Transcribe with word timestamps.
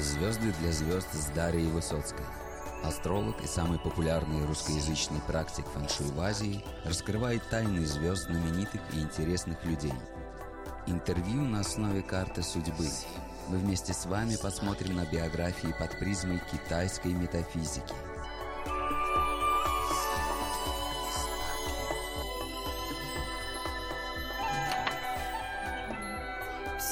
Звезды 0.00 0.52
для 0.60 0.72
звезд 0.72 1.08
с 1.12 1.26
Дарьей 1.34 1.70
Высоцкой. 1.70 2.26
Астролог 2.82 3.40
и 3.42 3.46
самый 3.46 3.78
популярный 3.78 4.44
русскоязычный 4.44 5.20
практик 5.26 5.64
фэншуй 5.72 6.08
в 6.08 6.20
Азии 6.20 6.64
раскрывает 6.84 7.48
тайны 7.48 7.86
звезд 7.86 8.24
знаменитых 8.24 8.80
и 8.92 9.00
интересных 9.00 9.64
людей. 9.64 9.94
Интервью 10.86 11.42
на 11.42 11.60
основе 11.60 12.02
карты 12.02 12.42
судьбы. 12.42 12.88
Мы 13.48 13.58
вместе 13.58 13.94
с 13.94 14.04
вами 14.06 14.36
посмотрим 14.36 14.96
на 14.96 15.06
биографии 15.06 15.74
под 15.78 15.98
призмой 15.98 16.42
китайской 16.50 17.12
метафизики. 17.12 17.94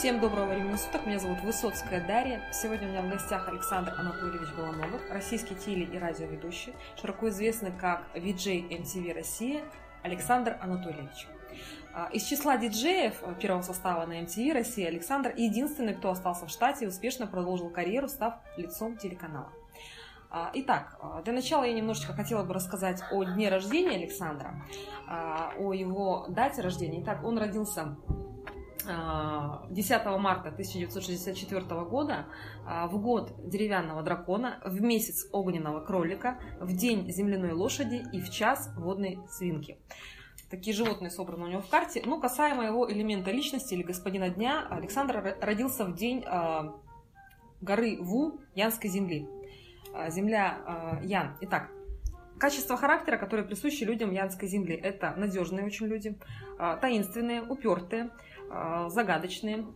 Всем 0.02 0.18
доброго 0.18 0.46
времени 0.46 0.74
суток, 0.74 1.06
меня 1.06 1.20
зовут 1.20 1.42
Высоцкая 1.42 2.04
Дарья. 2.04 2.42
Сегодня 2.52 2.88
у 2.88 2.90
меня 2.90 3.02
в 3.02 3.08
гостях 3.08 3.46
Александр 3.48 3.94
Анатольевич 3.96 4.48
Голоногов, 4.56 5.00
российский 5.08 5.54
теле- 5.54 5.84
и 5.84 5.96
радиоведущий, 5.96 6.72
широко 7.00 7.28
известный 7.28 7.70
как 7.70 8.02
VJ 8.12 8.68
MTV 8.68 9.14
Россия 9.14 9.62
Александр 10.02 10.58
Анатольевич. 10.60 11.28
А, 11.94 12.08
Из 12.12 12.24
числа 12.24 12.56
диджеев 12.56 13.22
первого 13.40 13.62
состава 13.62 14.04
на 14.04 14.22
MTV 14.22 14.52
Россия 14.52 14.88
Александр 14.88 15.34
единственный, 15.36 15.94
кто 15.94 16.10
остался 16.10 16.46
в 16.46 16.50
штате 16.50 16.86
и 16.86 16.88
успешно 16.88 17.28
продолжил 17.28 17.70
карьеру, 17.70 18.08
став 18.08 18.40
лицом 18.56 18.96
телеканала. 18.96 19.52
А, 20.30 20.50
Итак, 20.52 20.98
а, 21.00 21.22
для 21.22 21.32
начала 21.32 21.62
я 21.62 21.74
немножечко 21.74 22.12
хотела 22.12 22.42
бы 22.42 22.54
рассказать 22.54 23.00
о 23.12 23.22
дне 23.22 23.48
рождения 23.48 23.94
Александра, 23.98 24.64
о 25.08 25.72
его 25.72 26.26
дате 26.28 26.60
рождения. 26.60 27.02
Итак, 27.02 27.22
он 27.22 27.38
родился 27.38 27.96
10 28.84 30.18
марта 30.18 30.48
1964 30.50 31.84
года, 31.84 32.26
а, 32.66 32.86
в 32.88 33.00
год 33.00 33.32
деревянного 33.48 34.02
дракона, 34.02 34.60
в 34.64 34.80
месяц 34.80 35.26
огненного 35.32 35.80
кролика, 35.80 36.38
в 36.60 36.74
день 36.74 37.10
земляной 37.10 37.52
лошади 37.52 38.04
и 38.12 38.20
в 38.20 38.30
час 38.30 38.70
водной 38.76 39.18
свинки. 39.28 39.78
Такие 40.50 40.76
животные 40.76 41.10
собраны 41.10 41.44
у 41.44 41.48
него 41.48 41.62
в 41.62 41.68
карте. 41.68 42.02
Ну, 42.04 42.20
касаемо 42.20 42.64
его 42.64 42.90
элемента 42.90 43.30
личности 43.30 43.74
или 43.74 43.82
господина 43.82 44.28
дня, 44.28 44.66
Александр 44.68 45.16
ро- 45.16 45.40
родился 45.40 45.84
в 45.84 45.94
день 45.94 46.22
а, 46.26 46.74
горы 47.60 47.98
Ву 48.00 48.40
Янской 48.54 48.90
земли. 48.90 49.26
А, 49.94 50.10
Земля 50.10 51.00
Ян. 51.02 51.36
Итак, 51.40 51.70
Качества 52.38 52.76
характера, 52.76 53.18
которые 53.18 53.46
присущи 53.46 53.84
людям 53.84 54.10
Янской 54.10 54.48
земли, 54.48 54.74
это 54.74 55.14
надежные 55.16 55.64
очень 55.64 55.86
люди, 55.86 56.18
таинственные, 56.58 57.40
упертые, 57.42 58.10
загадочные. 58.88 59.66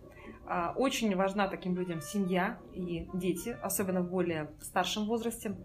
А, 0.48 0.72
Очень 0.76 1.14
важна 1.16 1.48
таким 1.48 1.74
людям 1.74 2.00
семья 2.00 2.58
и 2.72 3.08
дети, 3.14 3.56
особенно 3.62 4.02
в 4.02 4.10
более 4.10 4.50
старшем 4.60 5.06
возрасте. 5.06 5.56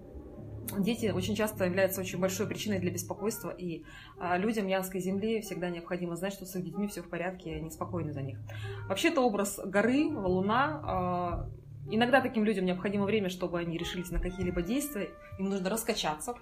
Дети 0.77 1.07
очень 1.07 1.35
часто 1.35 1.65
являются 1.65 2.01
очень 2.01 2.19
большой 2.19 2.47
причиной 2.47 2.79
для 2.79 2.91
беспокойства, 2.91 3.49
и 3.49 3.83
а, 4.17 4.37
людям 4.37 4.67
Янской 4.67 5.01
земли 5.01 5.41
всегда 5.41 5.69
необходимо 5.69 6.15
знать, 6.15 6.33
что 6.33 6.45
с 6.45 6.55
их 6.55 6.63
детьми 6.63 6.87
все 6.87 7.01
в 7.01 7.09
порядке, 7.09 7.51
и 7.51 7.55
они 7.55 7.69
спокойны 7.71 8.13
за 8.13 8.21
них. 8.21 8.39
Вообще, 8.87 9.09
это 9.09 9.21
образ 9.21 9.59
горы, 9.63 10.09
валуна. 10.11 10.81
а, 10.83 11.49
Иногда 11.89 12.21
таким 12.21 12.43
людям 12.45 12.65
необходимо 12.65 13.05
время, 13.05 13.29
чтобы 13.29 13.59
они 13.59 13.77
решились 13.77 14.11
на 14.11 14.19
какие-либо 14.19 14.61
действия, 14.61 15.09
им 15.39 15.49
нужно 15.49 15.69
раскачаться. 15.69 16.35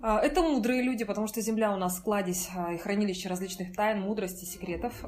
А, 0.00 0.20
Это 0.20 0.42
мудрые 0.42 0.82
люди, 0.82 1.04
потому 1.04 1.26
что 1.26 1.40
Земля 1.40 1.72
у 1.72 1.76
нас 1.76 1.98
кладезь 2.00 2.48
а, 2.54 2.72
и 2.74 2.78
хранилище 2.78 3.28
различных 3.28 3.74
тайн, 3.74 4.00
мудрости, 4.00 4.44
секретов. 4.44 5.04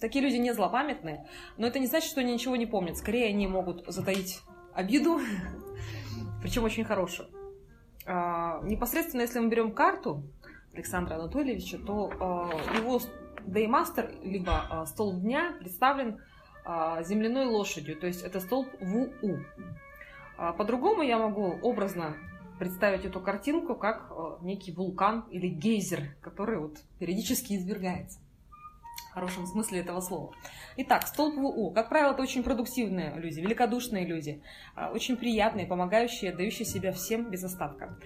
Такие 0.00 0.24
люди 0.24 0.36
не 0.36 0.52
злопамятны, 0.52 1.26
но 1.56 1.66
это 1.66 1.78
не 1.78 1.86
значит, 1.86 2.10
что 2.10 2.20
они 2.20 2.32
ничего 2.32 2.56
не 2.56 2.66
помнят. 2.66 2.96
Скорее, 2.96 3.26
они 3.28 3.46
могут 3.46 3.84
затаить 3.86 4.42
обиду, 4.72 5.20
причем 6.42 6.64
очень 6.64 6.84
хорошую. 6.84 7.28
А, 8.06 8.60
Непосредственно, 8.62 9.22
если 9.22 9.40
мы 9.40 9.48
берем 9.48 9.72
карту 9.72 10.22
Александра 10.72 11.16
Анатольевича, 11.16 11.78
то 11.78 12.10
а, 12.20 12.76
его 12.76 13.00
Деймастер, 13.44 14.14
либо 14.22 14.66
а, 14.70 14.86
столб 14.86 15.20
дня, 15.20 15.56
представлен 15.58 16.20
а, 16.64 17.02
земляной 17.02 17.46
лошадью, 17.46 17.96
то 17.96 18.06
есть 18.06 18.22
это 18.22 18.40
столб 18.40 18.68
ВУ. 18.80 19.38
По-другому 20.56 21.02
я 21.02 21.18
могу 21.18 21.58
образно 21.62 22.16
представить 22.60 23.04
эту 23.04 23.20
картинку 23.20 23.74
как 23.74 24.12
некий 24.40 24.70
вулкан 24.70 25.24
или 25.32 25.48
гейзер, 25.48 26.14
который 26.20 26.60
вот 26.60 26.76
периодически 27.00 27.54
извергается. 27.54 28.20
В 29.10 29.14
хорошем 29.14 29.46
смысле 29.46 29.80
этого 29.80 30.00
слова. 30.00 30.32
Итак, 30.76 31.06
столб 31.06 31.34
ВУ. 31.34 31.70
Как 31.70 31.88
правило, 31.88 32.12
это 32.12 32.22
очень 32.22 32.42
продуктивные 32.42 33.14
люди, 33.16 33.40
великодушные 33.40 34.06
люди, 34.06 34.42
а, 34.76 34.90
очень 34.90 35.16
приятные, 35.16 35.66
помогающие, 35.66 36.30
отдающие 36.30 36.66
себя 36.66 36.92
всем 36.92 37.30
без 37.30 37.42
остатка. 37.42 37.98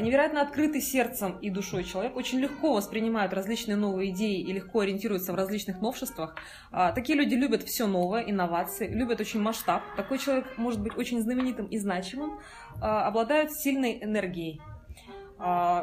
Невероятно 0.00 0.40
открытый 0.40 0.80
сердцем 0.80 1.38
и 1.40 1.50
душой 1.50 1.84
человек, 1.84 2.16
очень 2.16 2.38
легко 2.38 2.72
воспринимают 2.72 3.32
различные 3.34 3.76
новые 3.76 4.10
идеи 4.10 4.40
и 4.40 4.52
легко 4.52 4.80
ориентируются 4.80 5.32
в 5.32 5.34
различных 5.34 5.80
новшествах. 5.82 6.36
А, 6.70 6.92
Такие 6.92 7.18
люди 7.18 7.34
любят 7.34 7.62
все 7.64 7.86
новое, 7.86 8.22
инновации, 8.22 8.88
любят 8.88 9.20
очень 9.20 9.40
масштаб. 9.40 9.82
Такой 9.96 10.18
человек 10.18 10.46
может 10.56 10.80
быть 10.80 10.96
очень 10.96 11.20
знаменитым 11.20 11.66
и 11.66 11.78
значимым, 11.78 12.38
а, 12.80 13.06
обладают 13.06 13.52
сильной 13.52 14.02
энергией. 14.02 14.60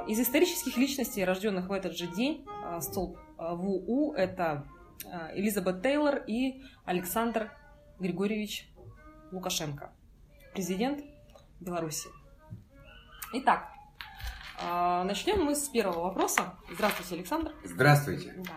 Из 0.07 0.19
исторических 0.19 0.77
личностей, 0.77 1.25
рожденных 1.25 1.67
в 1.67 1.73
этот 1.73 1.95
же 1.95 2.07
день, 2.07 2.45
столб 2.79 3.19
а, 3.41 3.55
ВУ, 3.55 4.13
это 4.13 4.67
а, 5.05 5.31
Элизабет 5.33 5.81
Тейлор 5.81 6.23
и 6.27 6.61
Александр 6.85 7.51
Григорьевич 7.99 8.71
Лукашенко, 9.31 9.91
президент 10.53 11.03
Беларуси. 11.59 12.09
Итак, 13.33 13.67
а, 14.61 15.03
начнем 15.05 15.43
мы 15.43 15.55
с 15.55 15.67
первого 15.69 16.03
вопроса. 16.03 16.53
Здравствуйте, 16.71 17.15
Александр. 17.15 17.51
Здравствуйте. 17.63 18.33
Да. 18.37 18.53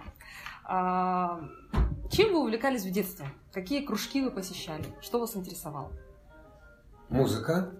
А, 0.65 1.41
Чем 2.11 2.35
вы 2.35 2.41
увлекались 2.41 2.85
в 2.85 2.91
детстве? 2.91 3.27
Какие 3.53 3.87
кружки 3.87 4.21
вы 4.21 4.31
посещали? 4.31 4.85
Что 5.01 5.19
вас 5.19 5.35
интересовало? 5.35 5.93
Музыка. 7.09 7.73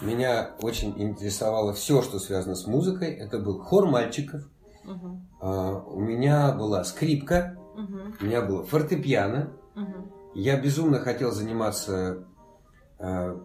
Меня 0.00 0.54
очень 0.60 0.94
интересовало 1.02 1.72
все, 1.72 2.02
что 2.02 2.20
связано 2.20 2.54
с 2.54 2.68
музыкой. 2.68 3.12
Это 3.12 3.40
был 3.40 3.60
хор 3.60 3.88
мальчиков. 3.88 4.44
А, 5.40 5.82
У 5.86 6.00
меня 6.00 6.52
была 6.52 6.84
скрипка, 6.84 7.56
у 7.74 8.24
меня 8.24 8.42
было 8.42 8.64
фортепиано. 8.64 9.52
Я 10.34 10.60
безумно 10.60 10.98
хотел 10.98 11.32
заниматься 11.32 12.26
а, 12.98 13.40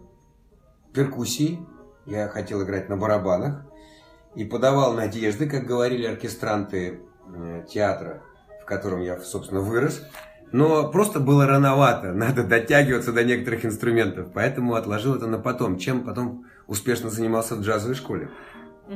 перкуссией. 0.92 1.60
Я 2.06 2.28
хотел 2.28 2.62
играть 2.62 2.88
на 2.88 2.96
барабанах. 2.96 3.64
И 4.34 4.44
подавал 4.44 4.94
надежды, 4.94 5.48
как 5.48 5.64
говорили 5.64 6.06
оркестранты 6.06 7.00
э, 7.32 7.64
театра, 7.70 8.22
в 8.62 8.64
котором 8.64 9.00
я, 9.00 9.20
собственно, 9.20 9.60
вырос. 9.60 10.02
Но 10.50 10.90
просто 10.90 11.20
было 11.20 11.46
рановато, 11.46 12.12
надо 12.12 12.44
дотягиваться 12.44 13.12
до 13.12 13.22
некоторых 13.24 13.64
инструментов, 13.64 14.30
поэтому 14.34 14.74
отложил 14.74 15.14
это 15.14 15.26
на 15.26 15.38
потом, 15.38 15.78
чем 15.78 16.04
потом 16.04 16.46
успешно 16.66 17.10
занимался 17.10 17.54
в 17.54 17.60
джазовой 17.60 17.94
школе. 17.94 18.30
А, 18.88 18.94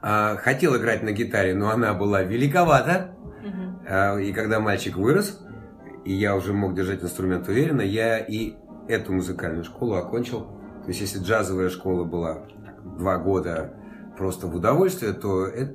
Хотел 0.00 0.76
играть 0.76 1.02
на 1.02 1.12
гитаре, 1.12 1.54
но 1.54 1.70
она 1.70 1.94
была 1.94 2.22
великовата, 2.22 3.16
а, 3.88 4.16
и 4.18 4.32
когда 4.32 4.60
мальчик 4.60 4.96
вырос, 4.96 5.40
и 6.04 6.12
я 6.12 6.36
уже 6.36 6.52
мог 6.52 6.74
держать 6.74 7.02
инструмент 7.02 7.48
уверенно, 7.48 7.80
я 7.80 8.18
и 8.18 8.54
эту 8.88 9.12
музыкальную 9.12 9.64
школу 9.64 9.94
окончил. 9.94 10.40
То 10.82 10.88
есть, 10.88 11.00
если 11.00 11.20
джазовая 11.20 11.70
школа 11.70 12.04
была 12.04 12.42
два 12.98 13.16
года 13.18 13.74
просто 14.18 14.46
в 14.46 14.54
удовольствие, 14.54 15.12
то 15.14 15.46
это- 15.46 15.74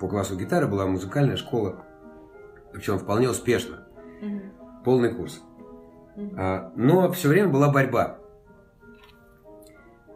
по 0.00 0.08
классу 0.08 0.36
гитары 0.36 0.66
была 0.66 0.86
музыкальная 0.86 1.36
школа, 1.36 1.84
причем 2.72 2.98
вполне 2.98 3.30
успешно, 3.30 3.86
Мгм, 4.20 4.52
полный 4.84 5.14
курс. 5.14 5.40
А, 6.36 6.72
Но 6.74 7.10
все 7.12 7.28
время 7.28 7.48
была 7.48 7.70
борьба. 7.70 8.18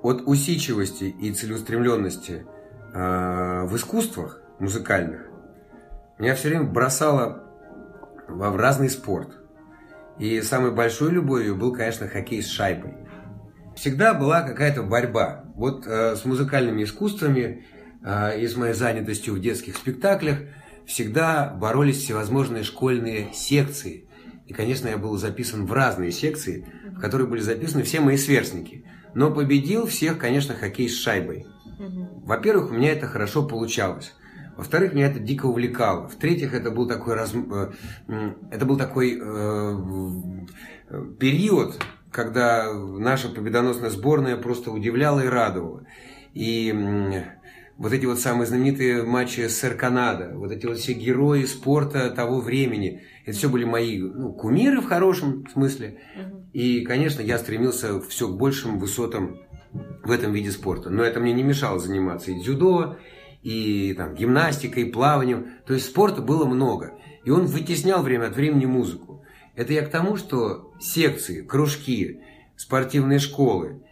От 0.03 0.23
усидчивости 0.27 1.05
и 1.05 1.33
целеустремленности 1.33 2.45
а, 2.49 2.52
в 2.93 3.77
искусствах 3.77 4.41
музыкальных 4.59 5.33
меня 6.23 6.37
все 6.37 6.51
время 6.51 6.65
бросало 6.65 7.43
во 8.29 8.51
в 8.51 8.57
разный 8.57 8.89
спорт. 8.89 9.39
И 10.21 10.41
самой 10.43 10.71
большой 10.71 11.11
любовью 11.11 11.57
был, 11.57 11.73
конечно, 11.73 12.07
хоккей 12.07 12.45
с 12.45 12.49
шайбой. 12.49 12.95
Всегда 13.75 14.15
была 14.15 14.43
какая-то 14.43 14.85
борьба. 14.85 15.45
Вот 15.57 15.85
э, 15.85 16.15
с 16.15 16.25
музыкальными 16.25 16.85
искусствами 16.85 17.67
э, 18.05 18.41
и 18.41 18.47
с 18.47 18.57
моей 18.57 18.75
занятостью 18.75 19.35
в 19.35 19.41
детских 19.41 19.77
спектаклях 19.77 20.39
всегда 20.87 21.49
боролись 21.49 21.99
всевозможные 21.99 22.63
школьные 22.63 23.33
секции. 23.33 24.09
И, 24.47 24.53
конечно, 24.53 24.87
я 24.87 24.99
был 24.99 25.17
записан 25.17 25.67
в 25.67 25.73
разные 25.73 26.13
секции, 26.13 26.67
в 26.93 27.01
которые 27.01 27.27
были 27.27 27.41
записаны 27.41 27.83
все 27.83 27.99
мои 27.99 28.17
сверстники. 28.17 28.85
Но 29.15 29.33
победил 29.33 29.87
всех, 29.87 30.19
конечно, 30.19 30.55
хоккей 30.55 30.89
с 30.89 30.97
шайбой. 30.97 31.47
Во-первых, 32.25 32.71
у 32.71 32.75
меня 32.75 32.93
это 32.93 33.07
хорошо 33.07 33.47
получалось. 33.47 34.15
Во-вторых, 34.57 34.93
меня 34.93 35.07
это 35.07 35.19
дико 35.19 35.47
увлекало. 35.47 36.09
В-третьих, 36.09 36.55
это 36.55 36.71
был 36.71 36.87
такой, 36.87 37.15
раз... 37.15 37.33
э, 37.35 37.73
это 38.51 38.67
был 38.67 38.77
такой 38.77 39.19
э, 39.19 39.77
э, 40.89 41.05
период, 41.19 41.83
когда 42.11 42.73
наша 42.73 43.31
победоносная 43.31 43.91
сборная 43.91 44.37
просто 44.37 44.71
удивляла 44.71 45.21
и 45.21 45.29
радовала. 45.29 45.87
И 46.35 47.25
вот 47.79 47.93
эти 47.93 48.05
вот 48.05 48.21
самые 48.21 48.47
знаменитые 48.47 49.03
матчи 49.03 49.41
СССР-Канада, 49.41 50.33
вот 50.35 50.53
эти 50.53 50.67
вот 50.67 50.79
все 50.79 50.93
герои 50.93 51.45
спорта 51.45 52.11
того 52.11 52.41
времени, 52.41 53.03
это 53.25 53.37
все 53.37 53.49
были 53.49 53.65
мои 53.65 53.99
ну, 53.99 54.33
кумиры 54.33 54.81
в 54.81 54.87
хорошем 54.87 55.47
смысле. 55.53 55.99
И, 56.53 56.85
конечно, 56.85 57.23
я 57.23 57.39
стремился 57.39 58.01
все 58.03 58.29
к 58.29 58.37
большим 58.37 58.79
высотам 58.79 59.39
в 59.73 60.11
этом 60.11 60.33
виде 60.33 60.51
спорта. 60.51 60.91
Но 60.91 61.03
это 61.03 61.21
мне 61.21 61.33
не 61.33 61.43
мешало 61.43 61.79
заниматься 61.79 62.31
и 62.31 62.41
дзюдо, 62.41 62.99
и 63.43 63.95
там, 63.95 64.15
гимнастикой, 64.15 64.85
и 64.85 64.93
плаванием. 64.93 65.49
То 65.67 65.75
есть 65.75 65.87
спорта 65.87 66.23
было 66.23 66.45
много. 66.45 66.95
И 67.25 67.31
он 67.31 67.47
вытеснял 67.47 68.03
время 68.03 68.27
от 68.27 68.37
времени 68.37 68.67
музыку. 68.67 69.25
Это 69.55 69.73
я 69.73 69.83
к 69.83 69.91
тому, 69.91 70.17
что 70.17 70.73
секции, 70.81 71.43
кружки, 71.43 72.21
спортивные 72.57 73.19
школы 73.19 73.83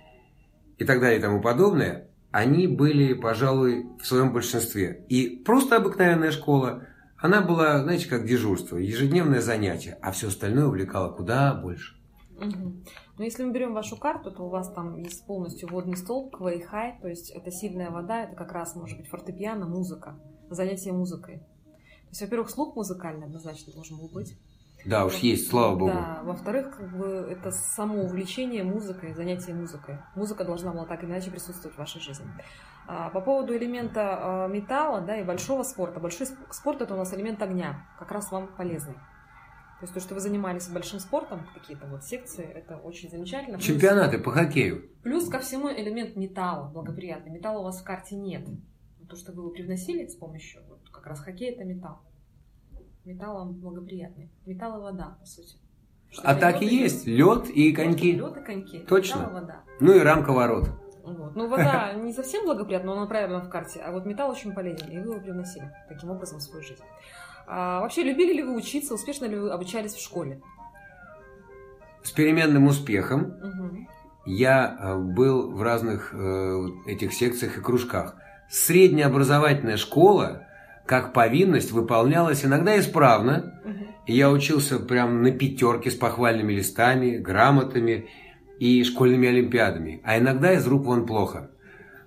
и 0.79 0.85
так 0.85 1.00
далее 1.00 1.19
и 1.19 1.23
тому 1.23 1.41
подобное, 1.41 2.09
они 2.31 2.67
были, 2.67 3.12
пожалуй, 3.12 3.87
в 4.00 4.06
своем 4.06 4.33
большинстве. 4.33 5.05
И 5.09 5.43
просто 5.44 5.76
обыкновенная 5.76 6.31
школа, 6.31 6.87
она 7.19 7.43
была, 7.43 7.83
знаете, 7.83 8.09
как 8.09 8.26
дежурство, 8.26 8.76
ежедневное 8.76 9.41
занятие, 9.41 9.99
а 10.00 10.12
все 10.12 10.29
остальное 10.29 10.67
увлекало 10.67 11.12
куда 11.12 11.53
больше. 11.55 11.97
Угу. 12.38 12.85
Но 13.20 13.25
если 13.25 13.44
мы 13.44 13.52
берем 13.52 13.75
вашу 13.75 13.99
карту, 13.99 14.32
то 14.32 14.44
у 14.44 14.49
вас 14.49 14.72
там 14.72 14.96
есть 14.96 15.26
полностью 15.26 15.69
водный 15.69 15.94
стол, 15.99 16.31
квейхай, 16.31 16.99
то 17.02 17.06
есть 17.06 17.31
это 17.32 17.50
сильная 17.50 17.90
вода, 17.90 18.22
это 18.22 18.34
как 18.34 18.50
раз 18.52 18.75
может 18.75 18.96
быть 18.96 19.11
фортепиано, 19.11 19.67
музыка, 19.67 20.19
занятие 20.49 20.93
музыкой. 20.93 21.40
То 21.40 22.08
есть, 22.08 22.22
во-первых, 22.22 22.49
слух 22.49 22.75
музыкальный 22.76 23.26
однозначно 23.26 23.75
должен 23.75 23.99
был 23.99 24.08
быть. 24.08 24.38
Да, 24.87 25.05
уж 25.05 25.17
есть, 25.17 25.50
слава 25.50 25.76
богу. 25.76 25.93
Да, 25.93 26.22
во-вторых, 26.25 26.75
как 26.75 26.96
бы 26.96 27.08
это 27.31 27.50
само 27.50 28.05
увлечение 28.05 28.64
музыкой, 28.64 29.12
занятие 29.12 29.52
музыкой. 29.52 29.99
Музыка 30.16 30.46
должна 30.46 30.73
была 30.73 30.87
так 30.87 31.02
или 31.02 31.11
иначе 31.11 31.31
присутствовать 31.31 31.75
в 31.75 31.78
вашей 31.78 32.00
жизни. 32.00 32.25
А, 32.88 33.11
по 33.11 33.20
поводу 33.20 33.55
элемента 33.55 34.44
а, 34.44 34.49
металла, 34.49 35.02
да, 35.02 35.19
и 35.19 35.25
большого 35.25 35.62
спорта. 35.62 36.00
Большой 36.00 36.26
спорт 36.52 36.81
это 36.81 36.94
у 36.94 36.96
нас 36.96 37.12
элемент 37.12 37.43
огня, 37.43 37.87
как 37.99 38.12
раз 38.12 38.32
вам 38.32 38.49
полезный. 38.56 38.96
То 39.81 39.85
есть 39.85 39.94
то, 39.94 40.00
что 40.00 40.15
вы 40.15 40.21
занимались 40.21 40.69
большим 40.69 41.00
спортом, 41.00 41.49
какие-то 41.55 41.87
вот 41.87 42.05
секции, 42.05 42.44
это 42.44 42.77
очень 42.77 43.09
замечательно. 43.09 43.56
Плюс, 43.56 43.67
Чемпионаты 43.67 44.19
по 44.19 44.31
хоккею. 44.31 44.91
Плюс 45.03 45.27
ко 45.27 45.38
всему 45.38 45.71
элемент 45.71 46.17
металла 46.17 46.69
благоприятный. 46.69 47.32
Металла 47.32 47.61
у 47.61 47.62
вас 47.62 47.81
в 47.81 47.85
карте 47.85 48.15
нет. 48.15 48.47
То, 49.09 49.17
что 49.17 49.32
вы 49.32 49.41
его 49.41 49.50
привносили 49.50 50.06
с 50.06 50.15
помощью, 50.15 50.61
вот 50.69 50.81
как 50.91 51.06
раз 51.06 51.21
хоккей 51.21 51.53
это 51.53 51.65
металл. 51.65 52.03
Металлом 53.06 53.55
благоприятный. 53.55 54.31
Металл 54.44 54.81
и 54.81 54.82
вода, 54.82 55.17
по 55.19 55.25
сути. 55.25 55.56
Что 56.11 56.29
а 56.29 56.35
так 56.35 56.61
и 56.61 56.67
есть. 56.67 57.06
Лед 57.06 57.49
и 57.49 57.73
коньки. 57.73 58.12
Лед 58.12 58.37
и 58.37 58.44
коньки. 58.44 58.79
Точно. 58.81 59.21
Металл 59.21 59.31
и 59.31 59.35
вода. 59.35 59.65
Ну 59.81 59.94
и 59.94 60.00
рамка 60.00 60.33
ворот. 60.33 60.69
Вот. 61.05 61.35
Ну, 61.35 61.49
вода 61.49 61.94
не 61.94 62.12
совсем 62.12 62.44
благоприятна, 62.44 62.88
но 62.88 62.99
она 62.99 63.06
правильно 63.06 63.41
в 63.41 63.49
карте. 63.49 63.81
А 63.81 63.93
вот 63.93 64.05
металл 64.05 64.31
очень 64.31 64.53
полезен, 64.53 64.91
и 64.91 64.99
вы 64.99 65.12
его 65.12 65.21
привносили 65.21 65.73
таким 65.88 66.11
образом 66.11 66.38
в 66.38 66.43
свою 66.43 66.62
жизнь. 66.62 66.85
А 67.52 67.81
вообще, 67.81 68.05
любили 68.05 68.35
ли 68.35 68.44
вы 68.44 68.56
учиться, 68.56 68.94
успешно 68.94 69.25
ли 69.25 69.37
вы 69.37 69.50
обучались 69.50 69.94
в 69.94 70.00
школе? 70.00 70.41
С 72.05 72.12
переменным 72.12 72.69
успехом. 72.69 73.35
Угу. 73.43 73.87
Я 74.25 74.79
э, 74.79 74.97
был 74.97 75.50
в 75.50 75.61
разных 75.61 76.14
э, 76.14 76.67
этих 76.87 77.12
секциях 77.12 77.58
и 77.58 77.61
кружках. 77.61 78.14
Средняя 78.49 79.08
образовательная 79.08 79.79
школа, 79.79 80.47
как 80.87 81.12
повинность, 81.12 81.73
выполнялась 81.73 82.44
иногда 82.44 82.79
исправно. 82.79 83.61
Угу. 83.64 83.87
Я 84.06 84.31
учился 84.31 84.79
прям 84.79 85.23
на 85.23 85.32
пятерке 85.32 85.91
с 85.91 85.97
похвальными 85.97 86.52
листами, 86.52 87.17
грамотами 87.17 88.08
и 88.61 88.85
школьными 88.85 89.29
олимпиадами. 89.29 90.00
А 90.05 90.19
иногда 90.19 90.52
из 90.52 90.64
рук 90.69 90.85
вон 90.85 91.05
плохо. 91.05 91.50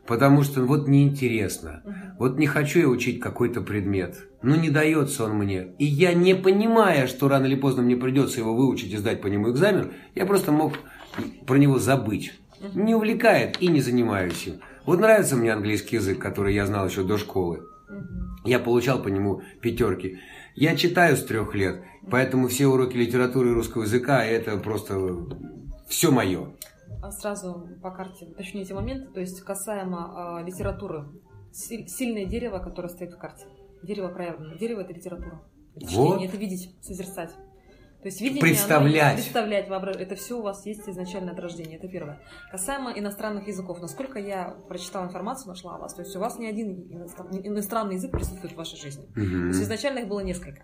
Потому 0.06 0.44
что 0.44 0.62
вот 0.64 0.88
неинтересно. 0.88 1.82
Угу. 1.86 1.94
Вот 2.20 2.38
не 2.38 2.46
хочу 2.46 2.80
я 2.80 2.88
учить 2.88 3.20
какой-то 3.20 3.62
предмет. 3.62 4.28
Ну, 4.42 4.56
не 4.56 4.70
дается 4.70 5.24
он 5.26 5.36
мне. 5.36 5.70
И 5.80 5.86
я, 5.86 6.14
не 6.14 6.36
понимая, 6.36 7.08
что 7.08 7.30
рано 7.30 7.46
или 7.46 7.56
поздно 7.56 7.84
мне 7.84 7.96
придется 7.96 8.40
его 8.40 8.54
выучить 8.54 8.92
и 8.92 8.98
сдать 8.98 9.22
по 9.22 9.28
нему 9.28 9.52
экзамен, 9.52 9.94
я 10.16 10.26
просто 10.26 10.52
мог 10.52 10.74
про 11.48 11.56
него 11.56 11.80
забыть. 11.80 12.34
Не 12.74 12.96
увлекает 12.96 13.62
и 13.62 13.68
не 13.68 13.82
занимаюсь 13.82 14.48
им. 14.48 14.56
Вот 14.86 15.00
нравится 15.00 15.38
мне 15.38 15.54
английский 15.54 15.98
язык, 15.98 16.20
который 16.20 16.54
я 16.54 16.66
знал 16.66 16.88
еще 16.88 17.04
до 17.04 17.18
школы. 17.18 17.62
Я 18.44 18.60
получал 18.60 19.02
по 19.02 19.08
нему 19.08 19.42
пятерки. 19.62 20.20
Я 20.56 20.76
читаю 20.76 21.16
с 21.16 21.24
трех 21.24 21.56
лет, 21.56 21.82
поэтому 22.10 22.48
все 22.48 22.68
уроки 22.68 22.98
литературы 22.98 23.52
и 23.52 23.54
русского 23.54 23.84
языка 23.84 24.26
это 24.26 24.58
просто 24.58 25.00
все 25.88 26.12
мое. 26.12 26.50
А 27.02 27.12
сразу 27.12 27.68
по 27.82 27.92
карте 27.92 28.26
уточните 28.26 28.74
моменты, 28.74 29.12
то 29.12 29.20
есть 29.20 29.42
касаемо 29.42 30.42
э, 30.42 30.46
литературы. 30.46 31.06
Сильное 31.52 32.26
дерево, 32.26 32.60
которое 32.60 32.90
стоит 32.90 33.14
в 33.14 33.18
карте. 33.18 33.46
Дерево 33.84 34.08
проявлено. 34.08 34.56
Дерево 34.56 34.82
это 34.82 34.94
литература. 34.94 35.44
Это 35.76 35.86
вот. 35.86 35.90
чтение, 35.90 36.28
это 36.28 36.38
видеть, 36.38 36.76
созерцать. 36.82 37.32
То 38.04 38.08
есть 38.08 38.20
видение, 38.20 38.42
представлять, 38.42 39.14
оно, 39.14 39.16
представлять, 39.16 39.70
воображать, 39.70 40.02
это 40.02 40.16
все 40.16 40.38
у 40.38 40.42
вас 40.42 40.66
есть 40.66 40.90
изначально 40.90 41.32
от 41.32 41.40
рождения, 41.40 41.78
это 41.78 41.88
первое. 41.88 42.20
Касаемо 42.52 42.92
иностранных 42.92 43.48
языков, 43.48 43.80
насколько 43.80 44.20
я 44.20 44.58
прочитала 44.68 45.06
информацию, 45.06 45.48
нашла 45.48 45.76
о 45.76 45.78
вас, 45.78 45.94
то 45.94 46.02
есть 46.02 46.14
у 46.14 46.20
вас 46.20 46.38
не 46.38 46.48
один 46.48 46.92
иностранный 47.46 47.96
язык 47.96 48.12
присутствует 48.12 48.56
в 48.56 48.58
вашей 48.58 48.78
жизни. 48.78 49.06
Угу. 49.06 49.14
То 49.14 49.48
есть 49.48 49.62
изначально 49.62 50.00
их 50.00 50.10
было 50.10 50.20
несколько. 50.20 50.64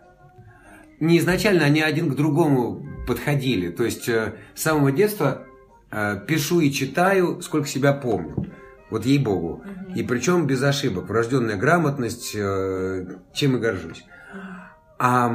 Не 0.99 1.17
изначально, 1.19 1.63
они 1.63 1.79
один 1.81 2.11
к 2.11 2.15
другому 2.15 2.83
подходили. 3.07 3.69
То 3.69 3.85
есть 3.85 4.09
э, 4.09 4.35
с 4.53 4.61
самого 4.61 4.91
детства 4.91 5.45
пишу 6.27 6.59
и 6.59 6.71
читаю, 6.71 7.41
сколько 7.41 7.67
себя 7.67 7.93
помню. 7.93 8.45
Вот 8.89 9.05
ей-богу. 9.05 9.63
Угу. 9.63 9.95
И 9.95 10.03
причем 10.03 10.47
без 10.47 10.63
ошибок. 10.63 11.07
Врожденная 11.07 11.57
грамотность, 11.57 12.33
э, 12.35 13.05
чем 13.33 13.57
и 13.57 13.59
горжусь. 13.59 14.03
А 15.01 15.33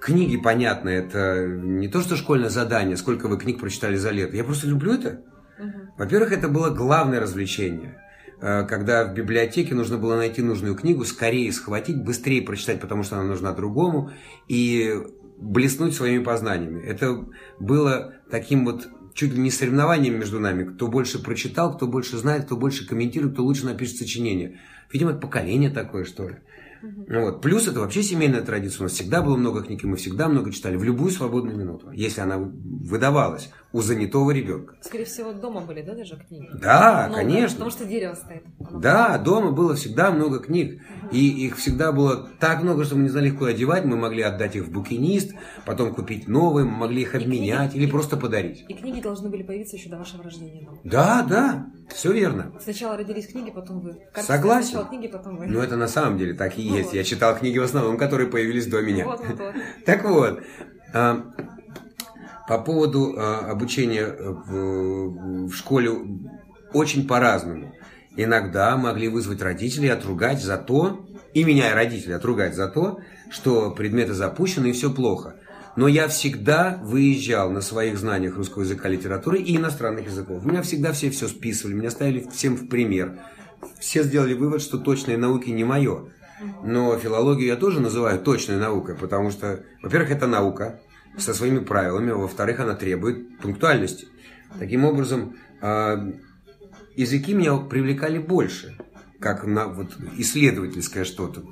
книги, 0.00 0.36
понятно, 0.36 0.90
это 0.90 1.46
не 1.46 1.88
то, 1.88 2.02
что 2.02 2.16
школьное 2.16 2.50
задание, 2.50 2.96
сколько 2.96 3.26
вы 3.28 3.38
книг 3.38 3.58
прочитали 3.58 3.96
за 3.96 4.10
лет. 4.10 4.34
Я 4.34 4.44
просто 4.44 4.66
люблю 4.66 4.92
это. 4.92 5.22
Угу. 5.58 5.72
Во-первых, 5.98 6.32
это 6.32 6.48
было 6.48 6.70
главное 6.70 7.20
развлечение. 7.20 8.02
Э, 8.40 8.64
когда 8.64 9.04
в 9.04 9.14
библиотеке 9.14 9.74
нужно 9.74 9.96
было 9.96 10.16
найти 10.16 10.42
нужную 10.42 10.74
книгу, 10.74 11.04
скорее 11.04 11.52
схватить, 11.52 12.02
быстрее 12.02 12.42
прочитать, 12.42 12.80
потому 12.80 13.02
что 13.02 13.16
она 13.16 13.24
нужна 13.24 13.52
другому, 13.52 14.10
и 14.48 14.94
блеснуть 15.38 15.94
своими 15.94 16.22
познаниями. 16.22 16.82
Это 16.84 17.24
было 17.60 18.14
таким 18.30 18.64
вот 18.64 18.88
чуть 19.18 19.32
ли 19.32 19.40
не 19.40 19.50
соревнованием 19.50 20.16
между 20.16 20.38
нами. 20.38 20.62
Кто 20.62 20.86
больше 20.86 21.18
прочитал, 21.20 21.74
кто 21.74 21.88
больше 21.88 22.16
знает, 22.18 22.44
кто 22.44 22.56
больше 22.56 22.86
комментирует, 22.86 23.34
кто 23.34 23.42
лучше 23.42 23.66
напишет 23.66 23.96
сочинение. 23.96 24.60
Видимо, 24.92 25.10
это 25.10 25.18
поколение 25.18 25.70
такое, 25.70 26.04
что 26.04 26.28
ли. 26.28 26.36
Угу. 26.84 27.06
Вот. 27.08 27.42
Плюс 27.42 27.66
это 27.66 27.80
вообще 27.80 28.04
семейная 28.04 28.42
традиция. 28.42 28.78
У 28.78 28.82
нас 28.84 28.92
всегда 28.92 29.20
было 29.20 29.36
много 29.36 29.64
книг, 29.64 29.82
и 29.82 29.88
мы 29.88 29.96
всегда 29.96 30.28
много 30.28 30.52
читали 30.52 30.76
в 30.76 30.84
любую 30.84 31.10
свободную 31.10 31.56
минуту, 31.56 31.90
если 31.90 32.20
она 32.20 32.38
выдавалась 32.38 33.50
у 33.72 33.82
занятого 33.82 34.30
ребенка. 34.30 34.74
Скорее 34.80 35.04
всего, 35.04 35.32
дома 35.32 35.60
были, 35.60 35.82
да, 35.82 35.94
даже 35.94 36.16
книги? 36.16 36.48
Да, 36.54 37.06
много, 37.08 37.22
конечно. 37.22 37.56
Потому 37.56 37.70
что 37.70 37.84
дерево 37.84 38.14
стоит. 38.14 38.42
Да, 38.80 39.18
дома 39.18 39.52
было 39.52 39.74
всегда 39.74 40.10
много 40.10 40.38
книг. 40.38 40.80
Угу. 41.04 41.14
И 41.14 41.46
их 41.46 41.58
всегда 41.58 41.92
было 41.92 42.30
так 42.40 42.62
много, 42.62 42.84
что 42.84 42.96
мы 42.96 43.02
не 43.02 43.08
знали, 43.10 43.30
куда 43.30 43.50
одевать. 43.50 43.84
Мы 43.84 43.96
могли 43.96 44.22
отдать 44.22 44.56
их 44.56 44.64
в 44.64 44.72
букинист, 44.72 45.34
потом 45.66 45.94
купить 45.94 46.28
новые, 46.28 46.64
мы 46.64 46.76
могли 46.78 47.02
их 47.02 47.14
обменять 47.14 47.72
книги, 47.72 47.82
или 47.82 47.88
и, 47.88 47.92
просто 47.92 48.16
подарить. 48.16 48.64
И 48.68 48.74
книги 48.74 49.02
должны 49.02 49.28
были 49.28 49.42
появиться 49.42 49.76
еще 49.76 49.90
до 49.90 49.98
вашего 49.98 50.22
рождения. 50.22 50.64
Дома. 50.64 50.78
Да, 50.84 51.26
да, 51.28 51.66
все 51.94 52.12
верно. 52.12 52.52
Сначала 52.60 52.96
родились 52.96 53.28
книги, 53.28 53.50
потом 53.50 53.80
вы. 53.80 53.98
Кажется, 54.12 54.32
Согласен. 54.32 54.68
Сначала 54.70 54.88
книги, 54.88 55.08
потом 55.08 55.36
вы. 55.36 55.46
Ну, 55.46 55.60
это 55.60 55.76
на 55.76 55.88
самом 55.88 56.16
деле 56.16 56.32
так 56.32 56.58
и 56.58 56.68
ну 56.68 56.76
есть. 56.76 56.88
Вот. 56.88 56.96
Я 56.96 57.04
читал 57.04 57.36
книги 57.36 57.58
в 57.58 57.64
основном, 57.64 57.98
которые 57.98 58.30
появились 58.30 58.66
до 58.66 58.80
меня. 58.80 59.04
Вот, 59.04 59.20
вот, 59.20 59.38
вот. 59.38 59.54
Так 59.84 60.04
вот. 60.04 60.40
По 62.48 62.58
поводу 62.58 63.14
а, 63.16 63.50
обучения 63.50 64.06
в, 64.06 65.48
в 65.48 65.52
школе 65.54 65.92
очень 66.72 67.06
по-разному. 67.06 67.74
Иногда 68.16 68.76
могли 68.76 69.08
вызвать 69.08 69.42
родителей 69.42 69.90
отругать 69.90 70.42
за 70.42 70.56
то, 70.56 71.06
и 71.34 71.44
меня 71.44 71.70
и 71.70 71.74
родителей 71.74 72.14
отругать 72.14 72.56
за 72.56 72.68
то, 72.68 73.00
что 73.30 73.70
предметы 73.70 74.14
запущены 74.14 74.68
и 74.68 74.72
все 74.72 74.90
плохо. 74.90 75.36
Но 75.76 75.86
я 75.86 76.08
всегда 76.08 76.80
выезжал 76.82 77.50
на 77.50 77.60
своих 77.60 77.98
знаниях 77.98 78.36
русского 78.36 78.62
языка, 78.62 78.88
литературы 78.88 79.38
и 79.38 79.56
иностранных 79.56 80.06
языков. 80.06 80.44
Меня 80.44 80.62
всегда 80.62 80.92
все 80.92 81.10
все 81.10 81.28
списывали, 81.28 81.74
меня 81.74 81.90
ставили 81.90 82.26
всем 82.32 82.56
в 82.56 82.68
пример. 82.68 83.20
Все 83.78 84.02
сделали 84.02 84.34
вывод, 84.34 84.62
что 84.62 84.78
точные 84.78 85.18
науки 85.18 85.50
не 85.50 85.64
мое. 85.64 86.08
Но 86.64 86.96
филологию 86.96 87.48
я 87.48 87.56
тоже 87.56 87.80
называю 87.80 88.18
точной 88.18 88.56
наукой, 88.56 88.96
потому 88.96 89.30
что, 89.30 89.62
во-первых, 89.82 90.10
это 90.10 90.26
наука, 90.26 90.80
со 91.18 91.34
своими 91.34 91.58
правилами, 91.58 92.10
во-вторых, 92.10 92.60
она 92.60 92.74
требует 92.74 93.38
пунктуальности. 93.38 94.06
Таким 94.58 94.84
образом, 94.84 95.36
а, 95.60 96.12
языки 96.96 97.34
меня 97.34 97.56
привлекали 97.56 98.18
больше, 98.18 98.76
как 99.20 99.44
на 99.44 99.68
вот, 99.68 99.96
исследовательское 100.16 101.04
что-то. 101.04 101.42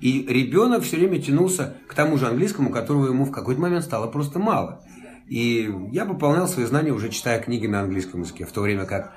И 0.00 0.26
ребенок 0.26 0.82
все 0.82 0.96
время 0.96 1.20
тянулся 1.20 1.76
к 1.86 1.94
тому 1.94 2.16
же 2.16 2.26
английскому, 2.26 2.70
которого 2.70 3.08
ему 3.08 3.24
в 3.24 3.30
какой-то 3.30 3.60
момент 3.60 3.84
стало 3.84 4.06
просто 4.06 4.38
мало. 4.38 4.82
И 5.28 5.70
я 5.92 6.06
пополнял 6.06 6.48
свои 6.48 6.64
знания, 6.64 6.92
уже 6.92 7.10
читая 7.10 7.40
книги 7.40 7.66
на 7.66 7.80
английском 7.80 8.22
языке, 8.22 8.46
в 8.46 8.52
то 8.52 8.62
время 8.62 8.86
как 8.86 9.12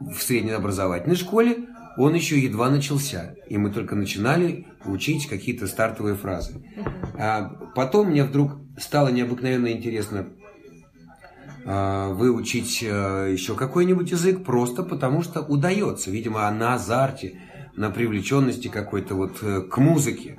в 0.00 0.20
среднеобразовательной 0.20 1.16
школе 1.16 1.68
он 1.96 2.14
еще 2.14 2.38
едва 2.38 2.70
начался, 2.70 3.34
и 3.48 3.56
мы 3.56 3.70
только 3.70 3.94
начинали 3.94 4.66
учить 4.84 5.28
какие-то 5.28 5.66
стартовые 5.66 6.16
фразы. 6.16 6.54
А 7.16 7.44
потом 7.74 8.08
мне 8.08 8.24
вдруг 8.24 8.52
стало 8.78 9.08
необыкновенно 9.08 9.70
интересно 9.70 10.28
а, 11.64 12.10
выучить 12.10 12.84
а, 12.86 13.28
еще 13.28 13.54
какой-нибудь 13.54 14.10
язык, 14.10 14.44
просто 14.44 14.82
потому 14.82 15.22
что 15.22 15.40
удается, 15.40 16.10
видимо, 16.10 16.50
на 16.50 16.74
азарте, 16.74 17.40
на 17.76 17.90
привлеченности 17.90 18.68
какой-то 18.68 19.14
вот 19.14 19.38
э, 19.42 19.62
к 19.62 19.78
музыке. 19.78 20.38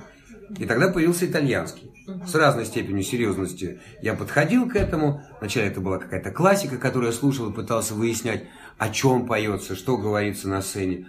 И 0.57 0.65
тогда 0.65 0.89
появился 0.89 1.25
итальянский. 1.25 1.91
С 2.25 2.35
разной 2.35 2.65
степенью 2.65 3.03
серьезности 3.03 3.79
я 4.01 4.13
подходил 4.13 4.69
к 4.69 4.75
этому. 4.75 5.23
Вначале 5.39 5.67
это 5.67 5.81
была 5.81 5.97
какая-то 5.97 6.31
классика, 6.31 6.77
которую 6.77 7.11
я 7.11 7.17
слушал 7.17 7.49
и 7.49 7.53
пытался 7.53 7.93
выяснять, 7.93 8.45
о 8.77 8.89
чем 8.89 9.25
поется, 9.25 9.75
что 9.75 9.97
говорится 9.97 10.47
на 10.47 10.61
сцене 10.61 11.07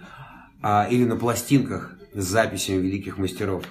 а, 0.61 0.87
или 0.89 1.05
на 1.05 1.15
пластинках 1.15 1.95
с 2.13 2.25
записями 2.25 2.77
великих 2.77 3.17
мастеров. 3.17 3.63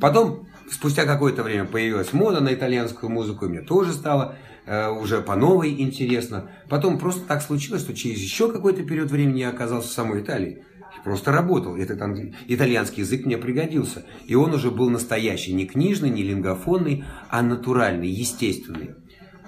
Потом, 0.00 0.48
спустя 0.70 1.04
какое-то 1.04 1.42
время, 1.42 1.64
появилась 1.64 2.12
мода 2.12 2.40
на 2.40 2.52
итальянскую 2.52 3.10
музыку, 3.10 3.46
и 3.46 3.48
мне 3.48 3.60
тоже 3.60 3.92
стало 3.92 4.36
э, 4.66 4.88
уже 4.88 5.20
по 5.20 5.36
новой 5.36 5.80
интересно. 5.80 6.50
Потом 6.68 6.98
просто 6.98 7.26
так 7.26 7.42
случилось, 7.42 7.82
что 7.82 7.94
через 7.94 8.18
еще 8.18 8.50
какой-то 8.50 8.82
период 8.84 9.10
времени 9.10 9.40
я 9.40 9.50
оказался 9.50 9.88
в 9.88 9.92
самой 9.92 10.22
Италии. 10.22 10.64
Просто 11.04 11.32
работал. 11.32 11.76
Этот 11.76 12.00
англи... 12.00 12.34
итальянский 12.46 13.02
язык 13.02 13.26
мне 13.26 13.36
пригодился. 13.36 14.04
И 14.26 14.34
он 14.34 14.54
уже 14.54 14.70
был 14.70 14.88
настоящий, 14.88 15.52
не 15.52 15.66
книжный, 15.66 16.10
не 16.10 16.22
лингофонный, 16.22 17.04
а 17.28 17.42
натуральный, 17.42 18.08
естественный. 18.08 18.94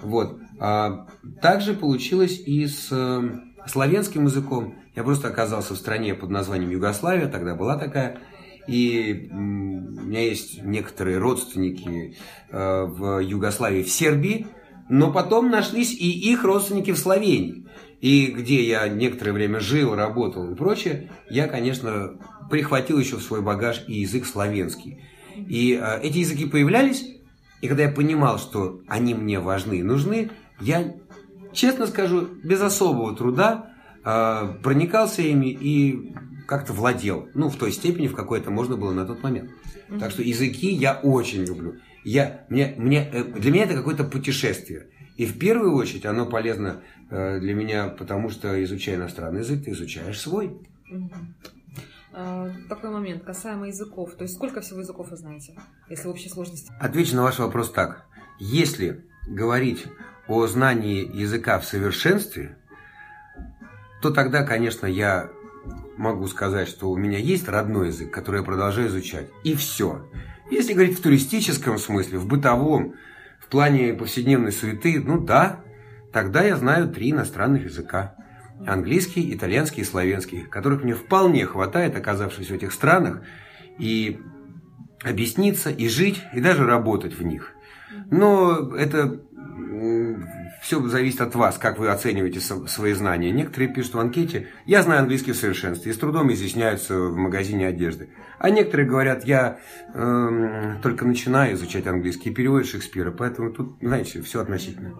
Вот. 0.02 0.38
А, 0.59 1.06
также 1.40 1.75
получилось 1.75 2.40
и 2.44 2.66
с 2.66 2.88
э, 2.90 3.23
славянским 3.66 4.25
языком. 4.25 4.76
Я 4.97 5.04
просто 5.04 5.28
оказался 5.28 5.75
в 5.75 5.76
стране 5.76 6.14
под 6.14 6.30
названием 6.30 6.71
Югославия, 6.71 7.28
тогда 7.28 7.54
была 7.54 7.76
такая. 7.76 8.18
И 8.66 9.28
у 9.30 9.35
меня 9.35 10.21
есть 10.21 10.62
некоторые 10.62 11.18
родственники 11.18 12.16
э, 12.50 12.85
в 12.85 13.21
Югославии, 13.21 13.83
в 13.83 13.90
Сербии, 13.90 14.47
но 14.88 15.12
потом 15.12 15.50
нашлись 15.50 15.92
и 15.92 16.33
их 16.33 16.44
родственники 16.44 16.92
в 16.92 16.99
Словении. 16.99 17.66
И 18.00 18.26
где 18.26 18.62
я 18.66 18.88
некоторое 18.88 19.33
время 19.33 19.61
жил, 19.61 19.94
работал 19.94 20.50
и 20.50 20.54
прочее, 20.54 21.11
я, 21.30 21.47
конечно, 21.49 22.18
прихватил 22.50 22.99
еще 22.99 23.16
в 23.16 23.23
свой 23.23 23.40
багаж 23.42 23.85
и 23.87 24.00
язык 24.00 24.26
славянский. 24.26 25.00
И 25.37 25.78
э, 25.80 26.00
эти 26.02 26.18
языки 26.18 26.47
появлялись, 26.47 27.04
и 27.61 27.68
когда 27.68 27.85
я 27.85 27.88
понимал, 27.90 28.38
что 28.38 28.80
они 28.88 29.14
мне 29.14 29.40
важны 29.40 29.78
и 29.78 29.83
нужны, 29.83 30.30
я, 30.61 30.94
честно 31.52 31.87
скажу, 31.87 32.28
без 32.42 32.61
особого 32.61 33.16
труда 33.16 33.71
э, 34.04 34.54
проникался 34.62 35.23
ими 35.23 35.47
и 35.47 36.14
как-то 36.46 36.72
владел. 36.72 37.28
Ну, 37.34 37.48
в 37.48 37.56
той 37.56 37.72
степени, 37.72 38.06
в 38.08 38.14
какой 38.14 38.40
это 38.40 38.50
можно 38.50 38.76
было 38.76 38.92
на 38.92 39.06
тот 39.06 39.22
момент. 39.22 39.50
Mm-hmm. 39.50 39.98
Так 39.98 40.10
что 40.10 40.22
языки 40.22 40.70
я 40.72 40.98
очень 41.02 41.44
люблю. 41.44 41.76
Я, 42.04 42.44
мне, 42.48 42.74
мне, 42.76 43.08
э, 43.12 43.24
для 43.24 43.50
меня 43.50 43.64
это 43.64 43.74
какое-то 43.74 44.04
путешествие. 44.04 44.88
И 45.16 45.26
в 45.26 45.38
первую 45.38 45.74
очередь 45.74 46.06
оно 46.06 46.26
полезно 46.26 46.82
э, 47.10 47.38
для 47.40 47.54
меня, 47.54 47.88
потому 47.88 48.30
что, 48.30 48.62
изучая 48.64 48.96
иностранный 48.96 49.40
язык, 49.40 49.64
ты 49.64 49.70
изучаешь 49.70 50.20
свой. 50.20 50.56
Mm-hmm. 50.92 52.68
Такой 52.68 52.90
момент, 52.90 53.24
касаемо 53.24 53.66
языков. 53.66 54.14
То 54.14 54.22
есть 54.22 54.34
сколько 54.34 54.60
всего 54.60 54.80
языков 54.80 55.10
вы 55.10 55.16
знаете, 55.16 55.56
если 55.88 56.06
в 56.06 56.10
общей 56.10 56.28
сложности? 56.28 56.72
Отвечу 56.78 57.16
на 57.16 57.24
ваш 57.24 57.40
вопрос 57.40 57.72
так. 57.72 58.06
Если 58.38 59.04
говорить 59.26 59.84
о 60.28 60.46
знании 60.46 61.04
языка 61.12 61.58
в 61.58 61.64
совершенстве, 61.64 62.56
то 64.00 64.10
тогда, 64.10 64.44
конечно, 64.44 64.86
я 64.86 65.30
могу 65.96 66.26
сказать, 66.26 66.68
что 66.68 66.90
у 66.90 66.96
меня 66.96 67.18
есть 67.18 67.48
родной 67.48 67.88
язык, 67.88 68.10
который 68.10 68.38
я 68.38 68.42
продолжаю 68.44 68.88
изучать. 68.88 69.28
И 69.42 69.54
все. 69.54 70.08
Если 70.50 70.72
говорить 70.72 70.98
в 70.98 71.02
туристическом 71.02 71.78
смысле, 71.78 72.18
в 72.18 72.26
бытовом, 72.26 72.94
в 73.38 73.46
плане 73.48 73.94
повседневной 73.94 74.52
суеты, 74.52 75.00
ну 75.00 75.20
да, 75.20 75.60
тогда 76.12 76.42
я 76.42 76.56
знаю 76.56 76.88
три 76.88 77.10
иностранных 77.10 77.64
языка. 77.64 78.16
Английский, 78.66 79.34
итальянский 79.34 79.82
и 79.82 79.86
славянский, 79.86 80.42
которых 80.42 80.84
мне 80.84 80.94
вполне 80.94 81.44
хватает, 81.46 81.96
оказавшись 81.96 82.48
в 82.48 82.54
этих 82.54 82.72
странах, 82.72 83.22
и 83.78 84.20
объясниться, 85.02 85.70
и 85.70 85.88
жить, 85.88 86.22
и 86.32 86.40
даже 86.40 86.64
работать 86.64 87.18
в 87.18 87.22
них. 87.22 87.52
Но 88.10 88.74
это 88.76 89.20
все 90.62 90.80
зависит 90.88 91.21
от 91.21 91.35
вас, 91.35 91.59
как 91.59 91.78
вы 91.78 91.90
оцениваете 91.90 92.40
свои 92.40 92.92
знания. 92.94 93.30
Некоторые 93.30 93.73
пишут 93.73 93.94
в 93.94 93.99
анкете, 93.99 94.49
я 94.66 94.83
знаю 94.83 95.00
английский 95.00 95.33
в 95.33 95.37
совершенстве, 95.37 95.90
и 95.90 95.94
с 95.94 95.99
трудом 95.99 96.33
изъясняются 96.33 96.99
в 96.99 97.16
магазине 97.16 97.66
одежды. 97.66 98.11
А 98.38 98.50
некоторые 98.50 98.88
говорят, 98.88 99.25
я 99.25 99.59
э, 99.92 100.76
только 100.83 101.04
начинаю 101.04 101.54
изучать 101.54 101.87
английский 101.87 102.30
и 102.30 102.35
переводят 102.35 102.68
Шекспира, 102.68 103.11
поэтому 103.11 103.52
тут, 103.52 103.76
знаете, 103.80 104.23
все 104.23 104.40
относительно. 104.40 104.94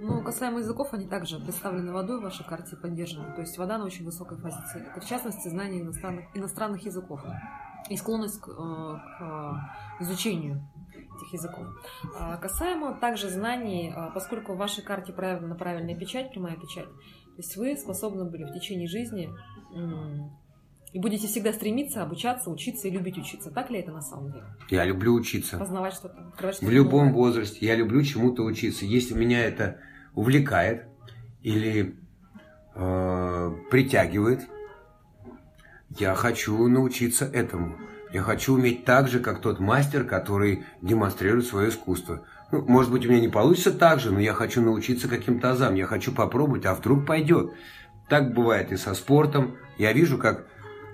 Ну, 0.00 0.22
касаемо 0.22 0.60
языков, 0.60 0.88
они 0.92 1.06
также 1.06 1.38
представлены 1.38 1.92
водой 1.92 2.20
в 2.20 2.22
вашей 2.22 2.46
карте 2.46 2.74
поддержаны. 2.74 3.34
То 3.34 3.42
есть 3.42 3.58
вода 3.58 3.76
на 3.76 3.84
очень 3.84 4.06
высокой 4.06 4.38
позиции. 4.38 4.82
Это, 4.90 5.04
в 5.04 5.08
частности, 5.08 5.48
знание 5.48 5.82
иностранных, 5.82 6.24
иностранных 6.32 6.86
языков 6.86 7.20
и 7.90 7.96
склонность 7.98 8.40
к, 8.40 8.48
э, 8.48 8.52
к 9.18 10.02
изучению 10.02 10.66
этих 11.20 11.32
языков. 11.32 11.66
А, 12.16 12.36
касаемо 12.36 12.94
также 12.94 13.28
знаний, 13.28 13.92
а, 13.94 14.10
поскольку 14.10 14.54
в 14.54 14.56
вашей 14.56 14.82
карте 14.82 15.12
проявлена 15.12 15.54
правильная 15.54 15.96
печать, 15.96 16.30
прямая 16.30 16.56
печать, 16.56 16.86
то 16.86 17.36
есть 17.36 17.56
вы 17.56 17.76
способны 17.76 18.24
были 18.24 18.44
в 18.44 18.52
течение 18.52 18.88
жизни 18.88 19.30
и 20.92 20.98
будете 20.98 21.28
всегда 21.28 21.52
стремиться 21.52 22.02
обучаться, 22.02 22.50
учиться 22.50 22.88
и 22.88 22.90
любить 22.90 23.16
учиться. 23.16 23.50
Так 23.50 23.70
ли 23.70 23.78
это 23.78 23.92
на 23.92 24.02
самом 24.02 24.32
деле? 24.32 24.44
Я 24.70 24.84
люблю 24.84 25.14
учиться. 25.14 25.56
Познавать 25.56 25.94
что-то. 25.94 26.32
Что 26.52 26.66
в 26.66 26.70
любом 26.70 27.06
новое. 27.06 27.12
возрасте. 27.12 27.64
Я 27.64 27.76
люблю 27.76 28.02
чему-то 28.02 28.42
учиться. 28.42 28.84
Если 28.84 29.14
меня 29.14 29.44
это 29.44 29.78
увлекает 30.14 30.88
или 31.42 31.96
э, 32.74 33.52
притягивает, 33.70 34.48
я 35.98 36.14
хочу 36.14 36.66
научиться 36.66 37.24
этому. 37.24 37.76
Я 38.12 38.22
хочу 38.22 38.54
уметь 38.54 38.84
так 38.84 39.08
же, 39.08 39.20
как 39.20 39.40
тот 39.40 39.60
мастер, 39.60 40.04
который 40.04 40.64
демонстрирует 40.82 41.46
свое 41.46 41.68
искусство. 41.68 42.24
Ну, 42.50 42.64
может 42.66 42.90
быть, 42.90 43.06
у 43.06 43.08
меня 43.08 43.20
не 43.20 43.28
получится 43.28 43.72
так 43.72 44.00
же, 44.00 44.10
но 44.10 44.18
я 44.18 44.32
хочу 44.32 44.60
научиться 44.60 45.06
каким-то 45.06 45.52
азам. 45.52 45.74
Я 45.74 45.86
хочу 45.86 46.12
попробовать, 46.12 46.66
а 46.66 46.74
вдруг 46.74 47.06
пойдет. 47.06 47.52
Так 48.08 48.34
бывает 48.34 48.72
и 48.72 48.76
со 48.76 48.94
спортом. 48.94 49.56
Я 49.78 49.92
вижу, 49.92 50.18
как 50.18 50.46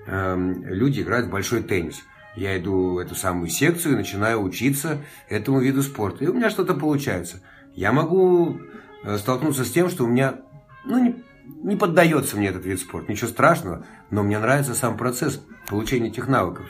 э, 0.05 0.53
люди 0.65 1.01
играют 1.01 1.27
в 1.27 1.31
большой 1.31 1.63
теннис. 1.63 2.03
Я 2.35 2.55
иду 2.59 2.93
в 2.93 2.97
эту 2.99 3.15
самую 3.15 3.49
секцию 3.49 3.95
и 3.95 3.97
начинаю 3.97 4.43
учиться 4.43 4.99
этому 5.27 5.59
виду 5.59 5.81
спорта. 5.81 6.23
И 6.23 6.27
у 6.27 6.33
меня 6.33 6.51
что-то 6.51 6.75
получается. 6.75 7.41
Я 7.73 7.91
могу 7.91 8.59
э, 9.03 9.17
столкнуться 9.17 9.65
с 9.65 9.71
тем, 9.71 9.89
что 9.89 10.03
у 10.03 10.07
меня 10.07 10.41
ну, 10.85 11.03
не, 11.03 11.23
не 11.63 11.75
поддается 11.75 12.37
мне 12.37 12.49
этот 12.49 12.63
вид 12.65 12.79
спорта. 12.79 13.11
Ничего 13.11 13.29
страшного, 13.29 13.87
но 14.11 14.21
мне 14.21 14.37
нравится 14.37 14.75
сам 14.75 14.97
процесс 14.97 15.41
получения 15.67 16.09
этих 16.09 16.27
навыков. 16.27 16.67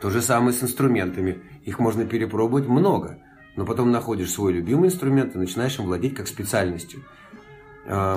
То 0.00 0.10
же 0.10 0.22
самое 0.22 0.52
с 0.52 0.62
инструментами. 0.62 1.42
Их 1.64 1.78
можно 1.78 2.06
перепробовать 2.06 2.66
много, 2.66 3.18
но 3.56 3.66
потом 3.66 3.90
находишь 3.90 4.32
свой 4.32 4.52
любимый 4.52 4.88
инструмент 4.88 5.34
и 5.34 5.38
начинаешь 5.38 5.78
им 5.78 5.84
владеть 5.84 6.14
как 6.14 6.26
специальностью. 6.26 7.04
Э, 7.86 8.16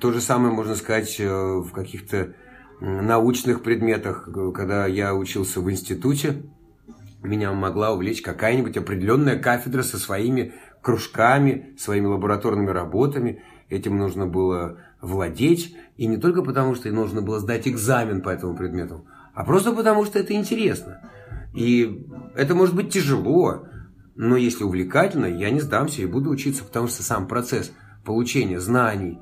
то 0.00 0.12
же 0.12 0.20
самое 0.20 0.54
можно 0.54 0.74
сказать 0.76 1.16
э, 1.18 1.26
в 1.28 1.70
каких-то 1.72 2.34
научных 2.80 3.62
предметах. 3.62 4.28
Когда 4.54 4.86
я 4.86 5.14
учился 5.14 5.60
в 5.60 5.70
институте, 5.70 6.42
меня 7.22 7.52
могла 7.52 7.92
увлечь 7.92 8.22
какая-нибудь 8.22 8.76
определенная 8.76 9.38
кафедра 9.38 9.82
со 9.82 9.98
своими 9.98 10.54
кружками, 10.80 11.74
своими 11.78 12.06
лабораторными 12.06 12.70
работами. 12.70 13.42
Этим 13.68 13.98
нужно 13.98 14.26
было 14.26 14.78
владеть. 15.02 15.76
И 15.96 16.06
не 16.06 16.16
только 16.16 16.42
потому, 16.42 16.74
что 16.74 16.90
нужно 16.90 17.20
было 17.20 17.40
сдать 17.40 17.68
экзамен 17.68 18.22
по 18.22 18.30
этому 18.30 18.56
предмету, 18.56 19.06
а 19.34 19.44
просто 19.44 19.72
потому, 19.72 20.04
что 20.04 20.18
это 20.18 20.34
интересно. 20.34 21.00
И 21.54 22.06
это 22.34 22.54
может 22.54 22.74
быть 22.74 22.92
тяжело, 22.92 23.66
но 24.14 24.36
если 24.36 24.64
увлекательно, 24.64 25.26
я 25.26 25.50
не 25.50 25.60
сдамся 25.60 26.02
и 26.02 26.06
буду 26.06 26.30
учиться, 26.30 26.64
потому 26.64 26.88
что 26.88 27.02
сам 27.02 27.26
процесс 27.26 27.72
получения 28.04 28.60
знаний, 28.60 29.18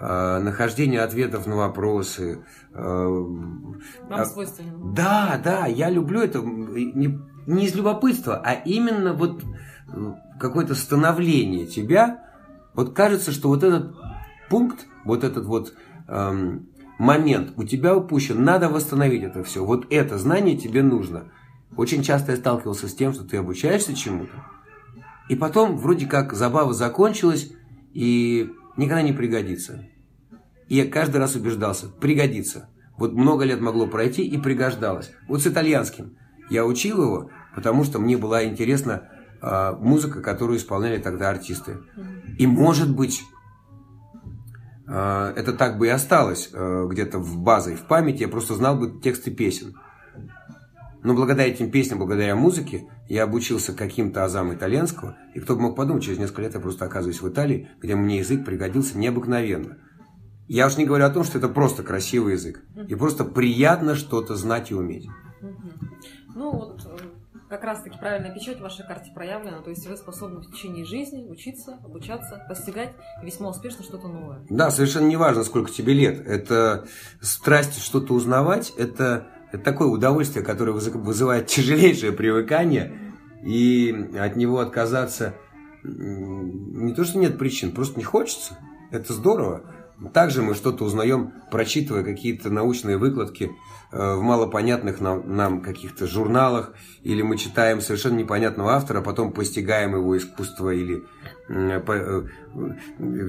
э, 0.00 0.38
нахождения 0.38 1.00
ответов 1.00 1.46
на 1.46 1.56
вопросы. 1.56 2.44
Э, 2.72 3.06
Вам 3.06 3.80
а, 4.08 4.24
свойственно. 4.24 4.92
Да, 4.94 5.40
да, 5.42 5.66
я 5.66 5.90
люблю 5.90 6.20
это 6.20 6.40
не, 6.40 7.18
не 7.46 7.66
из 7.66 7.74
любопытства, 7.74 8.40
а 8.44 8.54
именно 8.54 9.12
вот 9.12 9.42
э, 9.92 10.12
какое-то 10.38 10.74
становление 10.74 11.66
тебя. 11.66 12.24
Вот 12.74 12.94
кажется, 12.94 13.32
что 13.32 13.48
вот 13.48 13.62
этот 13.62 13.94
пункт, 14.48 14.86
вот 15.04 15.24
этот 15.24 15.44
вот 15.44 15.74
эм, 16.08 16.69
момент 17.00 17.54
у 17.56 17.64
тебя 17.64 17.96
упущен, 17.96 18.44
надо 18.44 18.68
восстановить 18.68 19.22
это 19.22 19.42
все. 19.42 19.64
Вот 19.64 19.86
это 19.90 20.18
знание 20.18 20.56
тебе 20.56 20.82
нужно. 20.82 21.32
Очень 21.76 22.02
часто 22.02 22.32
я 22.32 22.38
сталкивался 22.38 22.88
с 22.88 22.94
тем, 22.94 23.14
что 23.14 23.24
ты 23.24 23.38
обучаешься 23.38 23.94
чему-то, 23.94 24.44
И 25.28 25.34
потом 25.34 25.78
вроде 25.78 26.06
как 26.06 26.34
забава 26.34 26.74
закончилась 26.74 27.52
и 27.94 28.50
никогда 28.76 29.00
не 29.00 29.14
пригодится. 29.14 29.86
И 30.68 30.76
я 30.76 30.86
каждый 30.86 31.16
раз 31.16 31.34
убеждался, 31.36 31.88
пригодится. 31.88 32.68
Вот 32.98 33.14
много 33.14 33.44
лет 33.44 33.62
могло 33.62 33.86
пройти 33.86 34.22
и 34.22 34.36
пригождалось. 34.36 35.10
Вот 35.26 35.40
с 35.40 35.46
итальянским. 35.46 36.16
Я 36.50 36.66
учил 36.66 37.02
его, 37.02 37.30
потому 37.54 37.84
что 37.84 37.98
мне 37.98 38.18
была 38.18 38.44
интересна 38.44 39.08
э, 39.40 39.72
музыка, 39.80 40.20
которую 40.20 40.58
исполняли 40.58 41.00
тогда 41.00 41.30
артисты. 41.30 41.78
И 42.38 42.46
может 42.46 42.94
быть, 42.94 43.22
это 44.92 45.52
так 45.52 45.78
бы 45.78 45.86
и 45.86 45.90
осталось 45.90 46.50
э, 46.52 46.86
где-то 46.90 47.18
в 47.18 47.38
базой, 47.38 47.76
в 47.76 47.86
памяти. 47.86 48.22
Я 48.22 48.28
просто 48.28 48.54
знал 48.54 48.76
бы 48.76 49.00
тексты 49.00 49.30
песен. 49.30 49.74
Но 51.02 51.14
благодаря 51.14 51.48
этим 51.48 51.70
песням, 51.70 51.98
благодаря 51.98 52.36
музыке, 52.36 52.88
я 53.08 53.24
обучился 53.24 53.72
каким-то 53.72 54.24
азам 54.24 54.52
итальянского, 54.52 55.16
и 55.34 55.40
кто 55.40 55.54
бы 55.54 55.62
мог 55.62 55.76
подумать, 55.76 56.02
через 56.02 56.18
несколько 56.18 56.42
лет 56.42 56.54
я 56.54 56.60
просто 56.60 56.84
оказываюсь 56.84 57.22
в 57.22 57.28
Италии, 57.28 57.70
где 57.80 57.94
мне 57.94 58.18
язык 58.18 58.44
пригодился 58.44 58.98
необыкновенно. 58.98 59.78
Я 60.46 60.66
уж 60.66 60.76
не 60.76 60.84
говорю 60.84 61.04
о 61.06 61.10
том, 61.10 61.24
что 61.24 61.38
это 61.38 61.48
просто 61.48 61.82
красивый 61.82 62.34
язык, 62.34 62.62
и 62.88 62.94
просто 62.94 63.24
приятно 63.24 63.94
что-то 63.94 64.36
знать 64.36 64.70
и 64.70 64.74
уметь. 64.74 65.08
Ну 66.34 66.50
вот 66.52 66.89
как 67.50 67.64
раз-таки 67.64 67.98
правильная 67.98 68.32
печать 68.32 68.58
в 68.58 68.62
вашей 68.62 68.86
карте 68.86 69.10
проявлена, 69.12 69.60
то 69.60 69.70
есть 69.70 69.86
вы 69.86 69.96
способны 69.96 70.40
в 70.40 70.50
течение 70.52 70.84
жизни 70.84 71.28
учиться, 71.28 71.78
обучаться, 71.84 72.42
постигать 72.48 72.92
весьма 73.22 73.50
успешно 73.50 73.82
что-то 73.82 74.08
новое. 74.08 74.46
Да, 74.48 74.70
совершенно 74.70 75.08
не 75.08 75.16
важно, 75.16 75.42
сколько 75.42 75.70
тебе 75.70 75.92
лет. 75.92 76.24
Это 76.26 76.86
страсть 77.20 77.82
что-то 77.82 78.14
узнавать, 78.14 78.72
это 78.78 79.26
это 79.52 79.64
такое 79.64 79.88
удовольствие, 79.88 80.44
которое 80.44 80.72
вызывает 80.72 81.48
тяжелейшее 81.48 82.12
привыкание, 82.12 82.96
и 83.44 84.10
от 84.16 84.36
него 84.36 84.60
отказаться 84.60 85.34
не 85.82 86.94
то, 86.94 87.04
что 87.04 87.18
нет 87.18 87.36
причин, 87.36 87.72
просто 87.72 87.98
не 87.98 88.04
хочется. 88.04 88.58
Это 88.92 89.12
здорово. 89.12 89.62
Также 90.12 90.42
мы 90.42 90.54
что-то 90.54 90.84
узнаем, 90.84 91.32
прочитывая 91.50 92.04
какие-то 92.04 92.50
научные 92.50 92.96
выкладки 92.96 93.50
в 93.92 94.20
малопонятных 94.20 95.00
нам, 95.00 95.36
нам 95.36 95.62
каких-то 95.62 96.06
журналах, 96.06 96.74
или 97.02 97.22
мы 97.22 97.36
читаем 97.36 97.80
совершенно 97.80 98.18
непонятного 98.18 98.72
автора, 98.72 99.00
а 99.00 99.02
потом 99.02 99.32
постигаем 99.32 99.94
его 99.94 100.16
искусство 100.16 100.70
или 100.70 101.02
э, 101.48 102.22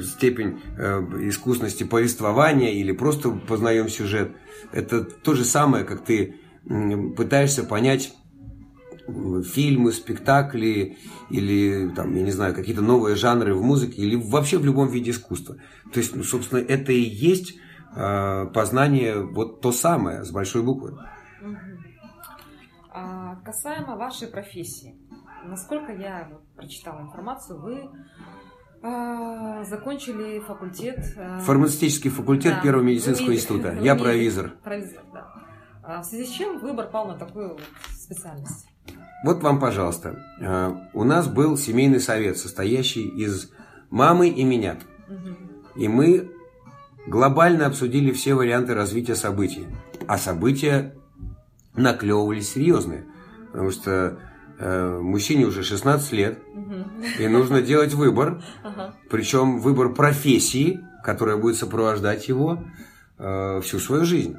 степень 0.04 0.62
э, 0.78 1.02
искусности 1.22 1.84
повествования, 1.84 2.72
или 2.72 2.92
просто 2.92 3.32
познаем 3.32 3.90
сюжет. 3.90 4.32
Это 4.72 5.04
то 5.04 5.34
же 5.34 5.46
самое, 5.46 5.84
как 5.84 6.06
ты 6.06 6.36
пытаешься 7.18 7.64
понять 7.64 8.14
фильмы, 9.08 9.92
спектакли 9.92 10.98
или, 11.30 11.90
там, 11.96 12.16
я 12.16 12.22
не 12.22 12.32
знаю, 12.32 12.54
какие-то 12.54 12.82
новые 12.82 13.16
жанры 13.16 13.56
в 13.56 13.64
музыке 13.64 14.02
или 14.02 14.16
вообще 14.16 14.58
в 14.58 14.66
любом 14.66 14.90
виде 14.90 15.12
искусства. 15.12 15.58
То 15.92 16.00
есть, 16.00 16.16
ну, 16.16 16.24
собственно, 16.24 16.60
это 16.60 16.92
и 16.92 17.02
есть 17.02 17.56
э, 17.96 18.46
познание 18.54 19.22
вот 19.22 19.62
то 19.62 19.72
самое 19.72 20.24
с 20.24 20.32
большой 20.32 20.64
буквы. 20.64 20.98
А 22.94 23.36
касаемо 23.46 23.96
вашей 23.96 24.28
профессии, 24.28 24.96
насколько 25.46 25.94
я 25.94 26.30
прочитала 26.56 27.02
информацию, 27.02 27.60
вы 27.60 27.90
э, 28.84 29.64
закончили 29.66 30.40
факультет... 30.40 31.00
Э, 31.16 31.40
Фармацевтический 31.40 32.10
факультет 32.10 32.56
да, 32.56 32.62
Первого 32.62 32.84
медицинского 32.84 33.34
института. 33.34 33.74
Я 33.80 33.96
провизор. 33.96 34.52
Провизор, 34.64 35.04
да. 35.14 35.28
А 35.84 36.02
в 36.02 36.06
связи 36.06 36.26
с 36.26 36.30
чем 36.30 36.60
выбор 36.60 36.90
пал 36.90 37.08
на 37.08 37.18
такую 37.18 37.58
специальность? 37.92 38.68
Вот 39.24 39.42
вам, 39.42 39.60
пожалуйста. 39.60 40.20
Э, 40.40 40.74
у 40.94 41.04
нас 41.04 41.28
был 41.28 41.58
семейный 41.58 42.00
совет, 42.00 42.38
состоящий 42.38 43.08
из 43.08 43.52
мамы 43.90 44.30
и 44.30 44.44
меня. 44.44 44.78
И 45.76 45.88
мы 45.88 46.30
глобально 47.08 47.66
обсудили 47.66 48.12
все 48.12 48.34
варианты 48.34 48.74
развития 48.74 49.16
событий. 49.16 49.68
А 50.08 50.18
события 50.18 50.96
наклевывались 51.76 52.52
серьезные. 52.54 53.06
Потому 53.52 53.72
что 53.72 54.20
э, 54.60 55.00
мужчине 55.02 55.46
уже 55.46 55.64
16 55.64 56.12
лет, 56.14 56.40
и 57.20 57.28
нужно 57.28 57.62
делать 57.62 57.94
выбор. 57.94 58.42
Причем 59.10 59.60
выбор 59.60 59.94
профессии, 59.94 60.80
которая 61.04 61.38
будет 61.38 61.58
сопровождать 61.58 62.28
его 62.28 62.64
э, 63.18 63.62
всю 63.62 63.80
свою 63.80 64.06
жизнь. 64.06 64.38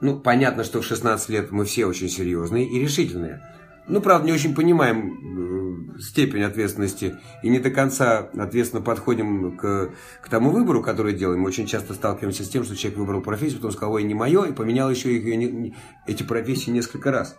Ну, 0.00 0.18
понятно, 0.18 0.64
что 0.64 0.80
в 0.80 0.84
16 0.84 1.28
лет 1.28 1.52
мы 1.52 1.64
все 1.64 1.86
очень 1.86 2.08
серьезные 2.08 2.66
и 2.66 2.78
решительные. 2.80 3.40
Ну, 3.86 4.00
правда, 4.00 4.26
не 4.26 4.32
очень 4.32 4.54
понимаем 4.54 5.12
э, 5.12 5.61
степень 6.00 6.42
ответственности 6.42 7.16
и 7.42 7.48
не 7.48 7.58
до 7.58 7.70
конца 7.70 8.30
ответственно 8.36 8.82
подходим 8.82 9.56
к, 9.56 9.90
к 10.22 10.28
тому 10.28 10.50
выбору, 10.50 10.82
который 10.82 11.14
делаем. 11.14 11.40
Мы 11.40 11.48
очень 11.48 11.66
часто 11.66 11.94
сталкиваемся 11.94 12.44
с 12.44 12.48
тем, 12.48 12.64
что 12.64 12.76
человек 12.76 12.98
выбрал 12.98 13.20
профессию, 13.20 13.58
потом 13.58 13.72
сказал, 13.72 13.94
ой, 13.94 14.02
не 14.04 14.14
мое, 14.14 14.44
и 14.44 14.52
поменял 14.52 14.90
еще 14.90 15.16
их, 15.16 15.24
не, 15.24 15.74
эти 16.06 16.22
профессии 16.22 16.70
несколько 16.70 17.10
раз. 17.10 17.36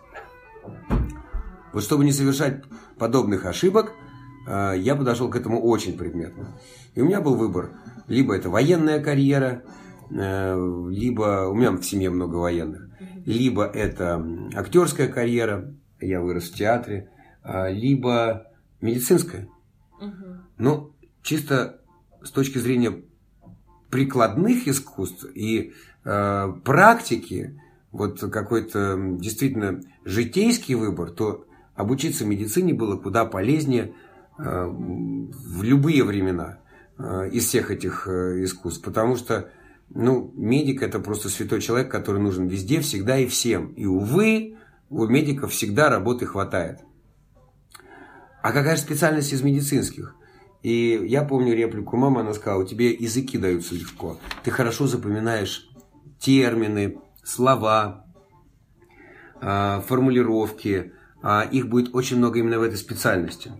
Вот 1.72 1.82
чтобы 1.82 2.04
не 2.04 2.12
совершать 2.12 2.62
подобных 2.98 3.46
ошибок, 3.46 3.92
э, 4.46 4.74
я 4.78 4.94
подошел 4.94 5.28
к 5.28 5.36
этому 5.36 5.60
очень 5.60 5.98
предметно. 5.98 6.56
И 6.94 7.00
у 7.00 7.04
меня 7.04 7.20
был 7.20 7.34
выбор. 7.34 7.72
Либо 8.06 8.36
это 8.36 8.50
военная 8.50 9.02
карьера, 9.02 9.62
Э, 10.10 10.54
либо 10.90 11.48
у 11.48 11.54
меня 11.54 11.72
в 11.72 11.82
семье 11.82 12.10
много 12.10 12.36
военных, 12.36 12.88
либо 13.24 13.64
это 13.64 14.24
актерская 14.54 15.08
карьера, 15.08 15.74
я 16.00 16.20
вырос 16.20 16.50
в 16.50 16.54
театре, 16.54 17.10
либо 17.44 18.46
медицинская. 18.80 19.48
Ну, 20.58 20.92
чисто 21.22 21.80
с 22.22 22.30
точки 22.30 22.58
зрения 22.58 23.02
прикладных 23.90 24.66
искусств 24.66 25.26
и 25.34 25.72
э, 26.04 26.52
практики, 26.64 27.60
вот 27.92 28.20
какой-то 28.20 28.98
действительно 29.18 29.80
житейский 30.04 30.74
выбор, 30.74 31.10
то 31.10 31.46
обучиться 31.74 32.24
медицине 32.24 32.74
было 32.74 32.96
куда 32.96 33.24
полезнее 33.24 33.94
э, 34.38 34.66
в 34.66 35.62
любые 35.62 36.02
времена 36.02 36.58
э, 36.98 37.30
из 37.30 37.46
всех 37.46 37.70
этих 37.70 38.08
э, 38.08 38.42
искусств, 38.44 38.84
потому 38.84 39.16
что 39.16 39.50
ну, 39.90 40.32
медик 40.34 40.82
это 40.82 40.98
просто 40.98 41.28
святой 41.28 41.60
человек, 41.60 41.90
который 41.90 42.20
нужен 42.20 42.48
везде, 42.48 42.80
всегда 42.80 43.18
и 43.18 43.26
всем. 43.26 43.68
И, 43.74 43.86
увы, 43.86 44.56
у 44.90 45.06
медиков 45.06 45.52
всегда 45.52 45.88
работы 45.88 46.26
хватает. 46.26 46.80
А 48.44 48.52
какая 48.52 48.76
специальность 48.76 49.32
из 49.32 49.40
медицинских? 49.40 50.14
И 50.62 51.02
я 51.06 51.24
помню 51.24 51.54
реплику 51.54 51.96
мамы, 51.96 52.20
она 52.20 52.34
сказала, 52.34 52.66
тебе 52.66 52.92
языки 52.92 53.38
даются 53.38 53.74
легко. 53.74 54.18
Ты 54.42 54.50
хорошо 54.50 54.86
запоминаешь 54.86 55.70
термины, 56.18 56.98
слова, 57.22 58.04
а, 59.40 59.80
формулировки. 59.88 60.92
А 61.22 61.48
их 61.50 61.70
будет 61.70 61.94
очень 61.94 62.18
много 62.18 62.38
именно 62.38 62.58
в 62.58 62.62
этой 62.64 62.76
специальности. 62.76 63.50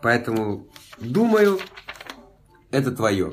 Поэтому, 0.00 0.68
думаю, 1.00 1.58
это 2.70 2.92
твое. 2.92 3.32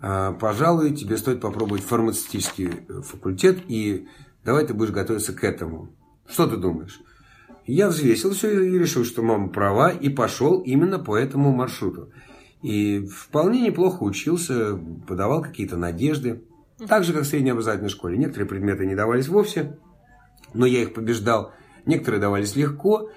А, 0.00 0.32
пожалуй, 0.32 0.92
тебе 0.96 1.16
стоит 1.16 1.40
попробовать 1.40 1.84
фармацевтический 1.84 2.68
э, 2.88 3.02
факультет, 3.02 3.60
и 3.68 4.08
давай 4.44 4.66
ты 4.66 4.74
будешь 4.74 4.90
готовиться 4.90 5.32
к 5.32 5.44
этому. 5.44 5.90
Что 6.26 6.48
ты 6.48 6.56
думаешь? 6.56 7.00
Я 7.68 7.90
взвесил 7.90 8.30
все 8.30 8.62
и 8.62 8.78
решил, 8.78 9.04
что 9.04 9.22
мама 9.22 9.50
права, 9.50 9.90
и 9.90 10.08
пошел 10.08 10.60
именно 10.60 10.98
по 10.98 11.14
этому 11.14 11.54
маршруту. 11.54 12.10
И 12.62 13.06
вполне 13.06 13.60
неплохо 13.60 14.04
учился, 14.04 14.80
подавал 15.06 15.42
какие-то 15.42 15.76
надежды. 15.76 16.42
Так 16.88 17.04
же, 17.04 17.12
как 17.12 17.24
в 17.24 17.26
средней 17.26 17.50
образовательной 17.50 17.90
школе. 17.90 18.16
Некоторые 18.16 18.48
предметы 18.48 18.86
не 18.86 18.94
давались 18.94 19.28
вовсе, 19.28 19.76
но 20.54 20.64
я 20.64 20.80
их 20.80 20.94
побеждал. 20.94 21.52
Некоторые 21.84 22.22
давались 22.22 22.56
легко 22.56 23.10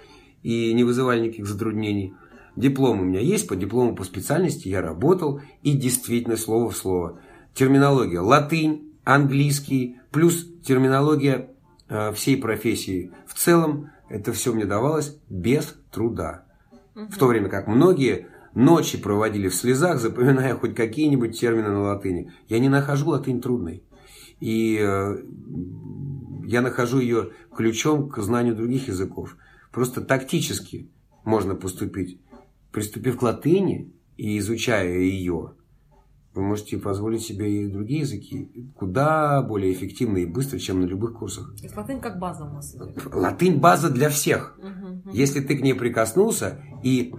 и 0.44 0.74
не 0.74 0.84
вызывали 0.84 1.22
никаких 1.22 1.48
затруднений. 1.48 2.14
Диплом 2.58 3.00
у 3.00 3.04
меня 3.06 3.22
есть, 3.22 3.48
по 3.48 3.56
диплому 3.56 3.96
по 3.96 4.04
специальности 4.04 4.68
я 4.68 4.82
работал, 4.82 5.40
и 5.64 5.72
действительно 5.72 6.36
слово 6.36 6.72
в 6.72 6.76
слово. 6.76 7.22
Терминология 7.54 8.20
латынь, 8.20 8.92
английский, 9.06 9.96
плюс 10.12 10.46
терминология 10.62 11.52
э, 11.88 12.12
всей 12.12 12.36
профессии. 12.36 13.14
В 13.26 13.34
целом 13.36 13.92
это 14.12 14.34
все 14.34 14.54
мне 14.54 14.65
давалось 14.65 15.17
без 15.30 15.76
труда. 15.91 16.45
Угу. 16.95 17.08
В 17.08 17.17
то 17.17 17.28
время 17.28 17.50
как 17.50 17.67
многие 17.67 18.28
ночи 18.54 18.97
проводили 18.97 19.47
в 19.47 19.56
слезах, 19.56 20.00
запоминая 20.00 20.56
хоть 20.56 20.76
какие-нибудь 20.76 21.39
термины 21.39 21.69
на 21.69 21.82
латыни. 21.82 22.32
Я 22.47 22.60
не 22.60 22.69
нахожу 22.69 23.10
латынь 23.10 23.41
трудной. 23.41 23.84
И 24.39 24.78
э, 24.82 25.17
я 26.45 26.62
нахожу 26.62 27.00
ее 27.00 27.32
ключом 27.56 28.10
к 28.10 28.17
знанию 28.19 28.56
других 28.56 28.88
языков. 28.88 29.38
Просто 29.71 30.02
тактически 30.02 30.89
можно 31.24 31.56
поступить. 31.56 32.19
Приступив 32.71 33.17
к 33.17 33.21
латыни 33.21 33.93
и 34.17 34.38
изучая 34.39 35.00
ее, 35.00 35.54
вы 36.34 36.44
можете 36.44 36.78
позволить 36.78 37.22
себе 37.22 37.63
и 37.65 37.67
другие 37.67 38.02
языки 38.02 38.72
куда 38.76 39.41
более 39.41 39.74
эффективно 39.74 40.17
и 40.20 40.26
быстро, 40.26 40.60
чем 40.60 40.82
на 40.82 40.86
любых 40.86 41.13
курсах. 41.20 41.54
То 41.58 41.63
есть 41.63 41.76
латынь 41.76 42.00
как 42.00 42.20
база 42.20 42.46
у 42.46 42.54
нас 42.54 42.74
идет? 42.76 42.98
Латынь 43.13 43.58
база 43.60 43.89
для 43.89 44.10
всех. 44.10 44.58
Угу, 44.60 45.12
Если 45.13 45.41
ты 45.41 45.58
к 45.58 45.62
ней 45.62 45.74
прикоснулся 45.74 46.62
и 46.84 47.13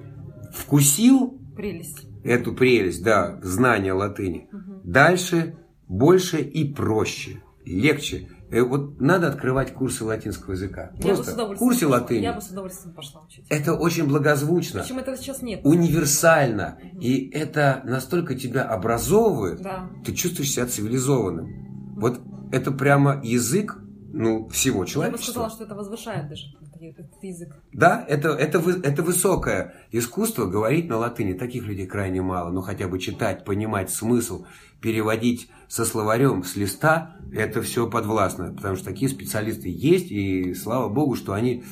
вкусил 0.53 1.39
Прелесть. 1.57 2.07
эту 2.25 2.55
прелесть, 2.55 3.03
да, 3.05 3.39
знания 3.43 3.93
латыни, 3.93 4.49
Мгм. 4.53 4.81
дальше 4.85 5.57
больше 5.89 6.41
и 6.41 6.73
проще, 6.73 7.43
легче. 7.65 8.29
Э, 8.53 8.63
Вот 8.63 9.01
надо 9.01 9.29
открывать 9.29 9.73
курсы 9.73 10.05
латинского 10.05 10.53
языка. 10.53 10.91
Я 10.95 10.99
бы 10.99 11.15
с 11.15 11.17
Просто 11.17 11.33
удовольствием 11.35 11.69
курсы 11.71 11.87
латыни. 11.89 12.23
Я 12.23 12.33
бы 12.35 12.41
с 12.43 12.49
удовольствием 12.51 12.95
пошла 12.95 13.23
учить. 13.23 13.47
Это 13.49 13.73
очень 13.75 14.07
благозвучно, 14.07 14.81
Причем 14.83 14.99
этого 14.99 15.17
сейчас 15.17 15.41
нет. 15.43 15.61
универсально. 15.65 16.79
Мгм. 16.83 17.01
И 17.01 17.31
это 17.31 17.81
настолько 17.85 18.35
тебя 18.35 18.65
образовывает, 18.65 19.63
Да. 19.63 19.89
ты 20.05 20.13
чувствуешь 20.13 20.51
себя 20.51 20.67
цивилизованным. 20.67 21.97
Вот 21.99 22.21
это 22.53 22.71
прямо 22.71 23.21
язык 23.25 23.79
ну, 24.15 24.47
всего 24.51 24.81
Я 24.81 24.81
бы 24.83 24.87
человечества. 24.91 25.31
сказала, 25.33 25.51
что 25.51 25.65
это 25.65 25.75
возвышает 25.75 26.29
даже 26.29 26.45
этот 26.91 27.07
язык. 27.23 27.55
Да, 27.73 28.05
это, 28.09 28.31
это, 28.31 28.59
это 28.59 29.03
высокое 29.03 29.75
искусство 29.91 30.47
говорить 30.47 30.89
на 30.89 30.97
латыни. 30.99 31.33
Таких 31.33 31.65
людей 31.67 31.87
крайне 31.87 32.23
мало. 32.23 32.51
Но 32.51 32.61
хотя 32.61 32.89
бы 32.89 32.99
читать, 32.99 33.45
понимать 33.45 33.91
смысл, 33.91 34.47
переводить 34.81 35.51
со 35.69 35.85
словарем 35.85 36.45
с 36.45 36.57
листа, 36.57 37.17
это 37.33 37.63
все 37.63 37.89
подвластно. 37.89 38.53
Потому 38.55 38.77
что 38.77 38.85
такие 38.87 39.11
специалисты 39.11 39.69
есть, 39.69 40.11
и 40.11 40.55
слава 40.55 40.89
богу, 40.89 41.15
что 41.15 41.33
они 41.33 41.65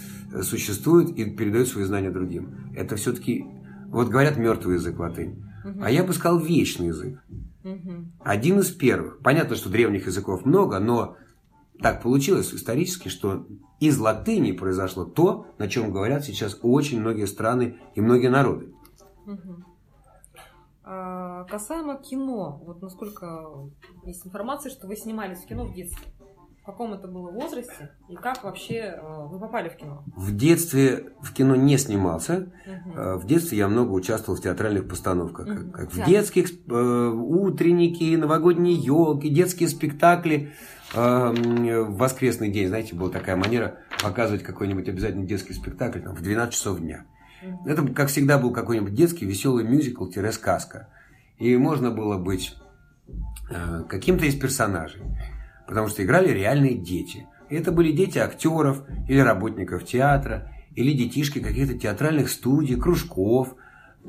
существуют 0.43 1.11
и 1.19 1.25
передают 1.25 1.69
свои 1.69 1.85
знания 1.85 2.11
другим. 2.11 2.73
Это 2.75 2.97
все-таки, 2.97 3.45
вот 3.89 4.09
говорят, 4.09 4.37
мертвый 4.37 4.77
язык 4.77 4.99
латынь. 4.99 5.45
А 5.83 5.91
я 5.91 6.05
бы 6.05 6.13
сказал 6.13 6.39
вечный 6.39 6.89
язык. 6.89 7.21
Один 8.21 8.61
из 8.61 8.71
первых. 8.71 9.19
Понятно, 9.19 9.57
что 9.57 9.69
древних 9.69 10.07
языков 10.07 10.47
много, 10.47 10.79
но 10.79 11.17
так 11.83 12.03
получилось 12.03 12.53
исторически, 12.55 13.09
что 13.09 13.47
из 13.81 13.99
латыни 13.99 14.53
произошло 14.53 15.05
то, 15.05 15.47
на 15.59 15.69
чем 15.69 15.93
говорят 15.93 16.25
сейчас 16.25 16.59
очень 16.63 17.01
многие 17.01 17.27
страны 17.27 17.79
и 17.95 18.01
многие 18.01 18.29
народы. 18.29 18.73
А, 20.83 21.45
Касаемо 21.45 21.97
кино, 21.97 22.61
вот 22.67 22.83
насколько 22.83 23.45
есть 24.05 24.27
информация, 24.27 24.71
что 24.71 24.87
вы 24.87 24.97
снимались 24.97 25.39
в 25.39 25.47
кино 25.47 25.65
в 25.67 25.75
детстве. 25.75 26.07
В 26.63 26.67
каком 26.67 26.93
это 26.93 27.09
было 27.09 27.31
возрасте 27.31 27.91
и 28.09 28.15
как 28.17 28.45
вообще 28.45 28.95
э, 28.95 29.27
вы 29.29 29.39
попали 29.41 29.71
в 29.71 29.77
кино? 29.77 30.05
В 30.15 30.37
детстве 30.37 31.15
в 31.23 31.33
кино 31.33 31.57
не 31.57 31.79
снимался. 31.79 32.53
Э, 32.67 33.15
В 33.17 33.27
детстве 33.27 33.59
я 33.59 33.67
много 33.67 33.93
участвовал 33.93 34.39
в 34.39 34.43
театральных 34.43 34.87
постановках. 34.87 35.47
Мгм. 35.49 35.71
как 35.73 35.91
в 35.91 36.05
детских 36.05 36.51
э, 36.69 37.09
утренники, 37.09 38.15
новогодние 38.15 38.75
елки, 38.75 39.31
детские 39.31 39.69
спектакли. 39.71 40.35
М, 40.35 40.51
В 40.93 41.85
воскресный 41.91 42.51
день, 42.51 42.69
знаете, 42.69 42.95
была 42.95 43.11
такая 43.11 43.37
манера 43.37 43.79
показывать 44.03 44.43
какой-нибудь 44.43 44.89
обязательно 44.89 45.25
детский 45.25 45.53
спектакль 45.53 46.01
там, 46.01 46.15
в 46.15 46.23
12 46.23 46.53
часов 46.53 46.81
дня. 46.81 47.05
Это, 47.65 47.87
как 47.89 48.09
всегда, 48.09 48.39
был 48.39 48.53
какой-нибудь 48.53 48.95
детский 48.95 49.25
веселый 49.25 49.65
мюзикл-сказка. 49.65 50.89
И 51.39 51.57
можно 51.57 51.91
было 51.91 52.19
быть 52.19 52.55
э, 53.51 53.85
каким-то 53.89 54.27
из 54.27 54.35
персонажей. 54.35 55.03
Потому 55.67 55.89
что 55.89 56.05
играли 56.05 56.31
реальные 56.31 56.77
дети. 56.77 57.27
И 57.49 57.57
это 57.57 57.73
были 57.73 57.93
дети 57.93 58.19
актеров 58.19 58.83
или 59.09 59.19
работников 59.21 59.85
театра, 59.85 60.53
или 60.75 60.93
детишки 60.93 61.41
каких-то 61.41 61.79
театральных 61.79 62.29
студий, 62.29 62.77
кружков. 62.77 63.57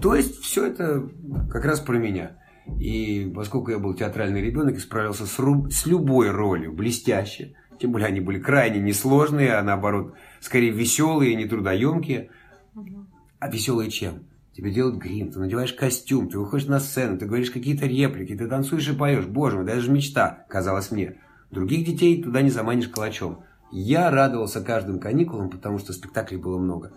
То 0.01 0.15
есть 0.15 0.41
все 0.41 0.67
это 0.67 1.09
как 1.49 1.63
раз 1.63 1.79
про 1.79 1.97
меня. 1.97 2.37
И 2.79 3.31
поскольку 3.35 3.71
я 3.71 3.79
был 3.79 3.93
театральный 3.93 4.41
ребенок 4.41 4.75
и 4.75 4.79
справился 4.79 5.25
с, 5.25 5.39
ру- 5.39 5.69
с 5.69 5.85
любой 5.85 6.29
ролью 6.29 6.73
блестяще, 6.73 7.55
тем 7.79 7.91
более 7.91 8.07
они 8.07 8.19
были 8.19 8.39
крайне 8.39 8.79
несложные, 8.79 9.53
а 9.55 9.63
наоборот, 9.63 10.13
скорее 10.39 10.71
веселые, 10.71 11.35
нетрудоемкие, 11.35 12.29
Мгм. 12.73 13.07
а 13.39 13.49
веселые 13.49 13.89
чем? 13.89 14.25
Тебе 14.53 14.71
делают 14.71 14.97
грим, 14.97 15.31
ты 15.31 15.39
надеваешь 15.39 15.73
костюм, 15.73 16.29
ты 16.29 16.37
выходишь 16.37 16.67
на 16.67 16.79
сцену, 16.79 17.17
ты 17.17 17.25
говоришь 17.25 17.51
какие-то 17.51 17.85
реплики, 17.87 18.35
ты 18.37 18.47
танцуешь 18.47 18.87
и 18.89 18.95
поешь. 18.95 19.25
Боже 19.25 19.55
мой, 19.57 19.65
даже 19.65 19.89
мечта, 19.91 20.45
казалось 20.49 20.91
мне. 20.91 21.15
Других 21.51 21.85
детей 21.85 22.21
туда 22.21 22.41
не 22.41 22.49
заманишь 22.49 22.89
калачом. 22.89 23.43
Я 23.71 24.11
радовался 24.11 24.61
каждым 24.61 24.99
каникулам, 24.99 25.49
потому 25.49 25.79
что 25.79 25.93
спектаклей 25.93 26.37
было 26.37 26.59
много. 26.59 26.91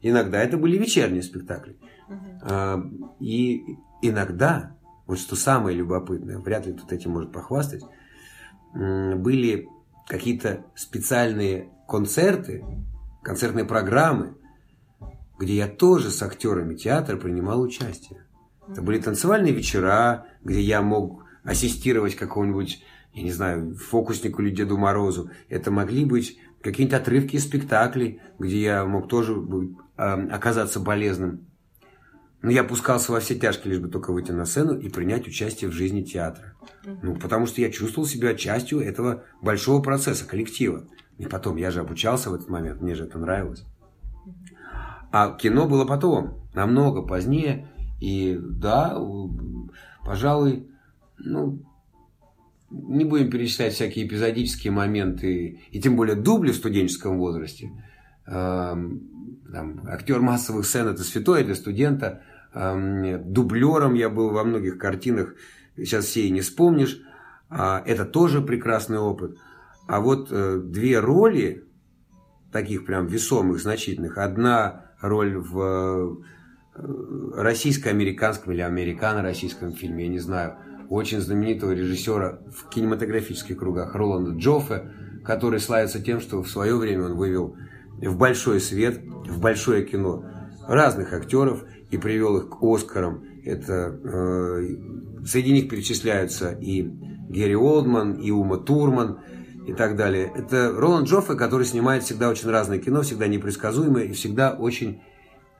Иногда 0.00 0.40
это 0.42 0.56
были 0.56 0.78
вечерние 0.78 1.22
спектакли. 1.22 1.76
А, 2.42 2.82
И 3.20 3.62
иногда, 4.00 4.76
вот 5.06 5.18
что 5.18 5.36
самое 5.36 5.76
любопытное, 5.76 6.38
вряд 6.38 6.66
ли 6.66 6.72
кто-то 6.72 6.94
этим 6.94 7.12
может 7.12 7.32
похвастать, 7.32 7.82
были 8.74 9.68
какие-то 10.08 10.64
специальные 10.74 11.70
концерты, 11.88 12.64
концертные 13.22 13.64
программы, 13.64 14.34
где 15.38 15.56
я 15.56 15.68
тоже 15.68 16.10
с 16.10 16.22
актерами 16.22 16.74
театра 16.74 17.16
принимал 17.16 17.60
участие. 17.60 18.24
Это 18.68 18.80
были 18.80 19.00
танцевальные 19.00 19.52
вечера, 19.52 20.26
где 20.42 20.60
я 20.60 20.82
мог 20.82 21.24
ассистировать 21.42 22.14
какому-нибудь, 22.14 22.82
я 23.12 23.22
не 23.22 23.32
знаю, 23.32 23.74
фокуснику 23.74 24.40
или 24.42 24.54
Деду 24.54 24.78
Морозу. 24.78 25.30
Это 25.48 25.70
могли 25.70 26.04
быть 26.04 26.38
какие-нибудь 26.62 27.00
отрывки 27.00 27.36
из 27.36 27.44
спектаклей, 27.44 28.20
где 28.38 28.62
я 28.62 28.84
мог 28.84 29.08
тоже 29.08 29.36
оказаться 29.96 30.80
полезным. 30.80 31.46
Но 32.42 32.50
я 32.50 32.64
пускался 32.64 33.12
во 33.12 33.20
все 33.20 33.36
тяжкие, 33.36 33.72
лишь 33.72 33.80
бы 33.80 33.88
только 33.88 34.12
выйти 34.12 34.32
на 34.32 34.44
сцену 34.44 34.76
и 34.76 34.88
принять 34.88 35.28
участие 35.28 35.70
в 35.70 35.72
жизни 35.72 36.02
театра. 36.02 36.54
Ну, 37.02 37.14
потому 37.14 37.46
что 37.46 37.60
я 37.60 37.70
чувствовал 37.70 38.06
себя 38.06 38.34
частью 38.34 38.80
этого 38.80 39.22
большого 39.40 39.80
процесса, 39.80 40.26
коллектива. 40.26 40.84
И 41.18 41.26
потом, 41.26 41.56
я 41.56 41.70
же 41.70 41.80
обучался 41.80 42.30
в 42.30 42.34
этот 42.34 42.48
момент, 42.48 42.80
мне 42.80 42.96
же 42.96 43.04
это 43.04 43.18
нравилось. 43.18 43.64
А 45.12 45.36
кино 45.36 45.68
было 45.68 45.84
потом, 45.84 46.48
намного 46.52 47.02
позднее. 47.02 47.68
И 48.00 48.36
да, 48.40 48.98
пожалуй, 50.04 50.68
ну, 51.18 51.62
не 52.70 53.04
будем 53.04 53.30
перечислять 53.30 53.74
всякие 53.74 54.06
эпизодические 54.06 54.72
моменты, 54.72 55.60
и 55.70 55.80
тем 55.80 55.94
более 55.94 56.16
дубли 56.16 56.50
в 56.50 56.56
студенческом 56.56 57.18
возрасте. 57.18 57.70
Эм, 58.26 59.42
там, 59.52 59.82
актер 59.86 60.20
массовых 60.20 60.66
сцен 60.66 60.88
это 60.88 61.04
святое 61.04 61.44
для 61.44 61.54
студента. 61.54 62.22
Эм, 62.54 63.32
дублером 63.32 63.94
я 63.94 64.10
был 64.10 64.30
во 64.30 64.44
многих 64.44 64.78
картинах, 64.78 65.34
сейчас 65.76 66.04
все 66.04 66.22
и 66.22 66.30
не 66.30 66.40
вспомнишь. 66.40 67.00
А, 67.48 67.82
это 67.86 68.04
тоже 68.04 68.40
прекрасный 68.42 68.98
опыт. 68.98 69.38
А 69.88 70.00
вот 70.00 70.28
э, 70.30 70.60
две 70.62 71.00
роли, 71.00 71.64
таких 72.52 72.84
прям 72.84 73.06
весомых, 73.06 73.60
значительных. 73.60 74.18
Одна 74.18 74.92
роль 75.00 75.36
в 75.36 75.60
э, 75.60 76.82
российско-американском 77.36 78.52
или 78.52 78.60
американо-российском 78.60 79.72
фильме, 79.72 80.04
я 80.04 80.10
не 80.10 80.18
знаю, 80.18 80.56
очень 80.88 81.20
знаменитого 81.20 81.72
режиссера 81.72 82.40
в 82.54 82.68
кинематографических 82.68 83.56
кругах 83.56 83.94
Роланда 83.94 84.32
Джоффе, 84.32 84.90
который 85.24 85.58
славится 85.58 86.02
тем, 86.02 86.20
что 86.20 86.42
в 86.42 86.50
свое 86.50 86.76
время 86.76 87.06
он 87.06 87.14
вывел 87.14 87.56
в 87.98 88.16
большой 88.16 88.60
свет, 88.60 89.00
в 89.02 89.40
большое 89.40 89.84
кино 89.84 90.24
разных 90.66 91.12
актеров 91.12 91.64
и 91.92 91.98
привел 91.98 92.38
их 92.38 92.48
к 92.48 92.62
Оскарам. 92.62 93.22
Это 93.44 94.00
э, 94.02 94.66
среди 95.26 95.52
них 95.52 95.68
перечисляются 95.68 96.52
и 96.52 96.82
Герри 97.28 97.54
Олдман, 97.54 98.14
и 98.14 98.30
Ума 98.30 98.56
Турман, 98.56 99.20
и 99.66 99.74
так 99.74 99.96
далее. 99.96 100.32
Это 100.34 100.72
Роланд 100.72 101.06
Джоффе, 101.06 101.34
который 101.34 101.66
снимает 101.66 102.02
всегда 102.02 102.30
очень 102.30 102.50
разное 102.50 102.78
кино, 102.78 103.02
всегда 103.02 103.26
непредсказуемое 103.28 104.04
и 104.04 104.12
всегда 104.12 104.52
очень, 104.52 105.02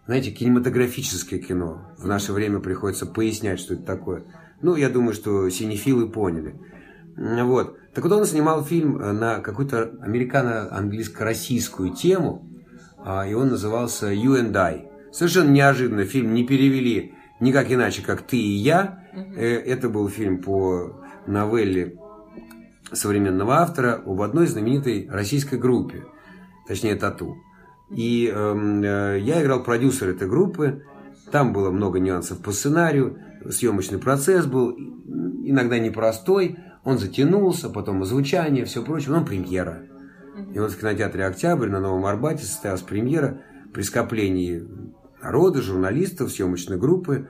знаете, 0.06 0.30
кинематографическое 0.30 1.38
кино. 1.38 1.92
В 1.98 2.06
наше 2.06 2.32
время 2.32 2.60
приходится 2.60 3.06
пояснять, 3.06 3.60
что 3.60 3.74
это 3.74 3.84
такое. 3.84 4.24
Ну, 4.62 4.74
я 4.74 4.88
думаю, 4.88 5.12
что 5.12 5.48
синефилы 5.50 6.08
поняли. 6.08 6.58
Вот. 7.16 7.76
Так 7.94 8.04
вот, 8.04 8.12
он 8.12 8.24
снимал 8.24 8.64
фильм 8.64 8.96
э, 8.96 9.12
на 9.12 9.40
какую-то 9.40 9.92
американо-английско-российскую 10.00 11.92
тему, 11.92 12.48
а, 13.04 13.26
и 13.26 13.34
он 13.34 13.50
назывался 13.50 14.10
«You 14.12 14.40
and 14.40 14.56
I». 14.56 14.91
Совершенно 15.12 15.50
неожиданно 15.50 16.04
фильм 16.04 16.34
не 16.34 16.44
перевели 16.44 17.14
никак 17.38 17.70
иначе, 17.70 18.02
как 18.02 18.22
«Ты 18.22 18.38
и 18.38 18.56
я». 18.56 19.04
Э, 19.14 19.56
Это 19.58 19.88
был 19.88 20.08
фильм 20.08 20.38
по 20.42 21.04
новелле 21.26 21.98
современного 22.92 23.56
автора 23.56 24.02
об 24.04 24.20
одной 24.22 24.46
знаменитой 24.46 25.08
российской 25.10 25.58
группе, 25.58 26.04
точнее 26.66 26.96
«Тату». 26.96 27.36
И 27.90 28.26
эм, 28.26 28.82
э, 28.82 29.18
я 29.20 29.42
играл 29.42 29.62
продюсер 29.62 30.08
этой 30.08 30.28
группы, 30.28 30.84
там 31.30 31.52
было 31.52 31.70
много 31.70 31.98
нюансов 32.00 32.38
по 32.38 32.52
сценарию, 32.52 33.18
съемочный 33.48 33.98
процесс 33.98 34.46
был 34.46 34.70
иногда 34.72 35.78
непростой, 35.78 36.58
он 36.84 36.98
затянулся, 36.98 37.68
потом 37.68 38.02
озвучание, 38.02 38.64
все 38.64 38.82
прочее, 38.82 39.10
но 39.12 39.24
премьера. 39.24 39.82
И 40.54 40.58
вот 40.58 40.72
в 40.72 40.80
кинотеатре 40.80 41.26
«Октябрь» 41.26 41.68
на 41.68 41.80
Новом 41.80 42.06
Арбате 42.06 42.44
состоялась 42.44 42.82
премьера 42.82 43.42
при 43.72 43.82
скоплении 43.82 44.66
народа, 45.22 45.62
журналистов, 45.62 46.32
съемочной 46.32 46.76
группы. 46.76 47.28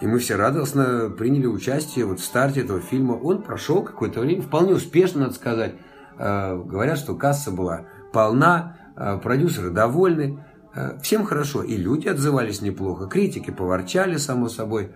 И 0.00 0.06
мы 0.06 0.18
все 0.18 0.36
радостно 0.36 1.10
приняли 1.16 1.46
участие 1.46 2.04
вот 2.04 2.20
в 2.20 2.24
старте 2.24 2.60
этого 2.60 2.80
фильма. 2.80 3.12
Он 3.12 3.42
прошел 3.42 3.82
какое-то 3.82 4.20
время, 4.20 4.42
вполне 4.42 4.74
успешно, 4.74 5.22
надо 5.22 5.34
сказать. 5.34 5.76
Э, 6.18 6.56
Говорят, 6.56 6.98
что 6.98 7.14
касса 7.14 7.50
была 7.50 7.86
полна, 8.12 8.76
э, 8.96 9.18
продюсеры 9.22 9.70
довольны. 9.70 10.44
Э, 10.74 10.98
всем 11.00 11.24
хорошо. 11.24 11.62
И 11.62 11.76
люди 11.76 12.08
отзывались 12.08 12.60
неплохо, 12.60 13.06
критики 13.06 13.50
поворчали, 13.50 14.16
само 14.16 14.48
собой. 14.48 14.90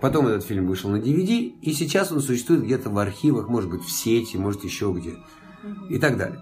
Потом 0.00 0.26
этот 0.26 0.44
фильм 0.44 0.66
вышел 0.66 0.90
на 0.90 0.96
DVD, 0.96 1.40
и 1.60 1.72
сейчас 1.72 2.12
он 2.12 2.20
существует 2.20 2.64
где-то 2.64 2.90
в 2.90 2.98
архивах, 2.98 3.48
может 3.48 3.70
быть, 3.70 3.82
в 3.82 3.90
сети, 3.90 4.36
может, 4.36 4.64
еще 4.64 4.92
где. 4.92 5.14
И 5.88 5.98
так 5.98 6.18
далее. 6.18 6.40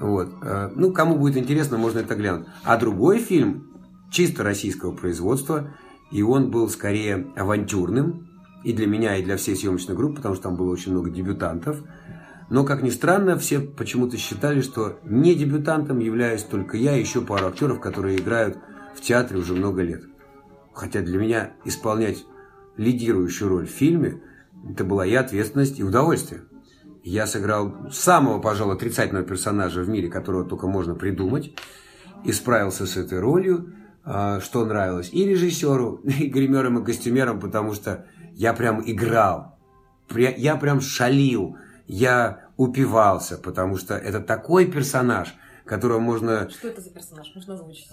Вот. 0.00 0.30
Ну, 0.74 0.92
кому 0.92 1.16
будет 1.16 1.36
интересно, 1.36 1.78
можно 1.78 2.00
это 2.00 2.16
глянуть. 2.16 2.48
А 2.64 2.76
другой 2.76 3.20
фильм, 3.20 3.73
чисто 4.10 4.42
российского 4.42 4.92
производства, 4.92 5.74
и 6.10 6.22
он 6.22 6.50
был 6.50 6.68
скорее 6.68 7.26
авантюрным, 7.36 8.28
и 8.62 8.72
для 8.72 8.86
меня, 8.86 9.16
и 9.16 9.22
для 9.22 9.36
всей 9.36 9.56
съемочной 9.56 9.94
группы, 9.94 10.16
потому 10.16 10.34
что 10.34 10.44
там 10.44 10.56
было 10.56 10.70
очень 10.70 10.92
много 10.92 11.10
дебютантов. 11.10 11.82
Но, 12.50 12.64
как 12.64 12.82
ни 12.82 12.90
странно, 12.90 13.38
все 13.38 13.60
почему-то 13.60 14.16
считали, 14.16 14.60
что 14.60 14.98
не 15.04 15.34
дебютантом 15.34 15.98
являюсь 15.98 16.42
только 16.42 16.76
я 16.76 16.96
и 16.96 17.00
еще 17.00 17.20
пару 17.20 17.48
актеров, 17.48 17.80
которые 17.80 18.18
играют 18.18 18.58
в 18.94 19.00
театре 19.00 19.38
уже 19.38 19.54
много 19.54 19.82
лет. 19.82 20.04
Хотя 20.72 21.00
для 21.00 21.18
меня 21.18 21.52
исполнять 21.64 22.24
лидирующую 22.76 23.48
роль 23.48 23.66
в 23.66 23.70
фильме 23.70 24.20
это 24.68 24.84
была 24.84 25.06
и 25.06 25.14
ответственность, 25.14 25.78
и 25.78 25.84
удовольствие. 25.84 26.42
Я 27.02 27.26
сыграл 27.26 27.90
самого, 27.92 28.40
пожалуй, 28.40 28.76
отрицательного 28.76 29.26
персонажа 29.26 29.82
в 29.82 29.88
мире, 29.88 30.08
которого 30.08 30.44
только 30.44 30.66
можно 30.66 30.94
придумать, 30.94 31.54
и 32.24 32.32
справился 32.32 32.86
с 32.86 32.96
этой 32.96 33.20
ролью, 33.20 33.74
что 34.04 34.64
нравилось 34.64 35.10
и 35.12 35.24
режиссеру, 35.24 35.96
и 36.04 36.26
гримерам, 36.26 36.78
и 36.78 36.84
костюмерам, 36.84 37.40
потому 37.40 37.74
что 37.74 38.06
я 38.32 38.52
прям 38.52 38.82
играл, 38.84 39.58
я 40.10 40.56
прям 40.56 40.80
шалил, 40.80 41.56
я 41.86 42.50
упивался, 42.56 43.38
потому 43.38 43.76
что 43.76 43.94
это 43.94 44.20
такой 44.20 44.66
персонаж, 44.66 45.34
которого 45.64 46.00
можно... 46.00 46.48
Что 46.50 46.68
это 46.68 46.80
за 46.80 46.90
персонаж? 46.90 47.32
Можно 47.34 47.54
озвучить? 47.54 47.90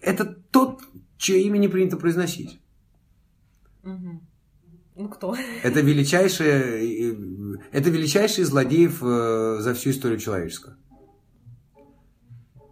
Это 0.00 0.24
тот, 0.50 0.82
чье 1.16 1.42
имя 1.42 1.58
не 1.58 1.68
принято 1.68 1.96
произносить. 1.96 2.60
Угу. 3.82 4.20
Ну, 4.96 5.08
кто? 5.08 5.36
Это 5.62 5.80
величайший, 5.80 7.16
это 7.72 7.90
величайший 7.90 8.44
злодеев 8.44 9.02
э, 9.02 9.56
за 9.60 9.74
всю 9.74 9.90
историю 9.90 10.20
человеческого. 10.20 10.76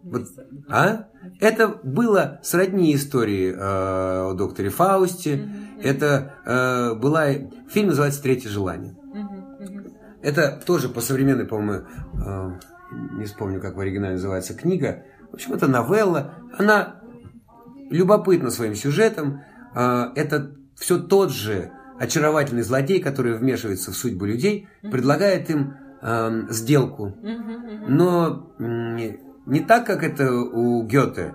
Вот, 0.03 0.29
а? 0.73 1.07
Это 1.39 1.69
было 1.69 2.41
сродни 2.43 2.95
истории 2.95 3.53
э, 3.53 3.57
о 3.57 4.35
докторе 4.35 4.71
Фаусте. 4.71 5.37
Mm-hmm. 5.37 5.83
Это 5.83 6.35
э, 6.45 6.95
была... 6.95 7.27
Фильм 7.71 7.89
называется 7.89 8.23
«Третье 8.23 8.49
желание». 8.49 8.97
Mm-hmm. 9.15 9.93
Это 10.23 10.61
тоже 10.65 10.89
по 10.89 11.01
современной, 11.01 11.47
по-моему, 11.47 11.85
э, 11.85 12.51
не 13.19 13.25
вспомню, 13.27 13.61
как 13.61 13.77
в 13.77 13.81
оригинале 13.81 14.15
называется, 14.15 14.55
книга. 14.55 15.05
В 15.31 15.35
общем, 15.35 15.53
это 15.53 15.67
новелла. 15.69 16.35
Она 16.59 17.01
любопытна 17.91 18.51
своим 18.51 18.75
сюжетом. 18.75 19.43
Э, 19.75 20.07
это 20.17 20.55
все 20.77 20.99
тот 20.99 21.31
же 21.33 21.71
очаровательный 21.99 22.63
злодей, 22.63 23.01
который 23.01 23.37
вмешивается 23.37 23.93
в 23.93 23.97
судьбу 23.97 24.25
людей, 24.25 24.69
предлагает 24.81 25.51
им 25.51 25.75
э, 26.01 26.47
сделку. 26.51 27.15
Но... 27.89 28.55
Э, 28.59 29.32
не 29.47 29.61
так, 29.61 29.87
как 29.87 30.03
это 30.03 30.33
у 30.33 30.83
Гёте, 30.85 31.35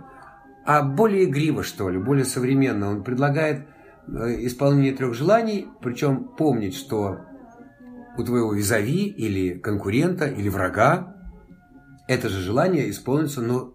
а 0.65 0.83
более 0.83 1.25
игриво, 1.25 1.63
что 1.63 1.89
ли, 1.89 1.97
более 1.97 2.25
современно. 2.25 2.89
Он 2.89 3.03
предлагает 3.03 3.67
э, 4.07 4.45
исполнение 4.45 4.93
трех 4.93 5.13
желаний, 5.13 5.67
причем 5.81 6.25
помнить, 6.25 6.75
что 6.75 7.19
у 8.17 8.23
твоего 8.23 8.53
визави 8.53 9.05
или 9.07 9.57
конкурента 9.57 10.25
или 10.25 10.49
врага 10.49 11.15
это 12.07 12.29
же 12.29 12.41
желание 12.41 12.89
исполнится, 12.89 13.41
но 13.41 13.73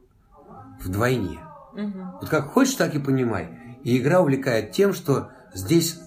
вдвойне. 0.81 1.39
Угу. 1.75 2.19
Вот 2.21 2.29
как 2.29 2.47
хочешь, 2.47 2.75
так 2.75 2.95
и 2.95 2.99
понимай. 2.99 3.59
И 3.85 3.99
игра 3.99 4.21
увлекает 4.21 4.73
тем, 4.73 4.93
что 4.93 5.31
здесь 5.55 6.01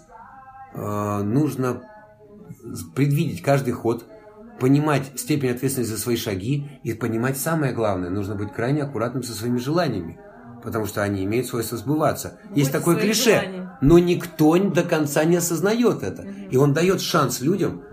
э, 0.74 1.22
нужно 1.24 1.82
предвидеть 2.96 3.42
каждый 3.42 3.72
ход, 3.72 4.06
понимать 4.60 5.12
степень 5.15 5.52
ответственности 5.52 5.94
за 5.94 6.00
свои 6.00 6.15
шаги 6.15 6.80
и 6.84 6.94
понимать 6.94 7.38
самое 7.38 7.74
главное, 7.74 8.10
нужно 8.10 8.36
быть 8.36 8.54
крайне 8.54 8.84
аккуратным 8.84 9.24
со 9.24 9.34
своими 9.34 9.58
желаниями, 9.58 10.20
потому 10.63 10.86
что 10.86 11.04
они 11.04 11.24
имеют 11.24 11.48
свойство 11.48 11.78
сбываться. 11.78 12.39
Будь 12.50 12.58
Есть 12.58 12.72
такое 12.72 12.96
клише, 12.96 13.41
желания. 13.41 13.78
но 13.82 14.00
никто 14.00 14.58
до 14.58 14.84
конца 14.84 15.24
не 15.26 15.38
осознает 15.38 16.04
это. 16.04 16.24
Угу. 16.24 16.32
И 16.52 16.58
он 16.58 16.74
дает 16.74 17.02
шанс 17.02 17.41
людям 17.41 17.84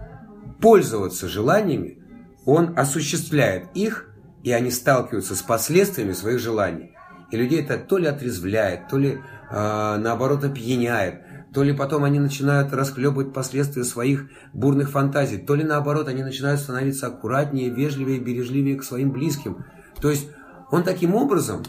пользоваться 0.60 1.28
желаниями, 1.28 1.98
он 2.44 2.78
осуществляет 2.78 3.66
их, 3.74 4.08
и 4.42 4.52
они 4.52 4.70
сталкиваются 4.70 5.34
с 5.34 5.42
последствиями 5.42 6.12
своих 6.12 6.38
желаний. 6.38 6.94
И 7.30 7.36
людей 7.36 7.62
это 7.62 7.78
то 7.78 7.98
ли 7.98 8.06
отрезвляет, 8.06 8.88
то 8.88 8.98
ли 8.98 9.18
э, 9.50 9.96
наоборот 9.98 10.44
опьяняет, 10.44 11.22
то 11.52 11.62
ли 11.62 11.72
потом 11.72 12.04
они 12.04 12.18
начинают 12.18 12.72
расхлебывать 12.72 13.32
последствия 13.32 13.84
своих 13.84 14.30
бурных 14.52 14.90
фантазий, 14.90 15.38
то 15.38 15.54
ли 15.54 15.64
наоборот 15.64 16.08
они 16.08 16.22
начинают 16.22 16.60
становиться 16.60 17.06
аккуратнее, 17.06 17.70
вежливее, 17.70 18.20
бережливее 18.20 18.76
к 18.76 18.84
своим 18.84 19.10
близким. 19.10 19.64
То 20.00 20.10
есть 20.10 20.28
он 20.70 20.82
таким 20.82 21.14
образом 21.14 21.62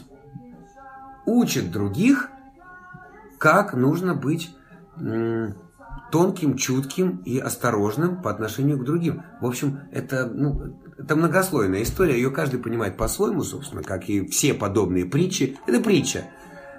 учит 1.26 1.70
других, 1.70 2.30
как 3.38 3.74
нужно 3.74 4.14
быть 4.14 4.54
тонким, 6.10 6.56
чутким 6.56 7.22
и 7.24 7.38
осторожным 7.38 8.22
по 8.22 8.30
отношению 8.30 8.78
к 8.78 8.84
другим. 8.84 9.22
В 9.40 9.46
общем, 9.46 9.80
это, 9.90 10.26
ну, 10.26 10.78
это 10.96 11.16
многослойная 11.16 11.82
история, 11.82 12.14
ее 12.14 12.30
каждый 12.30 12.60
понимает 12.60 12.96
по-своему, 12.96 13.42
собственно, 13.42 13.82
как 13.82 14.08
и 14.08 14.26
все 14.28 14.54
подобные 14.54 15.04
притчи. 15.04 15.58
Это 15.66 15.80
притча. 15.82 16.24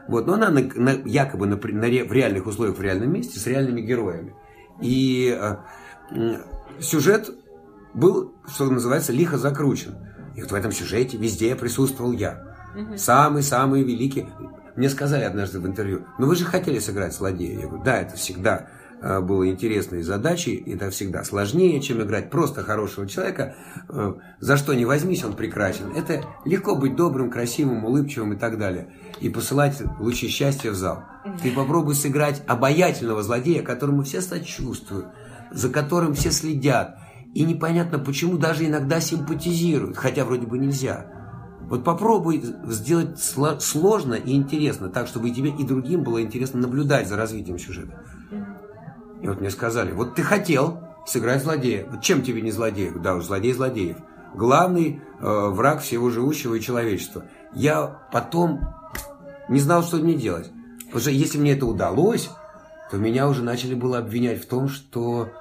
Вот, 0.08 0.28
но 0.28 0.34
она 0.34 0.50
на, 0.50 0.62
на, 0.62 0.91
якобы 1.06 1.48
на, 1.48 1.56
на, 1.56 1.88
в 1.88 2.12
реальных 2.12 2.46
условиях, 2.46 2.78
в 2.78 2.82
реальном 2.82 3.12
месте, 3.12 3.39
с 3.39 3.48
реальными 3.48 3.82
героями. 3.82 4.36
И 4.82 5.36
э, 5.36 6.38
сюжет 6.80 7.32
был, 7.94 8.36
что 8.48 8.70
называется, 8.70 9.12
лихо 9.13 9.38
закручен. 9.38 9.96
И 10.36 10.41
вот 10.41 10.52
в 10.52 10.56
этом 10.56 10.72
сюжете 10.72 11.18
везде 11.18 11.56
присутствовал 11.56 12.12
я. 12.12 12.56
Самый-самый 12.98 13.84
великий. 13.84 14.28
Мне 14.76 14.89
сказали 14.89 15.24
однажды 15.24 15.62
в 15.62 15.65
интервью, 15.65 16.06
ну 16.20 16.28
вы 16.28 16.36
же 16.36 16.44
хотели 16.44 16.80
сыграть 16.80 17.15
злодея. 17.15 17.62
Я 17.62 17.68
говорю, 17.68 17.84
да, 17.84 18.02
это 18.02 18.18
всегда 18.18 18.68
было 19.21 19.49
интересной 19.49 20.01
задачей. 20.01 20.55
Это 20.65 20.89
всегда 20.89 21.23
сложнее, 21.23 21.81
чем 21.81 22.01
играть 22.01 22.29
просто 22.29 22.63
хорошего 22.63 23.08
человека. 23.08 23.55
Э, 23.89 24.13
за 24.39 24.58
что 24.58 24.73
не 24.73 24.86
возьмись, 24.86 25.23
он 25.23 25.34
прекрасен. 25.34 25.91
Это 25.95 26.23
легко 26.45 26.75
быть 26.75 26.95
добрым, 26.95 27.29
красивым, 27.29 27.86
улыбчивым 27.86 28.34
и 28.34 28.36
так 28.38 28.58
далее. 28.58 28.89
И 29.21 29.29
посылать 29.29 29.81
лучи 29.99 30.27
счастья 30.27 30.71
в 30.71 30.75
зал. 30.75 31.03
Ты 31.41 31.51
попробуй 31.51 31.95
сыграть 31.95 32.41
обаятельного 32.47 33.23
злодея, 33.23 33.63
которому 33.63 34.03
все 34.03 34.21
сочувствуют, 34.21 35.08
за 35.51 35.69
которым 35.69 36.13
все 36.13 36.31
следят. 36.31 36.97
И 37.34 37.43
непонятно, 37.43 37.99
почему 37.99 38.38
даже 38.38 38.65
иногда 38.65 39.01
симпатизируют, 39.01 39.97
хотя 39.97 40.23
вроде 40.23 40.47
бы 40.47 40.58
нельзя. 40.58 41.12
Вот 41.67 41.84
попробуй 41.84 42.43
сделать 42.67 43.19
сложно 43.19 44.13
и 44.13 44.36
интересно, 44.36 44.89
так, 44.89 45.08
чтобы 45.08 45.29
и 45.29 45.34
тебе, 45.34 45.49
и 45.49 45.63
другим 45.63 46.03
было 46.03 46.21
интересно 46.21 46.62
наблюдать 46.62 47.08
за 47.08 47.17
развитием 47.17 47.58
сюжета. 47.58 47.99
И 49.25 49.27
вот 49.27 49.41
мне 49.41 49.49
сказали, 49.49 49.91
вот 49.91 50.13
ты 50.13 50.21
хотел 50.21 50.81
сыграть 51.07 51.41
злодея. 51.41 51.88
Вот 51.89 52.03
чем 52.03 52.21
тебе 52.21 52.43
не 52.43 52.51
злодей? 52.51 52.91
Да 52.91 53.15
уж, 53.15 53.25
злодей 53.25 53.53
злодеев. 53.53 53.97
Главный 54.35 55.01
э, 55.19 55.47
враг 55.49 55.81
всего 55.81 56.11
живущего 56.11 56.53
и 56.53 56.61
человечества. 56.61 57.25
Я 57.51 58.03
потом 58.11 58.59
не 59.49 59.59
знал, 59.59 59.81
что 59.81 59.97
мне 59.97 60.13
делать. 60.13 60.51
Потому 60.85 61.01
что 61.01 61.09
если 61.09 61.39
мне 61.39 61.53
это 61.53 61.65
удалось, 61.65 62.29
то 62.91 62.97
меня 62.97 63.27
уже 63.27 63.41
начали 63.41 63.73
было 63.73 63.97
обвинять 63.97 64.43
в 64.43 64.47
том, 64.47 64.69
что 64.69 65.31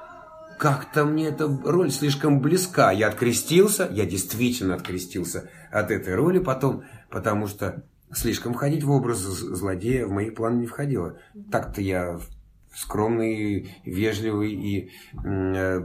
как-то 0.58 1.04
мне 1.04 1.26
эта 1.26 1.46
роль 1.46 1.90
слишком 1.90 2.40
близка. 2.40 2.90
Я 2.90 3.08
открестился, 3.08 3.86
я 3.92 4.06
действительно 4.06 4.76
открестился 4.76 5.50
от 5.70 5.90
этой 5.90 6.14
роли 6.14 6.38
потом, 6.38 6.84
потому 7.10 7.48
что 7.48 7.84
слишком 8.14 8.54
входить 8.54 8.82
в 8.82 8.90
образ 8.90 9.18
злодея 9.18 10.06
в 10.06 10.10
мои 10.10 10.30
планы 10.30 10.60
не 10.60 10.66
входило. 10.66 11.18
Так-то 11.52 11.82
я 11.82 12.18
скромный, 12.74 13.76
вежливый 13.84 14.52
и 14.52 14.90
э, 15.24 15.80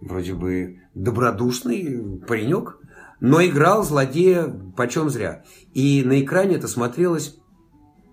вроде 0.00 0.34
бы 0.34 0.82
добродушный 0.94 2.20
паренек, 2.26 2.78
но 3.20 3.44
играл 3.44 3.84
злодея 3.84 4.48
почем 4.76 5.08
зря. 5.08 5.44
И 5.74 6.02
на 6.04 6.20
экране 6.20 6.56
это 6.56 6.68
смотрелось 6.68 7.38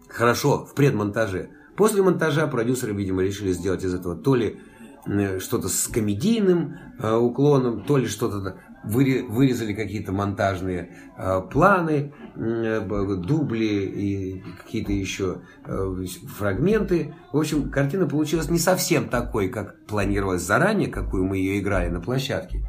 хорошо 0.08 0.65
в 0.65 0.75
предмонтаже. 0.75 1.49
После 1.75 2.02
монтажа 2.02 2.45
продюсеры, 2.47 2.93
видимо, 2.93 3.23
решили 3.23 3.54
сделать 3.54 3.84
из 3.84 3.93
этого 3.93 4.15
то 4.15 4.36
ли 4.36 4.60
э, 5.06 5.39
что-то 5.39 5.69
с 5.69 5.88
комедийным 5.88 6.75
э, 6.99 7.15
уклоном, 7.15 7.86
то 7.86 7.97
ли 7.97 8.06
что-то 8.06 8.60
вырезали 8.84 9.74
какие-то 9.74 10.12
монтажные 10.12 10.89
э, 11.18 11.42
планы, 11.52 12.13
э, 12.36 13.15
дубли 13.18 13.65
и 13.65 14.44
какие-то 14.63 14.92
еще 14.92 15.42
э, 15.65 16.06
фрагменты. 16.38 17.13
В 17.32 17.38
общем, 17.38 17.70
картина 17.70 18.08
получилась 18.08 18.50
не 18.50 18.60
совсем 18.60 19.10
такой, 19.10 19.50
как 19.50 19.86
планировалось 19.86 20.42
заранее, 20.42 20.89
какую 20.89 21.26
мы 21.26 21.38
ее 21.38 21.60
играли 21.60 21.89
на 21.89 22.00
площадке. 22.00 22.68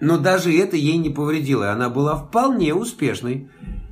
Но 0.00 0.18
даже 0.18 0.56
это 0.56 0.76
ей 0.76 0.98
не 0.98 1.10
повредило. 1.10 1.72
Она 1.72 1.88
была 1.88 2.16
вполне 2.16 2.74
успешной. 2.74 3.50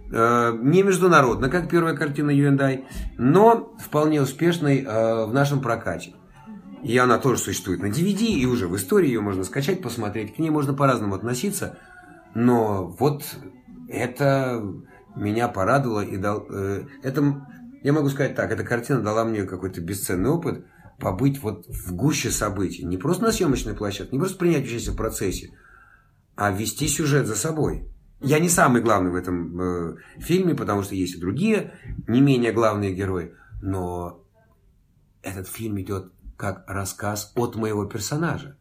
Не 0.09 0.83
международно, 0.85 1.51
как 1.51 1.69
первая 1.69 1.97
картина 1.97 2.31
Юэндай, 2.31 2.85
но 3.19 3.75
вполне 3.81 4.23
успешной 4.23 4.85
в 4.85 5.31
нашем 5.33 5.61
прокате. 5.61 6.15
И 6.83 6.97
она 6.99 7.19
тоже 7.19 7.41
существует 7.41 7.81
на 7.81 7.87
DVD, 7.87 8.27
и 8.27 8.47
уже 8.47 8.69
в 8.69 8.77
истории 8.77 9.09
ее 9.09 9.21
можно 9.21 9.45
скачать, 9.45 9.83
посмотреть. 9.83 10.37
К 10.37 10.39
ней 10.39 10.51
можно 10.51 10.75
по-разному 10.75 11.15
относиться. 11.15 11.79
Но 12.35 12.87
вот 12.99 13.25
это 13.89 14.63
меня 15.17 15.49
порадовало 15.49 16.03
и 16.03 16.17
дал... 16.17 16.47
Э, 16.51 16.85
это, 17.03 17.47
я 17.83 17.93
могу 17.93 18.09
сказать 18.09 18.35
так, 18.35 18.53
эта 18.53 18.63
картина 18.63 19.01
дала 19.01 19.25
мне 19.25 19.45
какой-то 19.45 19.81
бесценный 19.81 20.31
опыт 20.31 20.67
побыть 20.99 21.43
вот 21.43 21.67
в 21.67 21.95
гуще 21.95 22.31
событий. 22.31 22.85
Не 22.85 22.97
просто 22.97 23.25
на 23.25 23.33
съемочной 23.33 23.75
площадке, 23.75 24.13
не 24.13 24.19
просто 24.19 24.39
принять 24.39 24.65
участие 24.65 24.93
в 24.93 24.97
процессе, 24.97 25.51
а 26.37 26.51
вести 26.51 26.89
сюжет 26.89 27.27
за 27.27 27.35
собой. 27.35 27.89
Я 28.21 28.39
не 28.39 28.49
самый 28.49 28.81
главный 28.81 29.11
в 29.11 29.15
этом 29.15 29.61
э, 29.61 29.97
фильме, 30.19 30.55
потому 30.55 30.83
что 30.83 30.95
есть 30.95 31.17
и 31.17 31.21
другие, 31.21 31.75
не 32.09 32.21
менее 32.21 32.53
главные 32.53 32.95
герои. 32.95 33.35
Но 33.61 34.23
этот 35.23 35.49
фильм 35.49 35.81
идет 35.81 36.13
как 36.37 36.65
рассказ 36.67 37.33
от 37.35 37.57
моего 37.57 37.85
персонажа. 37.85 38.57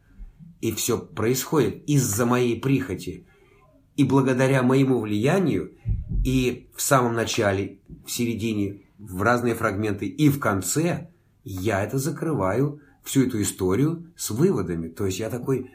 И 0.60 0.72
все 0.72 0.98
происходит 0.98 1.84
из-за 1.86 2.26
моей 2.26 2.60
прихоти. 2.60 3.26
И 3.96 4.04
благодаря 4.04 4.62
моему 4.62 5.00
влиянию, 5.00 5.72
и 6.24 6.70
в 6.74 6.82
самом 6.82 7.14
начале, 7.14 7.78
в 8.04 8.10
середине, 8.10 8.82
в 8.98 9.22
разные 9.22 9.54
фрагменты, 9.54 10.06
и 10.06 10.28
в 10.28 10.38
конце, 10.38 11.10
я 11.44 11.82
это 11.84 11.98
закрываю, 11.98 12.80
всю 13.02 13.26
эту 13.26 13.40
историю 13.40 14.12
с 14.16 14.30
выводами. 14.30 14.88
То 14.88 15.06
есть 15.06 15.20
я 15.20 15.30
такой 15.30 15.70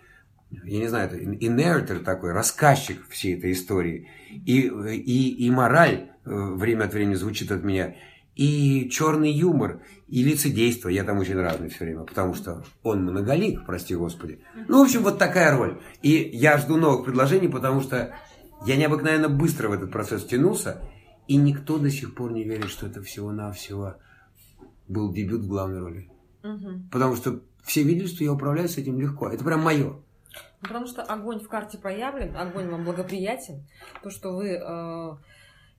я 0.63 0.79
не 0.79 0.87
знаю, 0.87 1.07
это 1.07 1.17
инертер 1.17 1.99
такой, 1.99 2.33
рассказчик 2.33 3.07
всей 3.09 3.37
этой 3.37 3.53
истории. 3.53 4.09
И, 4.45 4.67
и, 4.67 5.45
и 5.45 5.49
мораль 5.49 6.11
э, 6.25 6.29
время 6.29 6.85
от 6.85 6.93
времени 6.93 7.15
звучит 7.15 7.51
от 7.51 7.63
меня. 7.63 7.95
И 8.36 8.89
черный 8.89 9.32
юмор, 9.32 9.82
и 10.08 10.24
лицедейство. 10.24 10.89
Я 10.89 11.04
там 11.04 11.20
очень 11.20 11.36
разный 11.36 11.70
все 11.70 11.86
время, 11.86 12.04
потому 12.04 12.34
что 12.34 12.63
он 12.84 13.04
многолик, 13.04 13.65
прости 13.65 13.96
господи. 13.96 14.39
Ну, 14.67 14.80
в 14.80 14.86
общем, 14.86 15.04
вот 15.04 15.17
такая 15.17 15.56
роль. 15.56 15.82
И 16.02 16.30
я 16.34 16.58
жду 16.58 16.78
новых 16.78 17.06
предложений, 17.06 17.50
потому 17.50 17.82
что 17.82 18.15
я 18.65 18.78
необыкновенно 18.78 19.30
быстро 19.30 19.70
в 19.70 19.74
этот 19.74 19.91
процесс 19.91 20.24
втянулся. 20.24 20.82
И 21.28 21.36
никто 21.36 21.78
до 21.78 21.89
сих 21.89 22.15
пор 22.15 22.32
не 22.32 22.44
верит, 22.44 22.70
что 22.70 22.88
это 22.88 23.02
всего-навсего 23.02 23.96
был 24.88 25.13
дебют 25.13 25.41
в 25.41 25.48
главной 25.48 25.80
роли. 25.80 26.10
Угу. 26.44 26.89
Потому 26.91 27.15
что 27.15 27.41
все 27.63 27.84
видели, 27.84 28.08
что 28.08 28.24
я 28.24 28.34
управляюсь 28.34 28.72
с 28.72 28.78
этим 28.78 29.00
легко. 29.00 29.30
Это 29.30 29.44
прям 29.44 29.62
мое. 29.62 29.96
Потому 30.62 30.88
что 30.88 31.04
огонь 31.04 31.39
в 31.39 31.48
карте 31.48 31.78
проявлен, 31.78 32.36
огонь 32.36 32.70
вам 32.70 32.84
благоприятен. 32.84 33.65
То, 34.04 34.10
что 34.10 34.34
вы 34.34 34.50
э, 34.50 35.15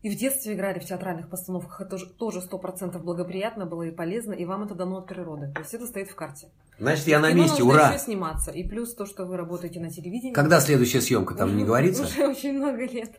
и 0.02 0.10
в 0.10 0.16
детстве 0.16 0.54
играли 0.54 0.80
в 0.80 0.84
театральных 0.84 1.30
постановках, 1.30 1.80
это 1.80 1.96
тоже 1.96 2.40
сто 2.40 2.58
процентов 2.58 3.04
благоприятно 3.04 3.66
было 3.66 3.84
и 3.84 3.90
полезно, 3.90 4.32
и 4.32 4.44
вам 4.44 4.64
это 4.64 4.74
дано 4.74 4.98
от 4.98 5.06
природы. 5.06 5.52
То 5.54 5.60
есть 5.60 5.74
это 5.74 5.86
стоит 5.86 6.08
в 6.08 6.14
карте. 6.16 6.48
Значит, 6.78 7.06
я 7.06 7.20
на 7.20 7.32
месте, 7.32 7.62
ура! 7.62 7.90
еще 7.90 7.98
сниматься. 8.00 8.50
И 8.50 8.66
плюс 8.66 8.94
то, 8.94 9.06
что 9.06 9.24
вы 9.24 9.36
работаете 9.36 9.78
на 9.78 9.90
телевидении. 9.90 10.32
Когда 10.32 10.58
следующая 10.58 11.00
съемка, 11.00 11.34
там 11.34 11.56
не 11.56 11.64
говорится? 11.64 12.02
Уже 12.02 12.26
очень 12.30 12.54
много 12.54 12.84
лет. 12.84 13.12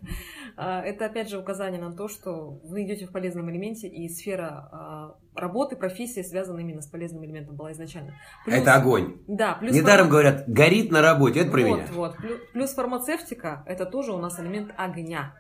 А, 0.58 0.82
это, 0.82 1.06
опять 1.06 1.30
же, 1.30 1.38
указание 1.38 1.80
на 1.80 1.93
то, 1.93 2.10
что 2.10 2.60
вы 2.65 2.84
идете 2.84 3.06
в 3.06 3.12
полезном 3.12 3.50
элементе, 3.50 3.88
и 3.88 4.10
сфера 4.10 4.69
а, 4.72 5.15
работы, 5.36 5.78
профессии 5.78 6.22
связана 6.22 6.60
именно 6.60 6.82
с 6.82 6.88
полезным 6.88 7.24
элементом 7.24 7.56
была 7.56 7.72
изначально. 7.72 8.13
Плюс, 8.43 8.58
это 8.58 8.74
огонь. 8.74 9.19
Да. 9.28 9.54
Плюс 9.54 9.74
Недаром 9.74 10.08
фарма... 10.08 10.12
говорят, 10.12 10.43
горит 10.48 10.91
на 10.91 11.02
работе, 11.02 11.41
это 11.41 11.52
про 11.52 11.62
вот, 11.62 11.65
меня. 11.67 11.88
Вот, 11.93 12.15
плюс 12.52 12.74
фармацевтика, 12.74 13.63
это 13.65 13.86
тоже 13.86 14.12
у 14.12 14.17
нас 14.17 14.38
элемент 14.39 14.74
огня. 14.76 15.34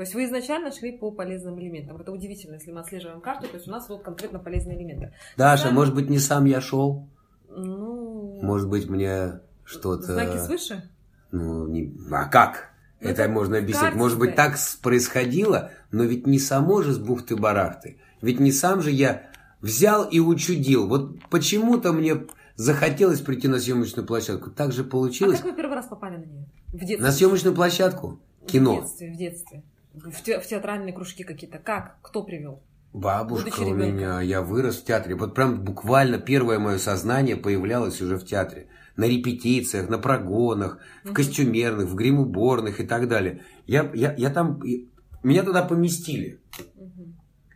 То 0.00 0.04
есть 0.04 0.14
вы 0.14 0.24
изначально 0.24 0.72
шли 0.72 0.92
по 0.92 1.10
полезным 1.10 1.60
элементам. 1.60 2.00
Это 2.00 2.10
удивительно, 2.10 2.54
если 2.54 2.72
мы 2.72 2.80
отслеживаем 2.80 3.20
карту, 3.20 3.46
то 3.46 3.56
есть 3.56 3.68
у 3.68 3.70
нас 3.70 3.86
вот 3.90 4.02
конкретно 4.02 4.38
полезные 4.38 4.78
элементы. 4.78 5.12
Даша, 5.36 5.64
Сами... 5.64 5.74
может 5.74 5.94
быть, 5.94 6.08
не 6.08 6.18
сам 6.18 6.46
я 6.46 6.62
шел? 6.62 7.06
Ну... 7.50 8.40
Может 8.40 8.70
быть, 8.70 8.88
мне 8.88 9.40
что-то... 9.62 10.14
Знаки 10.14 10.38
свыше? 10.38 10.88
Ну, 11.32 11.66
не... 11.66 11.94
а 12.12 12.24
как? 12.30 12.70
Ну, 13.02 13.10
это, 13.10 13.24
это 13.24 13.30
можно 13.30 13.58
объяснить. 13.58 13.92
Может 13.92 14.18
быть, 14.18 14.34
так 14.36 14.56
происходило, 14.82 15.70
но 15.90 16.04
ведь 16.04 16.26
не 16.26 16.38
само 16.38 16.80
же 16.80 16.94
с 16.94 16.98
бухты-барахты. 16.98 17.98
Ведь 18.22 18.40
не 18.40 18.52
сам 18.52 18.80
же 18.80 18.90
я 18.92 19.30
взял 19.60 20.08
и 20.08 20.18
учудил. 20.18 20.88
Вот 20.88 21.22
почему-то 21.28 21.92
мне 21.92 22.24
захотелось 22.56 23.20
прийти 23.20 23.48
на 23.48 23.58
съемочную 23.58 24.06
площадку. 24.06 24.48
Так 24.48 24.72
же 24.72 24.82
получилось. 24.82 25.40
А 25.40 25.42
как 25.42 25.50
вы 25.50 25.56
первый 25.58 25.74
раз 25.74 25.88
попали 25.88 26.16
на 26.16 26.24
нее? 26.24 26.46
В 26.68 26.78
детстве? 26.78 27.00
На 27.00 27.12
съемочную 27.12 27.54
площадку? 27.54 28.18
Кино. 28.46 28.76
В 28.76 28.84
детстве, 28.84 29.12
в 29.12 29.16
детстве 29.18 29.62
в, 30.04 30.22
те, 30.22 30.40
в 30.40 30.46
театральные 30.46 30.92
кружки 30.92 31.24
какие-то. 31.24 31.58
Как? 31.58 31.98
Кто 32.02 32.22
привел? 32.22 32.62
Бабушка 32.92 33.60
у 33.60 33.74
меня, 33.74 34.20
я 34.20 34.42
вырос 34.42 34.80
в 34.80 34.84
театре. 34.84 35.14
Вот 35.14 35.34
прям 35.34 35.62
буквально 35.62 36.18
первое 36.18 36.58
мое 36.58 36.78
сознание 36.78 37.36
появлялось 37.36 38.00
уже 38.02 38.16
в 38.16 38.24
театре. 38.24 38.68
На 38.96 39.04
репетициях, 39.04 39.88
на 39.88 39.98
прогонах, 39.98 40.78
в 41.04 41.12
костюмерных, 41.12 41.86
в 41.88 41.94
гримуборных 41.94 42.80
и 42.80 42.86
так 42.86 43.08
далее. 43.08 43.44
Я, 43.66 43.90
я, 43.94 44.14
я 44.16 44.30
там... 44.30 44.60
Меня 45.22 45.42
туда 45.42 45.62
поместили. 45.62 46.40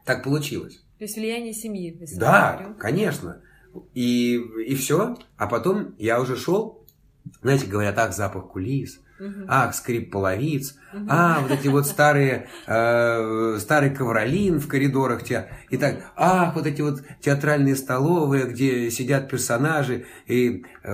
Так 0.05 0.23
получилось. 0.23 0.85
То 0.99 1.05
есть 1.05 1.17
влияние 1.17 1.53
семьи. 1.53 1.99
Да, 2.17 2.75
конечно. 2.79 3.41
И, 3.95 4.37
и 4.37 4.75
все. 4.77 5.17
А 5.37 5.47
потом 5.49 5.97
я 5.99 6.21
уже 6.21 6.37
шел, 6.37 6.87
знаете, 7.43 7.67
говорят, 7.67 7.99
ах, 7.99 8.15
запах 8.15 8.49
кулис, 8.49 9.01
Угу. 9.19 9.45
Ах, 9.47 9.75
скрип 9.75 10.11
половиц, 10.11 10.75
угу. 10.93 11.07
а, 11.09 11.41
вот 11.41 11.53
эти 11.53 11.69
вот 11.69 11.87
старые, 11.87 12.49
э, 12.67 13.59
старый 13.61 13.95
ковролин 13.95 14.59
в 14.59 14.67
коридорах 14.67 15.23
те, 15.23 15.51
и 15.71 15.77
так, 15.77 16.13
ах, 16.17 16.57
вот 16.57 16.67
эти 16.67 16.83
вот 16.83 17.03
театральные 17.21 17.77
столовые, 17.77 18.47
где 18.47 18.91
сидят 18.91 19.31
персонажи 19.31 20.07
и 20.27 20.65
э, 20.83 20.93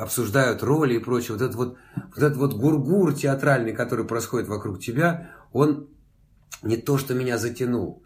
обсуждают 0.00 0.64
роли 0.64 0.96
и 0.96 0.98
прочее. 0.98 1.36
Вот 1.36 1.42
этот 1.42 1.54
вот, 1.54 1.76
вот 1.96 2.18
этот 2.18 2.36
вот 2.38 2.54
гургур 2.54 3.14
театральный, 3.14 3.72
который 3.72 4.04
происходит 4.04 4.48
вокруг 4.48 4.80
тебя, 4.80 5.30
он 5.52 5.88
не 6.62 6.76
то, 6.76 6.98
что 6.98 7.14
меня 7.14 7.38
затянул. 7.38 8.02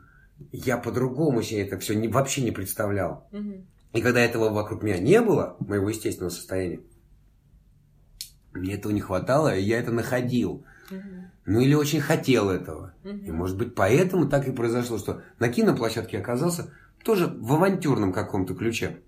Я 0.52 0.76
по-другому 0.76 1.42
себе 1.42 1.62
это 1.62 1.78
все 1.78 1.94
не, 1.94 2.08
вообще 2.08 2.42
не 2.42 2.50
представлял. 2.50 3.26
Угу. 3.32 3.64
И 3.94 4.02
когда 4.02 4.20
этого 4.20 4.50
вокруг 4.50 4.82
меня 4.82 4.98
не 4.98 5.20
было, 5.22 5.56
моего 5.60 5.88
естественного 5.88 6.30
состояния, 6.30 6.80
мне 8.58 8.74
этого 8.74 8.92
не 8.92 9.00
хватало, 9.00 9.54
и 9.54 9.62
я 9.62 9.78
это 9.78 9.92
находил. 9.92 10.64
Угу. 10.90 11.00
Ну 11.46 11.60
или 11.60 11.74
очень 11.74 12.00
хотел 12.00 12.50
этого. 12.50 12.94
Угу. 13.04 13.16
И 13.26 13.30
может 13.30 13.56
быть 13.56 13.74
поэтому 13.74 14.28
так 14.28 14.46
и 14.48 14.52
произошло, 14.52 14.98
что 14.98 15.22
на 15.38 15.48
киноплощадке 15.48 16.18
оказался 16.18 16.72
тоже 17.04 17.26
в 17.26 17.52
авантюрном 17.54 18.12
каком-то 18.12 18.54
ключе. 18.54 19.00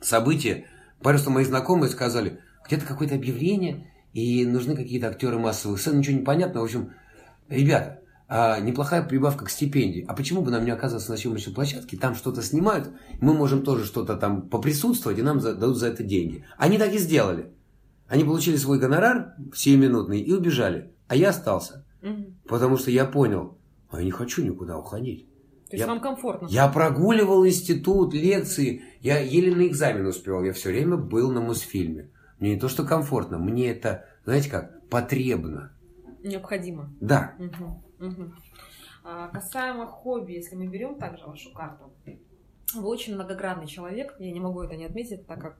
Событие. 0.00 0.66
Просто 1.00 1.30
мои 1.30 1.44
знакомые 1.44 1.90
сказали, 1.90 2.40
где-то 2.66 2.86
какое-то 2.86 3.14
объявление, 3.14 3.90
и 4.12 4.44
нужны 4.44 4.76
какие-то 4.76 5.08
актеры 5.08 5.38
массовых 5.38 5.80
сцен, 5.80 5.98
ничего 5.98 6.18
не 6.18 6.24
понятно. 6.24 6.60
В 6.60 6.64
общем, 6.64 6.92
ребята, 7.48 8.00
а, 8.28 8.60
неплохая 8.60 9.02
прибавка 9.02 9.44
к 9.44 9.50
стипендии. 9.50 10.04
А 10.06 10.14
почему 10.14 10.42
бы 10.42 10.50
нам 10.50 10.64
не 10.64 10.70
оказаться 10.70 11.10
на 11.10 11.16
съемочной 11.16 11.52
площадке? 11.52 11.96
Там 11.96 12.14
что-то 12.14 12.42
снимают, 12.42 12.90
мы 13.20 13.34
можем 13.34 13.62
тоже 13.62 13.84
что-то 13.84 14.16
там 14.16 14.42
поприсутствовать, 14.42 15.18
и 15.18 15.22
нам 15.22 15.40
дадут 15.40 15.76
за 15.76 15.88
это 15.88 16.02
деньги. 16.02 16.44
Они 16.56 16.78
так 16.78 16.92
и 16.92 16.98
сделали. 16.98 17.50
Они 18.10 18.24
получили 18.24 18.56
свой 18.56 18.80
гонорар 18.80 19.34
сиюминутный 19.54 20.20
и 20.20 20.32
убежали. 20.32 20.92
А 21.06 21.14
я 21.14 21.28
остался. 21.28 21.86
Угу. 22.02 22.48
Потому 22.48 22.76
что 22.76 22.90
я 22.90 23.04
понял, 23.04 23.56
а 23.88 24.00
я 24.00 24.04
не 24.04 24.10
хочу 24.10 24.42
никуда 24.44 24.76
уходить. 24.76 25.28
То 25.68 25.76
есть 25.76 25.86
я, 25.86 25.86
вам 25.86 26.00
комфортно? 26.00 26.48
Я 26.48 26.66
прогуливал 26.66 27.46
институт, 27.46 28.12
лекции. 28.12 28.82
Я 29.00 29.20
еле 29.20 29.54
на 29.54 29.64
экзамен 29.68 30.04
успевал. 30.06 30.42
Я 30.42 30.52
все 30.52 30.70
время 30.70 30.96
был 30.96 31.30
на 31.30 31.40
Мосфильме. 31.40 32.10
Мне 32.40 32.54
не 32.54 32.60
то, 32.60 32.68
что 32.68 32.84
комфортно, 32.84 33.38
мне 33.38 33.70
это, 33.70 34.06
знаете 34.24 34.50
как, 34.50 34.88
потребно. 34.88 35.70
Необходимо. 36.24 36.92
Да. 37.00 37.36
Угу, 37.38 38.06
угу. 38.08 38.32
А, 39.04 39.28
касаемо 39.28 39.86
хобби, 39.86 40.32
если 40.32 40.56
мы 40.56 40.66
берем 40.66 40.96
также 40.96 41.24
вашу 41.24 41.52
карту, 41.52 41.92
вы 42.74 42.88
очень 42.88 43.14
многогранный 43.14 43.68
человек. 43.68 44.16
Я 44.18 44.32
не 44.32 44.40
могу 44.40 44.62
это 44.62 44.74
не 44.74 44.86
отметить, 44.86 45.28
так 45.28 45.40
как 45.40 45.58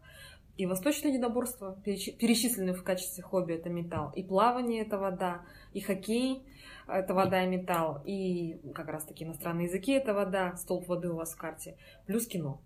и 0.61 0.67
восточное 0.67 1.11
недоборство, 1.11 1.81
перечисленные 1.85 2.75
в 2.75 2.83
качестве 2.83 3.23
хобби, 3.23 3.55
это 3.55 3.71
металл, 3.71 4.13
и 4.15 4.23
плавание– 4.23 4.83
это 4.87 4.99
вода, 4.99 5.43
и 5.73 5.81
хоккей– 5.81 6.43
это 6.87 7.15
вода 7.15 7.43
и 7.43 7.49
металл, 7.49 8.03
и 8.05 8.61
как 8.75 8.89
раз-таки 8.89 9.25
иностранные 9.25 9.69
языки– 9.69 9.93
это 9.95 10.13
вода, 10.13 10.55
столб 10.57 10.87
воды 10.87 11.09
у 11.09 11.17
вас 11.17 11.33
в 11.33 11.39
карте, 11.39 11.79
плюс 12.07 12.27
кино. 12.27 12.61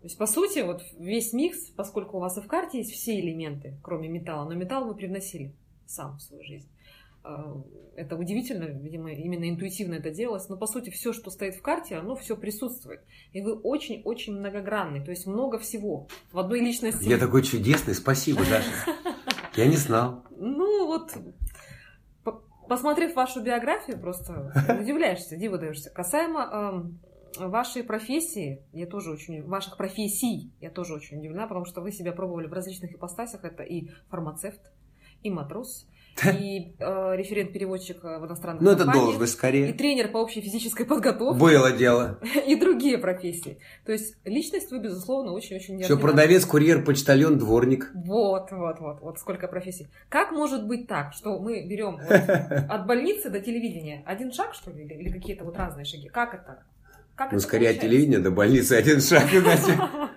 То 0.00 0.06
есть, 0.06 0.18
по 0.18 0.26
сути, 0.26 0.60
вот 0.60 0.82
весь 0.98 1.32
микс, 1.32 1.70
поскольку 1.70 2.18
у 2.18 2.20
вас 2.20 2.38
и 2.38 2.40
в 2.40 2.46
карте 2.46 2.78
есть 2.78 2.92
все 2.92 3.18
элементы, 3.18 3.76
кроме 3.82 4.08
металла, 4.08 4.48
но 4.48 4.54
металл 4.54 4.86
вы 4.86 4.94
привносили 4.94 5.52
сам 5.86 6.18
в 6.18 6.22
свою 6.22 6.44
жизнь. 6.44 6.68
Это 7.96 8.16
удивительно, 8.16 8.64
видимо, 8.64 9.12
именно 9.12 9.48
интуитивно 9.48 9.94
это 9.94 10.10
делалось, 10.10 10.48
но 10.48 10.56
по 10.56 10.66
сути 10.66 10.90
все, 10.90 11.12
что 11.12 11.30
стоит 11.30 11.54
в 11.54 11.62
карте, 11.62 11.96
оно 11.96 12.16
все 12.16 12.36
присутствует. 12.36 13.02
И 13.32 13.42
вы 13.42 13.54
очень-очень 13.54 14.38
многогранный, 14.38 15.04
то 15.04 15.10
есть 15.10 15.26
много 15.26 15.58
всего 15.58 16.08
в 16.32 16.38
одной 16.38 16.60
личности. 16.60 17.08
Я 17.08 17.18
такой 17.18 17.42
чудесный, 17.42 17.94
спасибо, 17.94 18.40
Даша. 18.40 18.70
Я 19.56 19.66
не 19.66 19.76
знал. 19.76 20.24
Ну 20.30 20.86
вот, 20.86 21.12
посмотрев 22.68 23.14
вашу 23.14 23.42
биографию, 23.42 24.00
просто 24.00 24.52
удивляешься, 24.80 25.36
диву 25.36 25.58
даешься. 25.58 25.90
Касаемо 25.90 26.92
э, 27.36 27.48
вашей 27.48 27.82
профессии, 27.82 28.62
я 28.72 28.86
тоже 28.86 29.10
очень, 29.10 29.42
ваших 29.42 29.76
профессий, 29.76 30.52
я 30.60 30.70
тоже 30.70 30.94
очень 30.94 31.18
удивлена, 31.18 31.46
потому 31.46 31.64
что 31.64 31.80
вы 31.80 31.92
себя 31.92 32.12
пробовали 32.12 32.46
в 32.46 32.52
различных 32.52 32.92
ипостасях. 32.94 33.44
Это 33.44 33.64
и 33.64 33.90
фармацевт, 34.08 34.60
и 35.22 35.30
матрос, 35.30 35.88
и 36.24 36.74
э, 36.78 37.16
референт-переводчик 37.16 38.02
в 38.02 38.26
иностранных 38.26 38.62
Ну, 38.62 38.70
это 38.70 38.84
должность 38.84 39.32
скорее. 39.32 39.70
И 39.70 39.72
тренер 39.72 40.08
по 40.08 40.18
общей 40.18 40.40
физической 40.40 40.84
подготовке. 40.84 41.38
Было 41.38 41.72
дело. 41.72 42.18
И 42.46 42.56
другие 42.56 42.98
профессии. 42.98 43.58
То 43.84 43.92
есть 43.92 44.16
личность 44.24 44.70
вы, 44.70 44.80
безусловно, 44.80 45.32
очень-очень 45.32 45.82
Все, 45.82 45.98
продавец, 45.98 46.44
курьер, 46.44 46.84
почтальон, 46.84 47.38
дворник. 47.38 47.90
Вот, 47.94 48.50
вот, 48.50 48.80
вот, 48.80 49.00
вот 49.00 49.18
сколько 49.18 49.48
профессий. 49.48 49.88
Как 50.08 50.32
может 50.32 50.66
быть 50.66 50.86
так, 50.86 51.12
что 51.12 51.38
мы 51.38 51.66
берем 51.66 51.98
вот, 51.98 52.12
от 52.70 52.86
больницы 52.86 53.30
до 53.30 53.40
телевидения 53.40 54.02
один 54.06 54.32
шаг, 54.32 54.54
что 54.54 54.70
ли, 54.70 54.84
или 54.84 55.10
какие-то 55.10 55.44
вот 55.44 55.56
разные 55.56 55.84
шаги? 55.84 56.08
Как 56.08 56.34
это? 56.34 56.62
Как 57.14 57.32
ну, 57.32 57.38
это 57.38 57.46
скорее 57.46 57.66
получается? 57.66 57.86
от 57.86 57.90
телевидения 57.90 58.18
до 58.18 58.30
больницы 58.30 58.72
один 58.72 59.00
шаг. 59.00 59.24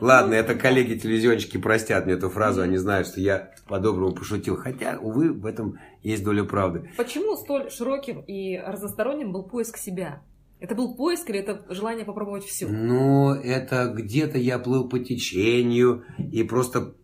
Ладно, 0.00 0.34
это 0.34 0.54
коллеги-телевизионщики 0.54 1.58
простят 1.58 2.06
мне 2.06 2.14
эту 2.14 2.30
фразу, 2.30 2.62
они 2.62 2.76
знают, 2.76 3.06
что 3.06 3.20
я 3.20 3.52
по-доброму 3.68 4.12
пошутил. 4.14 4.56
Хотя, 4.56 4.98
увы, 4.98 5.32
в 5.32 5.46
этом 5.46 5.78
есть 6.02 6.24
доля 6.24 6.44
правды. 6.44 6.90
Почему 6.96 7.36
столь 7.36 7.70
широким 7.70 8.20
и 8.26 8.56
разносторонним 8.58 9.32
был 9.32 9.42
поиск 9.42 9.76
себя? 9.76 10.22
Это 10.58 10.74
был 10.74 10.94
поиск 10.94 11.28
или 11.30 11.38
это 11.38 11.64
желание 11.68 12.04
попробовать 12.04 12.44
все? 12.44 12.66
Ну, 12.66 13.32
это 13.32 13.92
где-то 13.94 14.38
я 14.38 14.58
плыл 14.58 14.88
по 14.88 14.98
течению 14.98 16.04
и 16.18 16.42
просто 16.42 16.94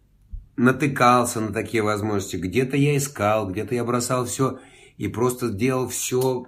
натыкался 0.56 1.40
на 1.40 1.52
такие 1.52 1.82
возможности. 1.82 2.36
Где-то 2.36 2.76
я 2.76 2.96
искал, 2.96 3.48
где-то 3.48 3.74
я 3.74 3.84
бросал 3.84 4.26
все 4.26 4.58
и 4.96 5.08
просто 5.08 5.48
делал 5.48 5.88
все 5.88 6.46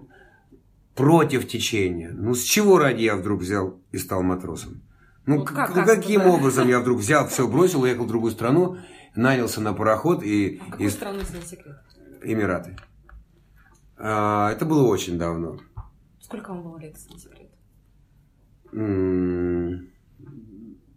против 0.95 1.47
течения. 1.47 2.11
Ну, 2.11 2.35
с 2.35 2.43
чего 2.43 2.79
ради 2.79 3.03
я 3.03 3.17
вдруг 3.17 3.41
взял 3.41 3.81
и 3.93 3.99
стал 3.99 4.23
матросом? 4.23 4.83
Ну, 5.29 5.41
вот 5.41 5.49
как, 5.51 5.75
как 5.75 5.85
каким 5.85 6.23
это, 6.23 6.31
образом 6.31 6.69
я 6.69 6.81
вдруг 6.81 7.01
взял, 7.01 7.29
все 7.29 7.47
бросил, 7.47 7.83
уехал 7.83 8.05
в 8.05 8.09
другую 8.09 8.33
страну, 8.33 8.79
нанялся 9.15 9.61
на 9.61 9.75
пароход 9.75 10.23
и... 10.23 10.59
А 10.67 10.71
какую 10.71 10.89
и... 10.89 10.91
страну, 10.91 11.19
если 11.19 11.41
секрет? 11.43 11.77
Эмираты. 12.23 12.79
А, 13.99 14.51
это 14.51 14.65
было 14.65 14.87
очень 14.87 15.19
давно. 15.19 15.59
Сколько 16.19 16.49
вам 16.49 16.63
было 16.63 16.79
лет, 16.79 16.97
если 16.97 17.13
не 17.13 17.19
секрет? 17.19 17.51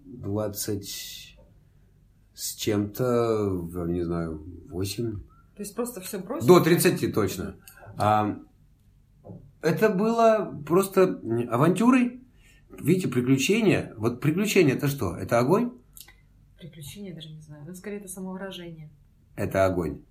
Двадцать 0.05 1.37
с 2.33 2.55
чем-то, 2.55 3.85
не 3.87 4.03
знаю, 4.03 4.45
восемь. 4.69 5.19
То 5.55 5.61
есть 5.61 5.75
просто 5.75 5.99
все 5.99 6.19
бросил? 6.19 6.47
До 6.47 6.61
30 6.61 7.13
точно. 7.13 7.57
А, 7.97 8.39
это 9.61 9.89
было 9.89 10.57
просто 10.65 11.19
авантюрой 11.51 12.20
видите, 12.83 13.07
приключения. 13.07 13.93
Вот 13.97 14.21
приключения 14.21 14.75
это 14.75 14.87
что? 14.87 15.15
Это 15.15 15.39
огонь? 15.39 15.71
Приключения 16.59 17.13
даже 17.13 17.29
не 17.29 17.41
знаю. 17.41 17.63
Ну, 17.67 17.73
скорее, 17.73 17.97
это 17.97 18.07
самовыражение. 18.07 18.89
Это 19.35 19.65
огонь. 19.65 20.01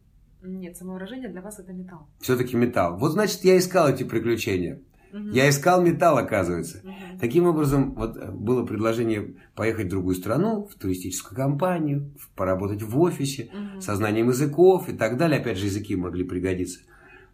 Нет, 0.42 0.76
самовыражение 0.76 1.28
для 1.28 1.42
вас 1.42 1.58
это 1.58 1.72
металл. 1.72 2.08
Все-таки 2.20 2.56
металл. 2.56 2.96
Вот 2.96 3.12
значит, 3.12 3.44
я 3.44 3.58
искал 3.58 3.88
эти 3.88 4.04
приключения. 4.04 4.80
Угу. 5.12 5.30
Я 5.30 5.48
искал 5.48 5.82
металл, 5.82 6.18
оказывается. 6.18 6.78
Угу. 6.78 7.18
Таким 7.20 7.46
образом, 7.46 7.94
вот 7.94 8.16
э, 8.16 8.30
было 8.30 8.64
предложение 8.64 9.34
поехать 9.54 9.86
в 9.86 9.90
другую 9.90 10.14
страну, 10.14 10.66
в 10.66 10.74
туристическую 10.76 11.36
компанию, 11.36 12.12
поработать 12.36 12.82
в 12.82 12.98
офисе, 12.98 13.50
угу. 13.52 13.80
со 13.80 13.96
знанием 13.96 14.28
языков 14.28 14.88
и 14.88 14.92
так 14.92 15.18
далее. 15.18 15.40
Опять 15.40 15.58
же, 15.58 15.66
языки 15.66 15.96
могли 15.96 16.24
пригодиться. 16.24 16.80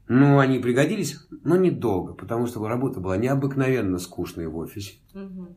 Ну, 0.09 0.39
они 0.39 0.59
пригодились, 0.59 1.19
но 1.43 1.57
недолго, 1.57 2.15
потому 2.15 2.47
что 2.47 2.67
работа 2.67 3.01
была 3.01 3.17
необыкновенно 3.17 3.99
скучной 3.99 4.47
в 4.47 4.57
офисе. 4.57 4.95
Угу. 5.15 5.57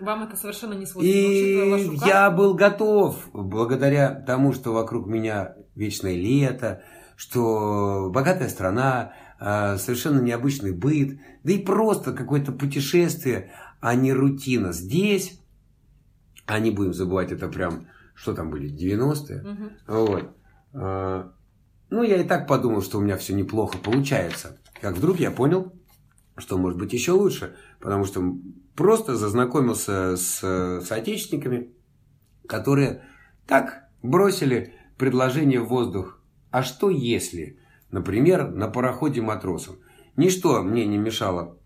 Вам 0.00 0.22
это 0.24 0.36
совершенно 0.36 0.72
не 0.74 0.86
свойственно. 0.86 1.76
И 1.76 1.96
я 2.06 2.30
был 2.30 2.54
готов, 2.54 3.28
благодаря 3.32 4.10
тому, 4.10 4.52
что 4.52 4.72
вокруг 4.72 5.06
меня 5.06 5.54
вечное 5.74 6.16
лето, 6.16 6.82
что 7.16 8.10
богатая 8.12 8.48
страна, 8.48 9.12
а, 9.38 9.76
совершенно 9.76 10.20
необычный 10.20 10.72
быт, 10.72 11.20
да 11.44 11.52
и 11.52 11.58
просто 11.58 12.12
какое-то 12.12 12.52
путешествие, 12.52 13.52
а 13.80 13.94
не 13.94 14.12
рутина. 14.12 14.72
Здесь, 14.72 15.40
а 16.46 16.58
не 16.58 16.70
будем 16.70 16.94
забывать, 16.94 17.30
это 17.30 17.48
прям, 17.48 17.86
что 18.14 18.34
там 18.34 18.50
были, 18.50 18.68
90-е, 18.68 19.42
угу. 19.42 19.70
вот, 19.86 20.36
а, 20.72 21.32
ну, 21.90 22.02
я 22.02 22.16
и 22.16 22.24
так 22.24 22.46
подумал, 22.46 22.82
что 22.82 22.98
у 22.98 23.00
меня 23.00 23.16
все 23.16 23.34
неплохо 23.34 23.78
получается. 23.78 24.58
Как 24.80 24.96
вдруг 24.96 25.20
я 25.20 25.30
понял, 25.30 25.72
что 26.36 26.58
может 26.58 26.78
быть 26.78 26.92
еще 26.92 27.12
лучше, 27.12 27.56
потому 27.80 28.04
что 28.04 28.36
просто 28.74 29.16
зазнакомился 29.16 30.16
с 30.16 30.80
соотечественниками, 30.84 31.72
которые 32.48 33.04
так 33.46 33.88
бросили 34.02 34.74
предложение 34.98 35.60
в 35.60 35.68
воздух. 35.68 36.20
А 36.50 36.62
что 36.62 36.90
если, 36.90 37.58
например, 37.90 38.50
на 38.50 38.68
пароходе 38.68 39.20
матросом? 39.20 39.76
Ничто 40.16 40.62
мне 40.62 40.86
не 40.86 40.98
мешало 40.98 41.58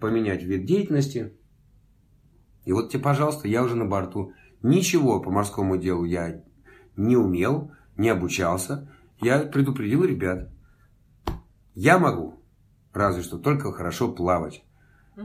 поменять 0.00 0.42
вид 0.42 0.64
деятельности. 0.64 1.34
И 2.64 2.72
вот 2.72 2.90
тебе, 2.90 3.02
пожалуйста, 3.02 3.48
я 3.48 3.62
уже 3.62 3.76
на 3.76 3.84
борту. 3.84 4.32
Ничего 4.62 5.20
по 5.20 5.30
морскому 5.30 5.76
делу 5.76 6.04
я 6.04 6.42
не 6.96 7.16
умел, 7.16 7.72
не 7.96 8.08
обучался 8.08 8.92
я 9.20 9.40
предупредил 9.40 10.04
ребят. 10.04 10.50
Я 11.74 11.98
могу, 11.98 12.42
разве 12.92 13.22
что 13.22 13.38
только 13.38 13.72
хорошо 13.72 14.12
плавать. 14.12 14.64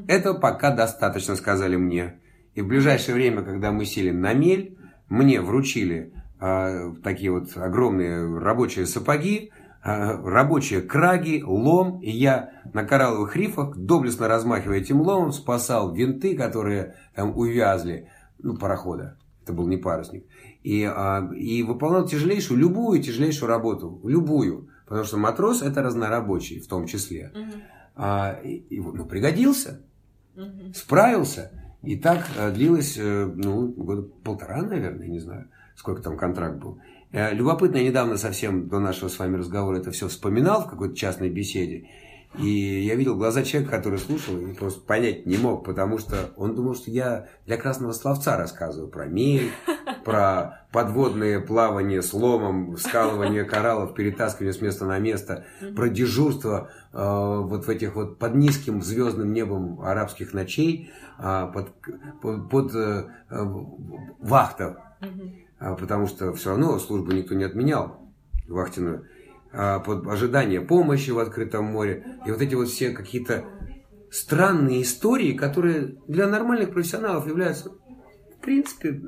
Это 0.07 0.33
пока 0.33 0.75
достаточно, 0.75 1.35
сказали 1.35 1.75
мне. 1.75 2.19
И 2.55 2.61
в 2.61 2.67
ближайшее 2.67 3.15
время, 3.15 3.43
когда 3.43 3.71
мы 3.71 3.85
сели 3.85 4.11
на 4.11 4.33
мель, 4.33 4.77
мне 5.09 5.41
вручили 5.41 6.13
э, 6.39 6.93
такие 7.03 7.31
вот 7.31 7.55
огромные 7.55 8.39
рабочие 8.39 8.87
сапоги, 8.87 9.51
э, 9.83 9.89
рабочие 10.23 10.81
краги, 10.81 11.43
лом. 11.43 11.99
И 12.01 12.09
я 12.09 12.61
на 12.73 12.83
коралловых 12.83 13.35
рифах, 13.35 13.77
доблестно 13.77 14.27
размахивая 14.27 14.79
этим 14.79 15.01
ломом, 15.01 15.31
спасал 15.31 15.93
винты, 15.93 16.35
которые 16.35 16.95
там 17.15 17.37
увязли, 17.37 18.09
ну, 18.39 18.57
парохода. 18.57 19.17
Это 19.43 19.53
был 19.53 19.67
не 19.67 19.77
парусник 19.77 20.25
и, 20.63 20.83
а, 20.83 21.29
и 21.35 21.61
выполнял 21.63 22.07
тяжелейшую, 22.07 22.59
любую 22.59 23.01
тяжелейшую 23.01 23.49
работу, 23.49 23.99
любую, 24.03 24.69
потому 24.85 25.03
что 25.03 25.17
матрос 25.17 25.61
это 25.61 25.81
разнорабочий 25.83 26.59
в 26.59 26.67
том 26.67 26.87
числе. 26.87 27.31
Угу. 27.33 27.61
А, 27.95 28.39
и, 28.43 28.55
и, 28.55 28.79
ну, 28.79 29.05
пригодился, 29.05 29.81
угу. 30.35 30.73
справился, 30.73 31.51
и 31.83 31.97
так 31.97 32.25
а, 32.37 32.51
длилось, 32.51 32.97
э, 32.97 33.25
ну, 33.25 33.67
года 33.67 34.03
полтора, 34.23 34.61
наверное, 34.61 35.07
не 35.07 35.19
знаю, 35.19 35.49
сколько 35.75 36.01
там 36.01 36.17
контракт 36.17 36.57
был. 36.57 36.79
Э, 37.11 37.33
любопытно, 37.33 37.77
я 37.77 37.89
недавно 37.89 38.17
совсем 38.17 38.69
до 38.69 38.79
нашего 38.79 39.09
с 39.09 39.19
вами 39.19 39.37
разговора 39.37 39.77
это 39.77 39.91
все 39.91 40.07
вспоминал 40.07 40.63
в 40.63 40.69
какой-то 40.69 40.95
частной 40.95 41.29
беседе. 41.29 41.89
И 42.39 42.81
я 42.81 42.95
видел 42.95 43.15
глаза 43.15 43.43
человека, 43.43 43.75
который 43.75 43.99
слушал, 43.99 44.35
и 44.39 44.53
просто 44.53 44.81
понять 44.81 45.27
не 45.27 45.37
мог, 45.37 45.63
потому 45.63 45.99
что 45.99 46.31
он 46.35 46.55
думал, 46.55 46.73
что 46.73 46.89
я 46.89 47.27
для 47.45 47.57
красного 47.57 47.91
словца 47.91 48.37
рассказываю 48.37 48.89
про 48.89 49.05
мель, 49.05 49.51
про 50.03 50.65
подводное 50.71 51.39
плавание 51.39 52.01
с 52.01 52.13
ломом, 52.13 52.77
скалывание 52.77 53.43
кораллов, 53.43 53.93
перетаскивание 53.93 54.53
с 54.53 54.61
места 54.61 54.85
на 54.85 54.99
место, 54.99 55.45
про 55.75 55.89
дежурство 55.89 56.69
э, 56.91 56.97
вот 56.97 57.65
в 57.65 57.69
этих 57.69 57.95
вот 57.95 58.17
под 58.17 58.35
низким 58.35 58.81
звездным 58.81 59.33
небом 59.33 59.81
арабских 59.81 60.33
ночей, 60.33 60.91
э, 61.19 61.51
под, 61.53 61.71
под, 62.21 62.49
под 62.49 62.75
э, 62.75 63.05
вахта, 64.19 64.97
э, 65.01 65.75
потому 65.79 66.07
что 66.07 66.33
все 66.33 66.51
равно 66.51 66.79
службу 66.79 67.11
никто 67.11 67.35
не 67.35 67.43
отменял, 67.43 67.99
вахтенную. 68.47 69.07
А, 69.55 69.79
под 69.79 70.07
ожидание 70.07 70.61
помощи 70.61 71.11
в 71.11 71.19
открытом 71.19 71.65
море. 71.65 72.03
И 72.25 72.31
вот 72.31 72.41
эти 72.41 72.55
вот 72.55 72.69
все 72.69 72.89
какие-то 72.89 73.45
странные 74.09 74.81
истории, 74.81 75.33
которые 75.33 75.95
для 76.07 76.27
нормальных 76.27 76.71
профессионалов 76.71 77.27
являются, 77.27 77.69
в 77.69 78.41
принципе, 78.41 78.99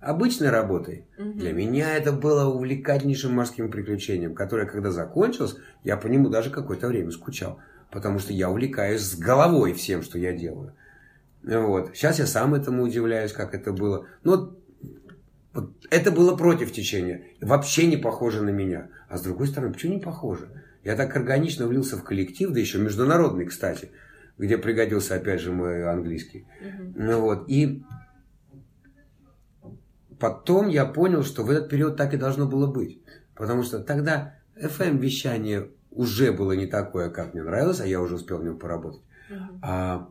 обычной 0.00 0.50
работой. 0.50 1.06
Угу. 1.18 1.32
Для 1.32 1.52
меня 1.52 1.96
это 1.96 2.12
было 2.12 2.46
увлекательнейшим 2.46 3.34
морским 3.34 3.70
приключением, 3.70 4.34
которое, 4.34 4.66
когда 4.66 4.90
закончилось, 4.90 5.56
я 5.84 5.96
по 5.96 6.06
нему 6.06 6.28
даже 6.28 6.50
какое-то 6.50 6.88
время 6.88 7.10
скучал. 7.10 7.58
Потому 7.90 8.18
что 8.18 8.32
я 8.32 8.50
увлекаюсь 8.50 9.02
с 9.02 9.16
головой 9.16 9.72
всем, 9.72 10.02
что 10.02 10.18
я 10.18 10.32
делаю. 10.32 10.74
Вот. 11.42 11.90
Сейчас 11.94 12.18
я 12.18 12.26
сам 12.26 12.54
этому 12.54 12.82
удивляюсь, 12.82 13.32
как 13.32 13.54
это 13.54 13.72
было. 13.72 14.06
Но 14.24 14.56
вот 15.52 15.86
это 15.90 16.10
было 16.10 16.36
против 16.36 16.72
течения. 16.72 17.22
Вообще 17.40 17.86
не 17.86 17.96
похоже 17.96 18.42
на 18.42 18.50
меня. 18.50 18.88
А 19.08 19.16
с 19.16 19.22
другой 19.22 19.46
стороны, 19.46 19.72
почему 19.72 19.94
не 19.94 20.00
похоже? 20.00 20.50
Я 20.84 20.96
так 20.96 21.16
органично 21.16 21.66
влился 21.66 21.96
в 21.96 22.04
коллектив, 22.04 22.50
да 22.50 22.60
еще 22.60 22.78
международный, 22.78 23.46
кстати, 23.46 23.90
где 24.38 24.58
пригодился, 24.58 25.14
опять 25.14 25.40
же, 25.40 25.52
мой 25.52 25.84
английский. 25.84 26.46
Ну 26.94 27.20
вот, 27.20 27.48
и 27.48 27.82
потом 30.18 30.68
я 30.68 30.84
понял, 30.84 31.22
что 31.22 31.42
в 31.42 31.50
этот 31.50 31.68
период 31.68 31.96
так 31.96 32.14
и 32.14 32.16
должно 32.16 32.46
было 32.46 32.66
быть. 32.66 33.00
Потому 33.34 33.62
что 33.62 33.80
тогда 33.80 34.34
FM-вещание 34.56 35.70
уже 35.90 36.32
было 36.32 36.52
не 36.52 36.66
такое, 36.66 37.10
как 37.10 37.34
мне 37.34 37.42
нравилось, 37.42 37.80
а 37.80 37.86
я 37.86 38.00
уже 38.00 38.16
успел 38.16 38.38
в 38.38 38.44
нем 38.44 38.58
поработать. 38.58 39.02
Мгм. 39.28 39.60
А 39.62 40.08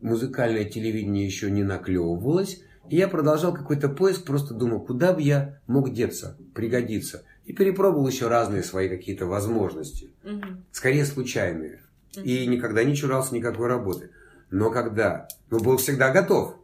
музыкальное 0.00 0.64
телевидение 0.64 1.24
еще 1.24 1.50
не 1.50 1.62
наклевывалось. 1.62 2.60
И 2.88 2.96
я 2.96 3.08
продолжал 3.08 3.54
какой-то 3.54 3.88
поиск, 3.88 4.24
просто 4.24 4.54
думал, 4.54 4.80
куда 4.80 5.14
бы 5.14 5.22
я 5.22 5.60
мог 5.66 5.92
деться, 5.92 6.36
пригодиться. 6.54 7.24
И 7.44 7.52
перепробовал 7.52 8.06
еще 8.06 8.28
разные 8.28 8.62
свои 8.62 8.88
какие-то 8.88 9.26
возможности. 9.26 10.12
Мгм. 10.22 10.64
Скорее 10.70 11.04
случайные. 11.04 11.80
И 12.22 12.46
никогда 12.46 12.84
не 12.84 12.94
чурался 12.94 13.34
никакой 13.34 13.68
работы. 13.68 14.10
Но 14.50 14.70
когда, 14.70 15.26
ну, 15.50 15.58
был 15.60 15.78
всегда 15.78 16.12
готов 16.12 16.56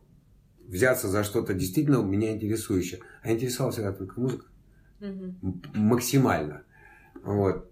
взяться 0.71 1.09
за 1.09 1.25
что-то 1.25 1.53
действительно 1.53 2.03
меня 2.03 2.33
интересующее. 2.33 3.01
А 3.23 3.33
интересовала 3.33 3.73
всегда 3.73 3.93
только 3.93 4.21
музыка. 4.21 4.47
М- 5.01 5.63
максимально. 5.75 6.63
Вот. 7.23 7.71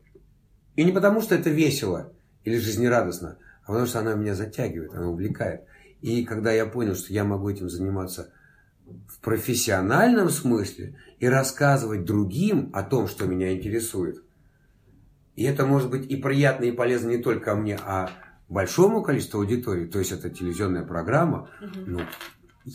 И 0.77 0.85
не 0.85 0.93
потому, 0.93 1.21
что 1.21 1.35
это 1.35 1.51
весело 1.51 2.13
или 2.45 2.59
жизнерадостно, 2.59 3.39
а 3.65 3.69
потому, 3.69 3.87
что 3.87 4.01
она 4.01 4.15
меня 4.15 4.35
затягивает, 4.35 4.95
она 4.95 5.09
увлекает. 5.09 5.63
И 6.01 6.25
когда 6.25 6.53
я 6.53 6.67
понял, 6.67 6.95
что 6.95 7.13
я 7.13 7.25
могу 7.25 7.49
этим 7.51 7.69
заниматься 7.69 8.33
в 9.09 9.21
профессиональном 9.21 10.31
смысле 10.31 10.97
и 11.19 11.27
рассказывать 11.29 12.05
другим 12.05 12.71
о 12.73 12.83
том, 12.83 13.07
что 13.09 13.27
меня 13.27 13.53
интересует, 13.55 14.23
и 15.37 15.45
это 15.45 15.67
может 15.67 15.91
быть 15.91 16.11
и 16.11 16.17
приятно, 16.17 16.65
и 16.65 16.73
полезно 16.73 17.11
не 17.11 17.19
только 17.19 17.55
мне, 17.55 17.79
а 17.85 18.11
большому 18.49 19.03
количеству 19.03 19.41
аудитории, 19.41 19.87
то 19.87 19.99
есть 19.99 20.11
это 20.13 20.31
телевизионная 20.31 20.85
программа, 20.85 21.51
Мгм. 21.61 21.85
ну, 21.87 22.01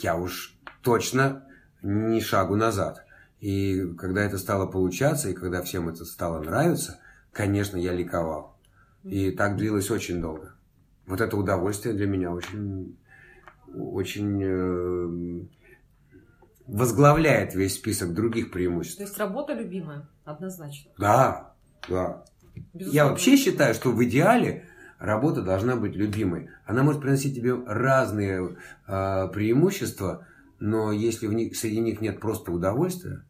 я 0.01 0.15
уж 0.15 0.55
точно 0.81 1.47
ни 1.81 2.19
шагу 2.19 2.55
назад. 2.55 3.05
И 3.39 3.93
когда 3.97 4.23
это 4.23 4.37
стало 4.37 4.67
получаться, 4.67 5.29
и 5.29 5.33
когда 5.33 5.61
всем 5.61 5.89
это 5.89 6.05
стало 6.05 6.41
нравиться, 6.41 6.99
конечно, 7.31 7.77
я 7.77 7.93
ликовал. 7.93 8.57
И 9.03 9.31
так 9.31 9.57
длилось 9.57 9.91
очень 9.91 10.21
долго. 10.21 10.55
Вот 11.05 11.19
это 11.19 11.35
удовольствие 11.35 11.93
для 11.93 12.07
меня 12.07 12.31
очень, 12.31 12.97
очень 13.67 14.41
э, 14.41 15.45
возглавляет 16.67 17.53
весь 17.53 17.75
список 17.75 18.13
других 18.13 18.51
преимуществ. 18.51 18.97
То 18.97 19.03
есть 19.03 19.17
работа 19.17 19.53
любимая, 19.53 20.07
однозначно. 20.23 20.91
Да, 20.97 21.53
да. 21.89 22.23
Я 22.55 22.63
Безусловно. 22.73 23.09
вообще 23.09 23.35
считаю, 23.35 23.73
что 23.73 23.91
в 23.91 24.01
идеале 24.05 24.69
работа 25.03 25.41
должна 25.41 25.75
быть 25.75 25.95
любимой. 25.95 26.49
Она 26.65 26.81
может 26.81 27.01
приносить 27.01 27.35
тебе 27.35 27.53
разные 27.53 28.55
э, 28.87 29.27
преимущества, 29.33 30.25
но 30.59 30.93
если 30.93 31.27
в 31.27 31.33
них, 31.33 31.57
среди 31.57 31.81
них 31.81 31.99
нет 31.99 32.21
просто 32.21 32.53
удовольствия, 32.53 33.25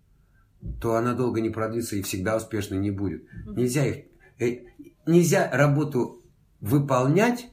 то 0.80 0.95
она 0.95 1.13
долго 1.13 1.41
не 1.41 1.49
продлится 1.49 1.95
и 1.95 2.03
всегда 2.03 2.38
успешной 2.38 2.78
не 2.78 2.91
будет. 2.91 3.24
Нельзя 3.47 3.88
их, 3.88 4.05
э, 4.39 4.65
нельзя 5.07 5.49
работу 5.51 6.24
выполнять 6.61 7.47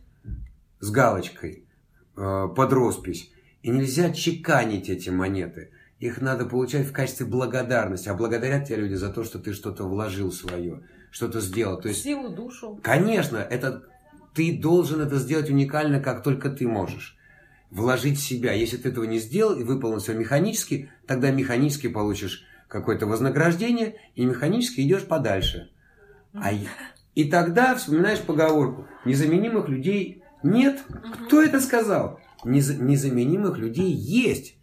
с 0.81 0.91
галочкой 0.91 1.66
э, 2.14 2.49
под 2.55 2.73
роспись, 2.75 3.33
и 3.62 3.71
нельзя 3.71 4.12
чеканить 4.12 4.91
эти 4.91 5.09
монеты. 5.09 5.71
Их 5.99 6.21
надо 6.21 6.45
получать 6.45 6.87
в 6.87 6.93
качестве 6.93 7.25
благодарности, 7.25 8.11
а 8.11 8.14
благодарят 8.14 8.66
тебя 8.66 8.77
люди 8.77 8.95
за 8.95 9.11
то, 9.11 9.25
что 9.25 9.39
ты 9.39 9.55
что-то 9.55 9.85
вложил 9.85 10.31
свое, 10.31 10.83
что-то 11.11 11.41
сделал. 11.41 11.81
То 11.81 11.89
есть 11.89 12.03
Силу, 12.03 12.29
душу. 12.29 12.79
Конечно, 12.83 13.39
это 13.39 13.85
ты 14.41 14.57
должен 14.59 15.03
это 15.03 15.18
сделать 15.18 15.51
уникально, 15.51 16.01
как 16.01 16.22
только 16.22 16.49
ты 16.49 16.66
можешь. 16.66 17.18
Вложить 17.70 18.18
в 18.18 18.22
себя. 18.22 18.55
Если 18.55 18.78
ты 18.78 18.88
этого 18.88 19.05
не 19.05 19.18
сделал 19.18 19.55
и 19.55 19.64
выполнил 19.64 19.99
все 19.99 20.14
механически, 20.14 20.91
тогда 21.07 21.30
механически 21.30 21.88
получишь 21.88 22.45
какое-то 22.66 23.05
вознаграждение 23.07 23.97
и 24.14 24.24
механически 24.24 24.80
идешь 24.80 25.05
подальше. 25.05 25.68
А 26.32 26.53
и- 27.14 27.24
тогда 27.30 27.74
вспоминаешь 27.74 28.20
поговорку. 28.20 28.86
Незаменимых 29.05 29.68
людей 29.68 30.22
нет. 30.43 30.80
Кто 31.26 31.43
это 31.43 31.61
сказал? 31.61 32.18
Нез- 32.43 32.80
незаменимых 32.80 33.59
людей 33.59 33.93
есть. 33.93 34.57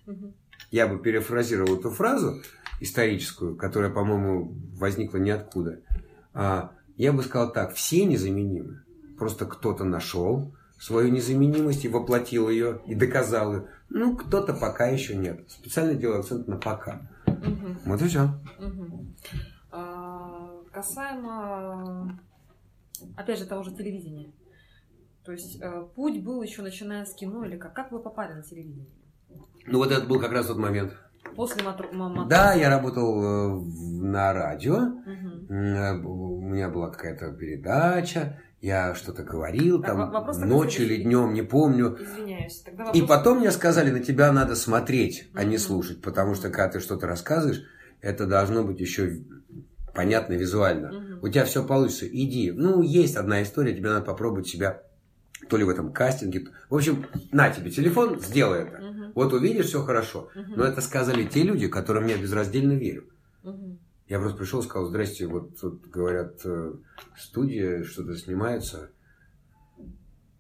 Я 0.72 0.88
бы 0.88 0.98
перефразировал 0.98 1.78
эту 1.78 1.92
фразу 1.92 2.42
историческую, 2.82 3.56
которая, 3.56 3.92
по-моему, 3.92 4.56
возникла 4.74 5.20
ниоткуда. 5.20 5.82
А, 6.34 6.72
я 6.96 7.14
бы 7.14 7.22
сказал 7.22 7.54
так, 7.54 7.76
все 7.76 8.06
незаменимы. 8.06 8.82
Просто 9.18 9.46
кто-то 9.46 9.84
нашел 9.84 10.54
свою 10.80 11.10
незаменимость 11.10 11.86
и 11.86 11.90
воплотил 11.90 12.50
ее, 12.50 12.82
и 12.86 12.94
доказал 12.96 13.54
ее. 13.56 13.68
Ну, 13.90 14.16
кто-то 14.16 14.54
пока 14.54 14.88
еще 14.88 15.16
нет. 15.16 15.50
Специально 15.50 15.96
делаю 15.96 16.20
акцент 16.20 16.48
на 16.48 16.58
пока. 16.58 17.10
Мгм. 17.26 17.80
Вот 17.86 18.02
и 18.02 18.08
все. 18.08 18.30
Мгм. 18.60 19.16
А, 19.72 20.52
Касаемо, 20.72 22.20
опять 23.16 23.40
же, 23.40 23.46
того 23.46 23.64
же 23.64 23.72
телевидения. 23.72 24.32
То 25.24 25.32
есть 25.32 25.60
э, 25.62 25.86
путь 25.96 26.24
был 26.24 26.42
еще 26.42 26.62
начиная 26.62 27.06
с 27.06 27.14
кино 27.14 27.44
или 27.44 27.58
как? 27.58 27.74
Как 27.74 27.92
вы 27.92 28.00
попали 28.00 28.34
на 28.34 28.44
телевидение? 28.44 28.88
Ну, 29.66 29.80
вот 29.80 29.92
это 29.92 30.06
был 30.06 30.20
как 30.20 30.32
раз 30.32 30.48
тот 30.48 30.58
момент. 30.58 30.94
После 31.36 31.64
матро... 31.64 31.88
Да, 32.28 32.54
я 32.54 32.70
работал 32.70 33.22
э, 33.22 33.62
на 34.02 34.32
радио. 34.32 34.76
М, 35.50 36.06
У 36.06 36.42
меня 36.42 36.70
была 36.70 36.90
какая-то 36.90 37.34
передача. 37.34 38.40
Я 38.62 38.96
что-то 38.96 39.24
говорил 39.24 39.80
Так, 39.80 39.88
там 39.92 39.98
во- 40.00 40.12
вопрос 40.12 40.38
ночью 40.40 40.86
или 40.86 41.04
днем, 41.04 41.34
не 41.34 41.44
помню. 41.44 41.96
Извиняюсь. 42.00 42.62
Тогда 42.62 42.86
И 42.92 43.02
вопрос- 43.02 43.08
потом 43.08 43.40
мне 43.40 43.52
сказали, 43.52 43.92
на 43.92 44.00
тебя 44.00 44.32
надо 44.32 44.56
смотреть, 44.56 45.30
а 45.36 45.44
не 45.44 45.58
Мгм. 45.58 45.60
слушать, 45.60 46.02
потому 46.02 46.34
что 46.34 46.50
когда 46.50 46.68
ты 46.70 46.80
что-то 46.80 47.06
рассказываешь, 47.06 47.64
это 48.02 48.26
должно 48.26 48.64
быть 48.64 48.80
еще 48.80 49.20
понятно 49.94 50.34
визуально. 50.34 50.92
Мгм. 50.92 51.20
У 51.22 51.28
тебя 51.30 51.46
все 51.46 51.64
получится, 51.64 52.08
иди. 52.08 52.52
Ну, 52.52 52.82
есть 52.82 53.16
одна 53.16 53.44
история, 53.44 53.74
тебе 53.76 53.90
надо 53.90 54.06
попробовать 54.06 54.48
себя 54.48 54.82
то 55.50 55.58
ли 55.58 55.64
в 55.64 55.70
этом 55.70 55.92
кастинге. 55.94 56.48
В 56.70 56.76
общем, 56.76 57.06
на 57.32 57.50
тебе 57.52 57.70
телефон, 57.70 58.20
сделай 58.20 58.64
это. 58.64 58.80
Мгм. 58.82 59.12
Вот 59.14 59.34
увидишь, 59.34 59.68
все 59.68 59.84
хорошо. 59.84 60.30
Мгм. 60.34 60.54
Но 60.58 60.64
это 60.66 60.82
сказали 60.82 61.24
те 61.26 61.44
люди, 61.44 61.68
которым 61.68 62.08
я 62.08 62.18
безраздельно 62.18 62.74
верю. 62.74 63.04
Я 64.08 64.20
просто 64.20 64.38
пришел 64.38 64.62
и 64.62 64.64
сказал, 64.64 64.88
здрасте, 64.88 65.28
вот 65.28 65.60
тут 65.60 65.86
говорят, 65.88 66.40
э, 66.46 66.74
студия, 67.18 67.84
что-то 67.84 68.16
снимается. 68.16 68.90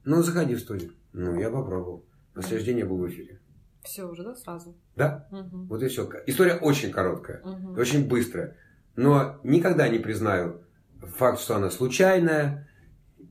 Ну, 0.05 0.21
заходи 0.23 0.55
в 0.55 0.59
студию. 0.59 0.93
Ну, 1.11 1.37
я 1.39 1.49
попробовал. 1.49 2.05
На 2.33 2.41
следующий 2.43 2.67
день 2.67 2.79
я 2.79 2.85
был 2.85 2.97
в 2.97 3.09
эфире. 3.09 3.41
Все 3.83 4.05
уже, 4.05 4.23
да, 4.23 4.35
сразу? 4.35 4.75
Да, 4.95 5.27
Мгм. 5.31 5.67
вот 5.67 5.81
и 5.83 5.87
все. 5.87 6.09
История 6.27 6.55
очень 6.55 6.91
короткая, 6.91 7.41
Мгм. 7.43 7.77
очень 7.77 8.07
быстрая. 8.07 8.55
Но 8.95 9.39
никогда 9.43 9.87
не 9.89 9.99
признаю 9.99 10.61
факт, 11.01 11.39
что 11.39 11.55
она 11.55 11.69
случайная 11.69 12.69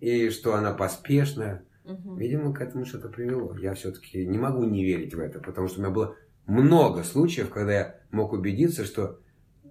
и 0.00 0.28
что 0.30 0.54
она 0.54 0.72
поспешная. 0.74 1.64
Мгм. 1.84 2.16
Видимо, 2.18 2.52
к 2.52 2.60
этому 2.60 2.84
что-то 2.84 3.08
привело. 3.08 3.56
Я 3.56 3.74
все-таки 3.74 4.26
не 4.26 4.38
могу 4.38 4.64
не 4.64 4.84
верить 4.84 5.14
в 5.14 5.20
это, 5.20 5.40
потому 5.40 5.68
что 5.68 5.78
у 5.78 5.82
меня 5.84 5.92
было 5.92 6.14
много 6.46 7.04
случаев, 7.04 7.48
когда 7.50 7.72
я 7.72 8.00
мог 8.10 8.32
убедиться, 8.32 8.84
что 8.84 9.20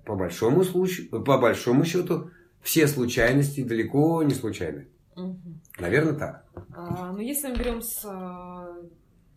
по 0.05 0.15
большому, 0.15 0.63
случаю, 0.63 1.09
по 1.23 1.37
большому 1.37 1.83
счету 1.85 2.29
все 2.61 2.87
случайности 2.87 3.63
далеко 3.63 4.23
не 4.23 4.33
случайны. 4.33 4.87
Мгм. 5.15 5.61
Наверное, 5.79 6.13
так. 6.13 6.45
А, 6.73 7.11
Ну, 7.11 7.19
если 7.19 7.49
мы 7.49 7.55
берем 7.57 7.81
с, 7.81 8.03
а, 8.05 8.67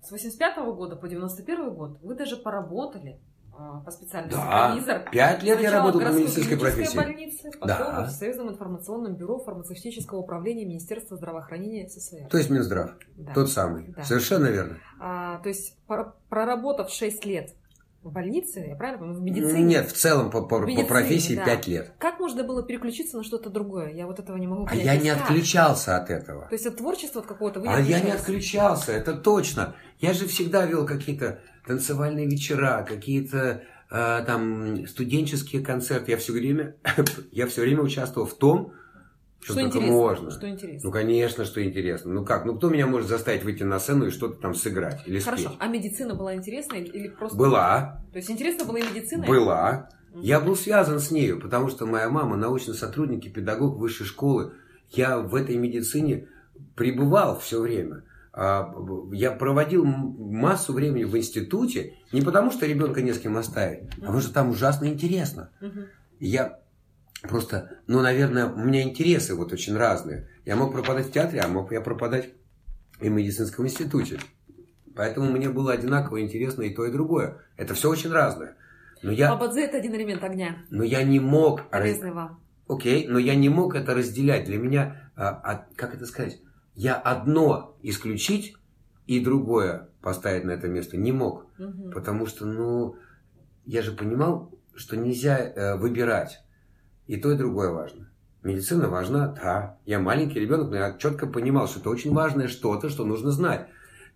с 0.03 0.11
85 0.11 0.73
года 0.75 0.97
по 0.97 1.09
91 1.09 1.71
год, 1.71 1.99
вы 2.03 2.15
даже 2.15 2.37
поработали 2.37 3.19
а, 3.61 3.81
по 3.81 3.91
специальности 3.91 4.37
Да, 4.37 4.69
провизор. 4.71 5.11
пять 5.11 5.43
лет 5.43 5.61
я 5.61 5.71
Сначала 5.71 5.93
работал 5.93 6.13
в 6.13 6.17
медицинской 6.21 6.57
профессии. 6.57 6.97
больнице, 6.97 7.51
потом 7.59 7.67
Да. 7.67 8.05
в 8.07 8.11
Союзном 8.13 8.51
информационном 8.51 9.17
бюро 9.17 9.41
фармацевтического 9.41 10.19
управления 10.19 10.65
Министерства 10.65 11.17
здравоохранения 11.17 11.89
СССР. 11.89 12.29
То 12.31 12.39
есть 12.39 12.51
Минздрав. 12.51 12.91
Да. 13.17 13.35
Тот 13.35 13.51
самый. 13.51 13.89
Да. 13.89 14.05
Совершенно 14.05 14.47
верно. 14.47 14.79
А, 15.01 15.39
то 15.41 15.49
есть, 15.49 15.77
проработав 16.29 16.89
6 16.91 17.25
лет 17.25 17.55
в 18.03 18.13
больнице, 18.13 18.61
я 18.61 18.77
правильно 18.77 18.99
понимаю, 19.01 19.21
в 19.21 19.23
медицине? 19.25 19.63
Нет, 19.65 19.89
в 19.91 19.93
целом 19.93 20.31
по, 20.31 20.43
по- 20.43 20.59
В 20.59 20.63
по 20.63 20.67
медицине, 20.67 20.89
профессии 20.89 21.35
да. 21.35 21.45
5 21.45 21.67
лет. 21.67 21.93
Как 21.99 22.21
можно 22.21 22.45
было 22.45 22.63
переключиться 22.63 23.17
на 23.17 23.25
что-то 23.25 23.51
другое? 23.51 23.93
Я 23.93 24.07
вот 24.07 24.19
этого 24.21 24.37
не 24.37 24.47
могу 24.47 24.65
А 24.65 24.69
понять. 24.69 24.85
я 24.85 24.91
То 24.91 24.95
есть 24.95 25.05
не 25.05 25.11
как? 25.11 25.23
отключался 25.31 25.97
от 25.97 26.11
этого. 26.11 26.43
То 26.47 26.55
есть 26.55 26.67
от 26.67 26.77
творчества 26.77 27.21
от 27.21 27.27
какого-то 27.27 27.61
вы 27.61 27.67
не 27.69 27.73
А 27.75 27.81
я 27.81 28.01
не 28.01 28.11
отключался, 28.13 28.93
это 28.93 29.15
точно. 29.15 29.75
Я 29.99 30.13
же 30.15 30.27
всегда 30.27 30.65
вел 30.65 30.87
какие-то 30.87 31.41
танцевальные 31.67 32.27
вечера, 32.27 32.85
какие-то 32.89 33.63
э, 33.91 34.25
там 34.27 34.87
студенческие 34.87 35.63
концерты. 35.63 36.13
Я 36.13 36.17
все 36.19 36.33
время, 36.33 36.77
я 37.33 37.47
все 37.47 37.63
время 37.63 37.83
участвовал 37.83 38.27
в 38.29 38.35
том, 38.35 38.73
что, 39.41 39.53
Что 39.53 39.63
только 39.63 39.81
можно. 39.81 40.31
Что 40.31 40.49
интересно? 40.49 40.89
Ну, 40.89 40.93
конечно, 40.93 41.45
что 41.45 41.65
интересно. 41.65 42.13
Ну 42.13 42.25
как? 42.25 42.45
Ну, 42.45 42.57
кто 42.57 42.69
меня 42.69 42.87
может 42.87 43.09
заставить 43.09 43.45
выйти 43.45 43.63
на 43.63 43.79
сцену 43.79 44.07
и 44.07 44.11
что-то 44.11 44.41
там 44.41 44.55
сыграть 44.55 45.03
или 45.07 45.21
Хорошо, 45.21 45.45
спеть? 45.51 45.57
а 45.61 45.69
медицина 45.69 46.15
была 46.15 46.35
интересна 46.35 46.75
или, 46.75 47.09
просто... 47.09 47.37
Была, 47.39 48.03
То 48.13 48.19
есть 48.19 48.31
интересно 48.31 48.65
было 48.65 48.77
и 48.79 48.83
медицина? 48.83 49.27
была. 49.27 49.91
Я 50.15 50.41
был 50.41 50.57
связан 50.57 50.99
с 51.01 51.11
нею, 51.11 51.41
потому 51.41 51.69
что 51.69 51.87
моя 51.87 52.09
мама 52.09 52.37
научный 52.37 52.75
сотрудник 52.75 53.25
и 53.27 53.31
педагог 53.31 53.77
высшей 53.77 54.07
школы. 54.07 54.55
Я 54.91 55.19
в 55.19 55.35
этой 55.35 55.57
медицине 55.57 56.27
пребывал 56.75 57.39
все 57.39 57.61
время. 57.61 58.03
А, 58.33 58.73
я 59.13 59.31
проводил 59.31 59.85
массу 59.85 60.73
времени 60.73 61.05
в 61.05 61.17
институте 61.17 61.95
не 62.13 62.23
потому, 62.23 62.51
что 62.51 62.67
ребенка 62.67 63.03
не 63.03 63.13
с 63.13 63.19
кем 63.19 63.37
оставить, 63.37 63.85
а 63.99 64.01
потому 64.01 64.21
что 64.21 64.33
там 64.33 64.51
ужасно 64.51 64.87
интересно. 64.87 65.51
Я 66.21 66.59
просто, 67.23 67.79
ну, 67.87 68.01
наверное, 68.01 68.47
у 68.47 68.59
меня 68.59 68.83
интересы 68.83 69.35
вот 69.35 69.53
очень 69.53 69.77
разные. 69.77 70.29
Я 70.45 70.57
мог 70.57 70.73
пропадать 70.73 71.07
в 71.07 71.13
театре, 71.13 71.41
а 71.41 71.49
мог 71.49 71.73
я 71.73 71.81
пропадать 71.81 72.31
и 73.01 73.09
в 73.09 73.13
медицинском 73.13 73.67
институте. 73.67 74.19
Поэтому 74.95 75.31
мне 75.31 75.49
было 75.49 75.73
одинаково 75.73 76.23
интересно 76.23 76.63
и 76.63 76.75
то, 76.75 76.85
и 76.85 76.93
другое. 76.93 77.39
Это 77.57 77.75
все 77.75 77.89
очень 77.89 78.11
разное. 78.11 78.57
Но 79.03 79.13
я... 79.13 79.31
Бабадзе– 79.31 79.65
это 79.65 79.77
один 79.77 79.95
элемент 79.95 80.25
огня. 80.25 80.65
Но 80.71 80.83
я 80.83 81.03
не 81.05 81.21
мог... 81.21 81.69
Полезный 81.71 82.11
вам. 82.11 82.41
Окей, 82.69 83.07
но 83.07 83.19
я 83.19 83.35
не 83.35 83.49
мог 83.49 83.75
это 83.75 83.95
разделять. 83.95 84.45
Для 84.45 84.59
меня, 84.59 85.11
а, 85.17 85.29
а, 85.29 85.67
как 85.77 85.95
это 85.95 86.05
сказать, 86.05 86.41
я 86.75 86.97
одно 86.97 87.77
исключить 87.83 88.57
и 89.07 89.21
другое 89.21 89.89
поставить 90.03 90.45
на 90.45 90.51
это 90.51 90.69
место 90.69 90.97
не 90.97 91.13
мог. 91.13 91.47
Угу. 91.59 91.91
Потому 91.93 92.27
что, 92.27 92.45
ну, 92.45 92.97
я 93.65 93.83
же 93.83 93.93
понимал, 93.93 94.53
что 94.75 94.97
нельзя 94.97 95.39
э, 95.39 95.77
выбирать. 95.77 96.43
И 97.09 97.17
то, 97.17 97.33
и 97.33 97.37
другое 97.37 97.71
важно. 97.71 98.09
Медицина 98.45 98.89
важна, 98.89 99.35
да. 99.43 99.79
Я 99.85 99.99
маленький 99.99 100.39
ребенок, 100.39 100.71
но 100.71 100.77
я 100.77 100.97
четко 100.97 101.27
понимал, 101.27 101.67
что 101.67 101.81
это 101.81 101.91
очень 101.91 102.15
важное 102.15 102.47
что-то, 102.47 102.89
что 102.89 103.05
нужно 103.05 103.33
знать. 103.33 103.67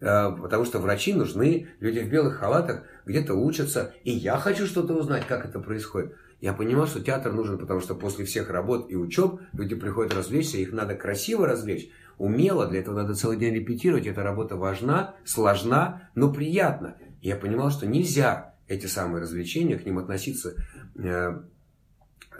Э, 0.00 0.30
потому 0.30 0.64
что 0.64 0.78
врачи 0.78 1.12
нужны, 1.12 1.66
люди 1.80 1.98
в 1.98 2.08
белых 2.08 2.36
халатах 2.36 2.84
где-то 3.04 3.34
учатся. 3.34 3.92
И 4.04 4.12
я 4.12 4.36
хочу 4.36 4.66
что-то 4.66 4.94
узнать, 4.94 5.26
как 5.26 5.44
это 5.44 5.58
происходит. 5.58 6.14
Я 6.40 6.52
понимал, 6.52 6.86
что 6.86 7.00
театр 7.00 7.32
нужен, 7.32 7.58
потому 7.58 7.80
что 7.80 7.96
после 7.96 8.24
всех 8.24 8.50
работ 8.50 8.86
и 8.88 8.96
учеб 8.96 9.40
люди 9.52 9.74
приходят 9.74 10.14
развлечься, 10.14 10.58
их 10.58 10.72
надо 10.72 10.94
красиво 10.94 11.46
развлечь 11.46 11.90
умело, 12.18 12.68
для 12.68 12.80
этого 12.80 12.94
надо 12.94 13.14
целый 13.14 13.36
день 13.36 13.54
репетировать, 13.54 14.06
эта 14.06 14.22
работа 14.22 14.56
важна, 14.56 15.16
сложна, 15.24 16.10
но 16.14 16.32
приятна. 16.32 16.96
Я 17.20 17.36
понимал, 17.36 17.70
что 17.70 17.86
нельзя 17.86 18.54
эти 18.68 18.86
самые 18.86 19.22
развлечения, 19.22 19.76
к 19.76 19.84
ним 19.84 19.98
относиться 19.98 20.54
э, 20.96 21.40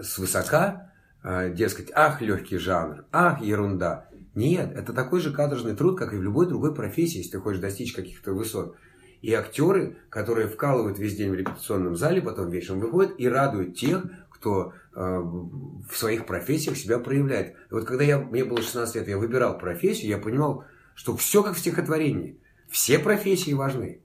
свысока, 0.01 0.93
э, 1.23 1.53
дескать, 1.53 1.91
ах, 1.95 2.21
легкий 2.21 2.59
жанр, 2.59 3.05
ах, 3.13 3.43
ерунда. 3.43 4.09
Нет, 4.35 4.73
это 4.75 4.93
такой 4.93 5.21
же 5.21 5.33
каторжный 5.33 5.77
труд, 5.77 5.99
как 5.99 6.15
и 6.15 6.17
в 6.17 6.23
любой 6.23 6.47
другой 6.47 6.75
профессии, 6.75 7.19
если 7.19 7.33
ты 7.33 7.41
хочешь 7.41 7.61
достичь 7.61 7.93
каких-то 7.93 8.33
высот. 8.33 8.77
И 9.21 9.33
актеры, 9.35 9.99
которые 10.09 10.49
вкалывают 10.49 10.99
весь 10.99 11.17
день 11.17 11.31
в 11.31 11.35
репетиционном 11.35 11.97
зале, 11.97 12.23
потом 12.23 12.51
вечером 12.51 12.81
выходят 12.81 13.15
и 13.19 13.29
радуют 13.29 13.77
тех, 13.77 14.05
кто 14.31 14.73
э, 14.95 15.01
в 15.01 15.97
своих 15.97 16.27
профессиях 16.27 16.77
себя 16.77 16.99
проявляет. 16.99 17.55
И 17.71 17.75
вот 17.75 17.85
когда 17.85 18.03
я, 18.03 18.19
мне 18.19 18.45
было 18.45 18.61
16 18.61 18.97
лет, 18.97 19.09
я 19.09 19.19
выбирал 19.19 19.59
профессию, 19.59 20.11
я 20.11 20.19
понимал, 20.19 20.65
что 20.95 21.17
все 21.17 21.43
как 21.43 21.55
в 21.55 21.59
стихотворении. 21.61 22.41
Все 22.69 22.99
профессии 22.99 23.53
важны. 23.53 24.03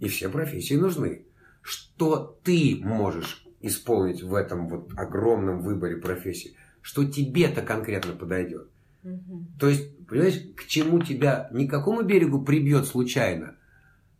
И 0.00 0.08
все 0.08 0.28
профессии 0.28 0.74
нужны. 0.74 1.26
Что 1.62 2.38
ты 2.44 2.78
можешь 2.82 3.43
исполнить 3.66 4.22
в 4.22 4.34
этом 4.34 4.68
вот 4.68 4.90
огромном 4.96 5.60
выборе 5.60 5.96
профессий? 5.96 6.56
Что 6.80 7.04
тебе-то 7.04 7.62
конкретно 7.62 8.12
подойдет? 8.12 8.68
То 9.58 9.68
есть, 9.68 10.06
понимаешь, 10.06 10.40
к 10.56 10.66
чему 10.66 11.00
тебя 11.00 11.48
ни 11.52 11.66
к 11.66 11.70
какому 11.70 12.02
берегу 12.02 12.42
прибьет 12.42 12.86
случайно, 12.86 13.56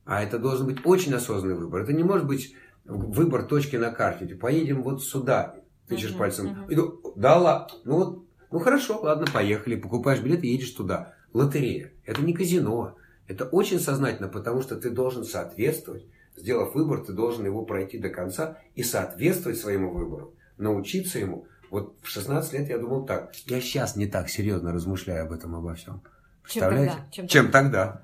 а 0.04 0.22
это 0.22 0.38
должен 0.38 0.66
быть 0.66 0.84
очень 0.84 1.14
осознанный 1.14 1.56
выбор. 1.56 1.82
Это 1.82 1.92
не 1.92 2.02
может 2.02 2.26
быть 2.26 2.54
выбор 2.84 3.44
точки 3.44 3.76
на 3.76 3.90
карте. 3.90 4.26
Типа, 4.26 4.48
поедем 4.48 4.82
вот 4.82 5.02
сюда. 5.02 5.56
Тычешь 5.88 6.12
uh-huh, 6.12 6.18
пальцем. 6.18 6.46
Uh-huh. 6.46 6.72
Иду, 6.72 7.14
да 7.16 7.36
ладно. 7.36 7.78
Ну 7.84 7.96
вот, 7.96 8.26
ну 8.50 8.58
хорошо, 8.58 9.00
ладно, 9.00 9.26
поехали. 9.32 9.76
Покупаешь 9.76 10.20
билет 10.20 10.44
и 10.44 10.48
едешь 10.48 10.70
туда. 10.70 11.14
Лотерея. 11.32 11.92
Это 12.04 12.22
не 12.22 12.32
казино. 12.32 12.96
Это 13.26 13.44
очень 13.44 13.80
сознательно, 13.80 14.28
потому 14.28 14.62
что 14.62 14.76
ты 14.76 14.90
должен 14.90 15.24
соответствовать. 15.24 16.06
Сделав 16.36 16.74
выбор, 16.74 17.04
ты 17.04 17.12
должен 17.12 17.46
его 17.46 17.64
пройти 17.64 17.98
до 17.98 18.08
конца 18.08 18.58
и 18.74 18.82
соответствовать 18.82 19.58
своему 19.58 19.92
выбору. 19.92 20.34
Научиться 20.58 21.18
ему. 21.18 21.46
Вот 21.70 21.96
в 22.02 22.08
16 22.08 22.52
лет 22.52 22.68
я 22.68 22.78
думал 22.78 23.06
так. 23.06 23.34
Я 23.46 23.60
сейчас 23.60 23.96
не 23.96 24.06
так 24.06 24.28
серьезно 24.28 24.72
размышляю 24.72 25.26
об 25.26 25.32
этом, 25.32 25.54
обо 25.54 25.74
всем. 25.74 26.02
Представляете? 26.42 26.92
Чем 26.92 26.96
тогда? 26.96 27.10
Чем, 27.10 27.26
Чем 27.28 27.50
тогда? 27.50 28.02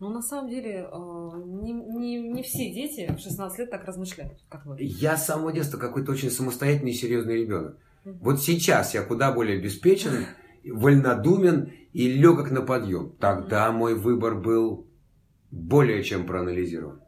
Но 0.00 0.10
на 0.10 0.22
самом 0.22 0.48
деле 0.48 0.88
э, 0.90 1.30
не, 1.44 1.72
не, 1.72 2.20
не 2.30 2.42
все 2.42 2.70
дети 2.70 3.12
в 3.12 3.20
16 3.20 3.58
лет 3.58 3.70
так 3.70 3.84
размышляют, 3.84 4.38
как 4.48 4.64
вы. 4.64 4.76
Я 4.80 5.16
с 5.16 5.26
самого 5.26 5.52
детства 5.52 5.78
какой-то 5.78 6.12
очень 6.12 6.30
самостоятельный 6.30 6.92
и 6.92 6.94
серьезный 6.94 7.40
ребенок. 7.42 7.76
Вот 8.04 8.40
сейчас 8.40 8.94
я 8.94 9.02
куда 9.02 9.32
более 9.32 9.58
обеспечен, 9.58 10.26
вольнодумен 10.64 11.72
и 11.92 12.08
легок 12.08 12.50
на 12.50 12.62
подъем. 12.62 13.12
Тогда 13.18 13.70
мой 13.72 13.94
выбор 13.94 14.34
был 14.34 14.86
более 15.50 16.02
чем 16.02 16.26
проанализирован. 16.26 17.00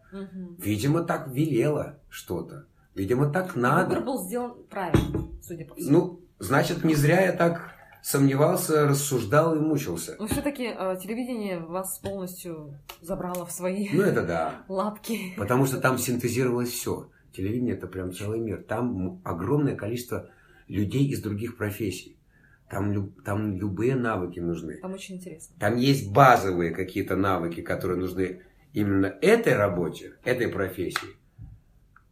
Видимо, 0.59 1.03
так 1.03 1.29
велело 1.29 1.99
что-то. 2.09 2.67
Видимо, 2.95 3.31
так 3.31 3.57
надо. 3.57 3.91
Выбор 3.91 4.05
был 4.05 4.25
сделан 4.25 4.55
правильно, 4.69 5.29
судя 5.43 5.65
по 5.65 5.75
всему. 5.75 5.91
Ну, 5.91 6.21
значит, 6.39 6.85
не 6.85 6.95
зря 6.95 7.21
я 7.23 7.33
так 7.33 7.75
сомневался, 8.03 8.87
рассуждал 8.87 9.55
и 9.55 9.61
мучился. 9.61 10.17
Но 10.19 10.27
все-таки 10.27 10.65
э, 10.67 10.97
телевидение 11.01 11.61
вас 11.61 11.99
полностью 11.99 12.79
забрало 13.01 13.47
в 13.47 13.53
свои 13.53 13.89
ну, 13.93 14.03
это 14.03 14.23
да. 14.23 14.65
лапки. 14.69 15.35
Потому 15.37 15.67
что 15.67 15.81
там 15.81 15.99
синтезировалось 15.99 16.71
все. 16.71 17.11
Телевидение 17.33 17.75
это 17.75 17.87
прям 17.87 18.13
целый 18.13 18.41
мир. 18.41 18.65
Там 18.67 19.21
огромное 19.25 19.77
количество 19.77 20.31
людей 20.67 21.07
из 21.09 21.23
других 21.23 21.57
профессий. 21.57 22.17
Там, 22.69 23.13
там 23.25 23.57
любые 23.57 23.97
навыки 23.97 24.39
нужны. 24.39 24.79
Там 24.81 24.93
очень 24.95 25.17
интересно. 25.17 25.57
Там 25.59 25.77
есть 25.77 26.13
базовые 26.13 26.71
какие-то 26.71 27.17
навыки, 27.17 27.63
которые 27.63 27.99
нужны 27.99 28.43
именно 28.73 29.07
этой 29.21 29.55
работе, 29.55 30.15
этой 30.25 30.49
профессии. 30.49 31.17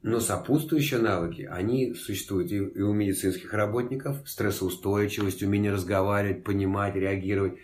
Но 0.03 0.21
сопутствующие 0.21 1.01
навыки, 1.01 1.49
они 1.51 1.95
существуют 1.95 2.53
и, 2.53 2.57
и 2.57 2.81
у 2.83 2.93
медицинских 2.93 3.53
работников. 3.53 4.17
Стрессоустойчивость, 4.27 5.43
умение 5.43 5.73
разговаривать, 5.73 6.45
понимать, 6.45 6.95
реагировать. 6.95 7.59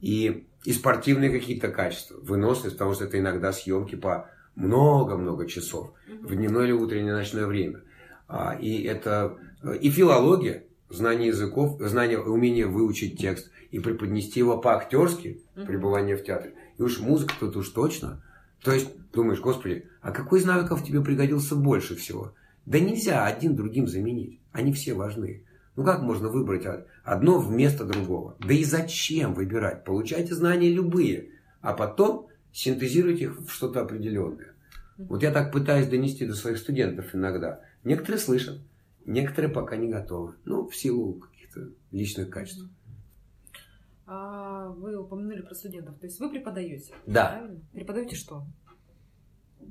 И, 0.00 0.46
и 0.64 0.72
спортивные 0.72 1.30
какие-то 1.30 1.68
качества. 1.68 2.18
Выносливость, 2.20 2.76
потому 2.76 2.94
что 2.94 3.04
это 3.04 3.18
иногда 3.18 3.52
съемки 3.52 3.96
по 3.96 4.30
много-много 4.54 5.46
часов. 5.46 5.92
В 6.06 6.34
дневное 6.34 6.64
или 6.64 6.72
утреннее 6.72 7.14
ночное 7.14 7.46
время. 7.46 7.82
А, 8.28 8.56
и 8.60 8.82
это 8.82 9.36
и 9.80 9.90
филология, 9.90 10.64
знание 10.88 11.28
языков, 11.28 11.80
знание, 11.80 12.20
умение 12.20 12.66
выучить 12.66 13.18
текст 13.18 13.50
и 13.70 13.80
преподнести 13.80 14.40
его 14.40 14.58
по-актерски, 14.58 15.42
пребывание 15.54 16.16
в 16.16 16.24
театре. 16.24 16.54
И 16.78 16.82
уж 16.82 17.00
музыка 17.00 17.34
тут 17.38 17.56
уж 17.56 17.68
точно. 17.70 18.22
То 18.62 18.72
есть 18.72 18.88
думаешь, 19.12 19.40
господи, 19.40 19.88
а 20.00 20.12
какой 20.12 20.40
из 20.40 20.44
навыков 20.44 20.84
тебе 20.84 21.00
пригодился 21.00 21.54
больше 21.54 21.94
всего? 21.94 22.34
Да 22.64 22.78
нельзя 22.80 23.24
один 23.24 23.54
другим 23.54 23.86
заменить. 23.86 24.40
Они 24.52 24.72
все 24.72 24.94
важны. 24.94 25.44
Ну 25.76 25.84
как 25.84 26.00
можно 26.00 26.28
выбрать 26.28 26.66
одно 27.04 27.38
вместо 27.38 27.84
другого? 27.84 28.36
Да 28.40 28.52
и 28.52 28.64
зачем 28.64 29.34
выбирать? 29.34 29.84
Получайте 29.84 30.34
знания 30.34 30.72
любые, 30.72 31.30
а 31.60 31.74
потом 31.74 32.28
синтезируйте 32.52 33.24
их 33.24 33.38
в 33.38 33.50
что-то 33.50 33.82
определенное. 33.82 34.54
Вот 34.96 35.22
я 35.22 35.30
так 35.30 35.52
пытаюсь 35.52 35.88
донести 35.88 36.26
до 36.26 36.34
своих 36.34 36.56
студентов 36.58 37.14
иногда. 37.14 37.60
Некоторые 37.84 38.18
слышат, 38.18 38.58
некоторые 39.04 39.52
пока 39.52 39.76
не 39.76 39.88
готовы. 39.88 40.34
Ну, 40.46 40.66
в 40.66 40.74
силу 40.74 41.14
каких-то 41.14 41.68
личных 41.92 42.30
качеств. 42.30 42.64
А 44.06 44.68
вы 44.68 44.96
упомянули 44.96 45.42
про 45.42 45.54
студентов. 45.54 45.98
То 45.98 46.06
есть 46.06 46.20
вы 46.20 46.30
преподаете? 46.30 46.94
Да. 47.06 47.30
Правильно? 47.30 47.60
Преподаете 47.72 48.16
что? 48.16 48.46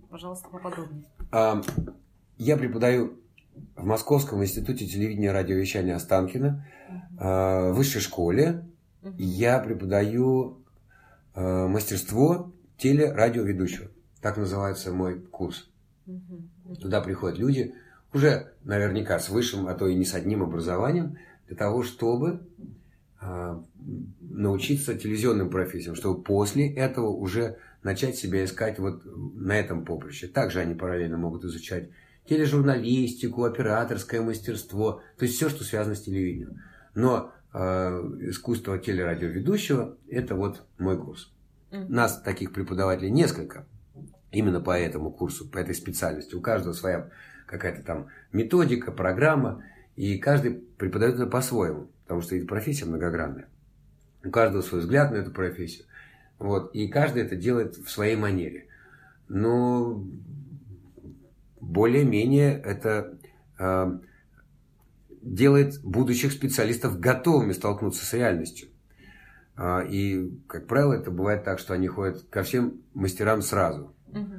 Пожалуйста, 0.09 0.49
поподробнее. 0.49 1.05
А, 1.31 1.61
я 2.37 2.57
преподаю 2.57 3.19
в 3.75 3.85
Московском 3.85 4.43
институте 4.43 4.85
телевидения 4.85 5.27
и 5.27 5.31
радиовещания 5.31 5.95
Останкина, 5.95 6.65
а, 7.17 7.71
в 7.71 7.75
высшей 7.75 8.01
школе. 8.01 8.67
Uh-huh. 9.01 9.13
Я 9.17 9.59
преподаю 9.59 10.63
а, 11.33 11.67
мастерство 11.67 12.51
телерадиоведущего. 12.77 13.89
Так 14.21 14.35
называется 14.35 14.91
мой 14.91 15.21
курс. 15.21 15.69
Uh-huh. 16.07 16.75
Туда 16.81 16.99
приходят 16.99 17.37
люди, 17.37 17.73
уже 18.13 18.53
наверняка 18.63 19.19
с 19.19 19.29
высшим, 19.29 19.67
а 19.67 19.75
то 19.75 19.87
и 19.87 19.95
не 19.95 20.05
с 20.05 20.13
одним 20.13 20.43
образованием, 20.43 21.17
для 21.47 21.55
того, 21.55 21.83
чтобы 21.83 22.41
научиться 24.21 24.95
телевизионным 24.95 25.49
профессиям, 25.49 25.95
чтобы 25.95 26.21
после 26.21 26.73
этого 26.73 27.07
уже 27.07 27.57
начать 27.83 28.15
себя 28.15 28.43
искать 28.43 28.79
вот 28.79 29.03
на 29.05 29.57
этом 29.57 29.85
поприще. 29.85 30.27
Также 30.27 30.59
они 30.59 30.73
параллельно 30.73 31.17
могут 31.17 31.43
изучать 31.45 31.89
тележурналистику, 32.27 33.43
операторское 33.43 34.21
мастерство, 34.21 35.01
то 35.17 35.25
есть 35.25 35.35
все, 35.35 35.49
что 35.49 35.63
связано 35.63 35.95
с 35.95 36.01
телевидением. 36.01 36.61
Но 36.95 37.31
э, 37.53 37.59
искусство 38.21 38.79
телерадиоведущего– 38.79 39.97
это 40.09 40.35
вот 40.35 40.65
мой 40.77 40.97
курс. 40.97 41.31
Нас, 41.71 42.21
таких 42.21 42.53
преподавателей, 42.53 43.11
несколько. 43.11 43.65
Именно 44.31 44.61
по 44.61 44.77
этому 44.77 45.11
курсу, 45.11 45.47
по 45.47 45.57
этой 45.57 45.75
специальности. 45.75 46.33
У 46.35 46.41
каждого 46.41 46.73
своя 46.73 47.09
какая-то 47.45 47.83
там 47.83 48.07
методика, 48.31 48.91
программа, 48.91 49.63
и 49.95 50.17
каждый 50.17 50.53
преподает 50.53 51.15
это 51.15 51.27
по-своему, 51.27 51.89
потому 52.05 52.21
что 52.21 52.35
эта 52.35 52.45
профессия 52.47 52.85
многогранная. 52.85 53.49
У 54.23 54.29
каждого 54.29 54.61
свой 54.61 54.81
взгляд 54.81 55.11
на 55.11 55.15
эту 55.15 55.31
профессию. 55.31 55.85
Вот, 56.37 56.73
и 56.73 56.87
каждый 56.87 57.23
это 57.23 57.35
делает 57.35 57.77
в 57.77 57.89
своей 57.89 58.15
манере. 58.15 58.67
Но 59.27 60.05
более-менее 61.59 62.61
это 62.61 63.17
э, 63.57 63.99
делает 65.21 65.81
будущих 65.83 66.31
специалистов 66.31 66.99
готовыми 66.99 67.53
столкнуться 67.53 68.05
с 68.05 68.13
реальностью. 68.13 68.69
А, 69.57 69.81
и, 69.81 70.29
как 70.47 70.67
правило, 70.67 70.93
это 70.93 71.11
бывает 71.11 71.43
так, 71.43 71.59
что 71.59 71.73
они 71.73 71.87
ходят 71.87 72.23
ко 72.29 72.43
всем 72.43 72.81
мастерам 72.93 73.41
сразу. 73.41 73.95
Угу. 74.11 74.31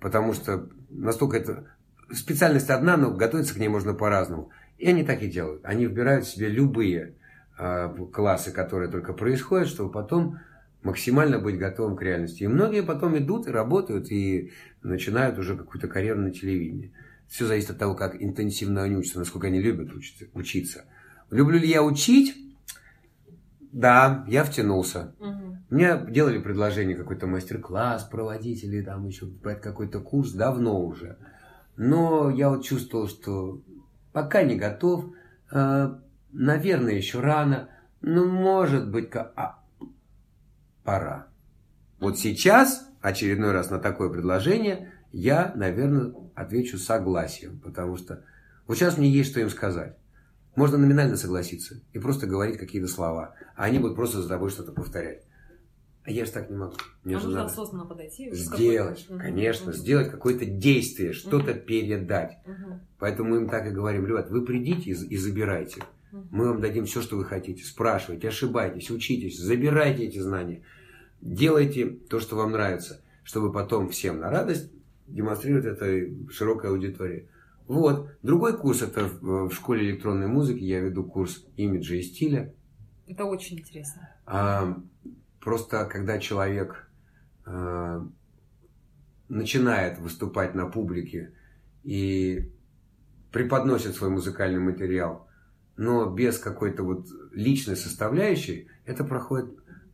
Потому 0.00 0.34
что 0.34 0.68
настолько 0.90 1.38
это... 1.38 1.66
Специальность 2.12 2.68
одна, 2.68 2.98
но 2.98 3.12
готовиться 3.12 3.54
к 3.54 3.56
ней 3.56 3.68
можно 3.68 3.94
по-разному. 3.94 4.50
И 4.84 4.86
они 4.86 5.02
так 5.02 5.22
и 5.22 5.28
делают. 5.28 5.64
Они 5.64 5.86
выбирают 5.86 6.26
себе 6.26 6.46
любые 6.46 7.14
э, 7.58 7.88
классы, 8.12 8.52
которые 8.52 8.90
только 8.90 9.14
происходят, 9.14 9.66
чтобы 9.66 9.90
потом 9.90 10.40
максимально 10.82 11.38
быть 11.38 11.56
готовым 11.56 11.96
к 11.96 12.02
реальности. 12.02 12.42
И 12.42 12.48
многие 12.48 12.82
потом 12.82 13.16
идут 13.16 13.46
и 13.46 13.50
работают, 13.50 14.12
и 14.12 14.52
начинают 14.82 15.38
уже 15.38 15.56
какую-то 15.56 15.88
карьеру 15.88 16.20
на 16.20 16.32
телевидении. 16.32 16.92
Все 17.28 17.46
зависит 17.46 17.70
от 17.70 17.78
того, 17.78 17.94
как 17.94 18.22
интенсивно 18.22 18.82
они 18.82 18.96
учатся, 18.96 19.20
насколько 19.20 19.46
они 19.46 19.58
любят 19.58 19.90
учиться. 20.34 20.84
Люблю 21.30 21.58
ли 21.58 21.66
я 21.66 21.82
учить? 21.82 22.36
Да, 23.72 24.26
я 24.28 24.44
втянулся. 24.44 25.14
Угу. 25.18 25.58
Мне 25.70 25.98
делали 26.10 26.40
предложение 26.40 26.94
какой-то 26.94 27.26
мастер-класс 27.26 28.04
проводить 28.04 28.62
или 28.64 28.82
там 28.82 29.06
еще 29.06 29.24
брать 29.24 29.62
какой-то 29.62 30.00
курс 30.00 30.32
давно 30.32 30.84
уже. 30.84 31.16
Но 31.78 32.28
я 32.28 32.50
вот 32.50 32.66
чувствовал, 32.66 33.08
что 33.08 33.62
пока 34.14 34.44
не 34.44 34.54
готов. 34.54 35.12
Э, 35.50 35.92
наверное, 36.32 36.94
еще 36.94 37.20
рано. 37.20 37.68
Но 38.00 38.24
может 38.24 38.90
быть, 38.90 39.10
а, 39.14 39.58
пора. 40.84 41.26
Вот 41.98 42.18
сейчас, 42.18 42.88
очередной 43.02 43.52
раз 43.52 43.70
на 43.70 43.78
такое 43.78 44.08
предложение, 44.08 44.92
я, 45.12 45.52
наверное, 45.54 46.14
отвечу 46.34 46.78
согласием, 46.78 47.60
потому 47.60 47.96
что 47.96 48.24
вот 48.66 48.76
сейчас 48.76 48.96
мне 48.96 49.10
есть 49.10 49.30
что 49.30 49.40
им 49.40 49.50
сказать. 49.50 49.96
Можно 50.54 50.78
номинально 50.78 51.16
согласиться 51.16 51.80
и 51.92 51.98
просто 51.98 52.26
говорить 52.26 52.58
какие-то 52.58 52.88
слова, 52.88 53.34
а 53.56 53.64
они 53.64 53.78
будут 53.78 53.96
просто 53.96 54.22
за 54.22 54.28
тобой 54.28 54.50
что-то 54.50 54.72
повторять. 54.72 55.24
А 56.04 56.10
я 56.10 56.26
же 56.26 56.32
так 56.32 56.50
не 56.50 56.56
могу. 56.56 56.74
Мне 57.02 57.16
а 57.16 57.20
же 57.20 57.26
нужно 57.26 57.44
осознанно 57.44 57.86
подойти. 57.86 58.30
Сделать, 58.34 59.06
конечно, 59.08 59.70
угу. 59.70 59.78
сделать 59.78 60.10
какое-то 60.10 60.44
действие, 60.44 61.14
что-то 61.14 61.52
угу. 61.52 61.60
передать. 61.60 62.38
Угу. 62.44 62.80
Поэтому 62.98 63.30
мы 63.30 63.36
им 63.38 63.48
так 63.48 63.66
и 63.66 63.70
говорим, 63.70 64.06
ребят, 64.06 64.30
вы 64.30 64.44
придите 64.44 64.90
и, 64.90 64.92
и 64.92 65.16
забирайте. 65.16 65.82
Угу. 66.12 66.26
Мы 66.30 66.48
вам 66.48 66.60
дадим 66.60 66.84
все, 66.84 67.00
что 67.00 67.16
вы 67.16 67.24
хотите. 67.24 67.64
Спрашивайте, 67.64 68.28
ошибайтесь, 68.28 68.90
учитесь, 68.90 69.38
забирайте 69.38 70.04
эти 70.04 70.18
знания. 70.18 70.62
Делайте 71.22 71.86
то, 71.86 72.20
что 72.20 72.36
вам 72.36 72.52
нравится, 72.52 73.00
чтобы 73.22 73.50
потом 73.50 73.88
всем 73.88 74.20
на 74.20 74.30
радость 74.30 74.70
демонстрировать 75.06 75.64
это 75.64 76.30
широкой 76.30 76.70
аудитории. 76.70 77.28
Вот. 77.66 78.10
Другой 78.22 78.58
курс 78.58 78.82
это 78.82 79.08
в, 79.20 79.50
школе 79.52 79.88
электронной 79.90 80.26
музыки. 80.26 80.62
Я 80.62 80.80
веду 80.80 81.04
курс 81.04 81.46
имиджа 81.56 81.94
и 81.96 82.02
стиля. 82.02 82.52
Это 83.06 83.24
очень 83.24 83.58
интересно. 83.58 84.10
А, 84.26 84.82
просто 85.44 85.84
когда 85.84 86.18
человек 86.18 86.88
а, 87.44 88.06
начинает 89.28 89.98
выступать 89.98 90.54
на 90.54 90.66
публике 90.66 91.34
и 91.82 92.50
преподносит 93.30 93.94
свой 93.94 94.10
музыкальный 94.10 94.60
материал, 94.60 95.28
но 95.76 96.06
без 96.10 96.38
какой-то 96.38 96.82
вот 96.82 97.06
личной 97.32 97.76
составляющей, 97.76 98.68
это 98.86 99.04
проходит, 99.04 99.50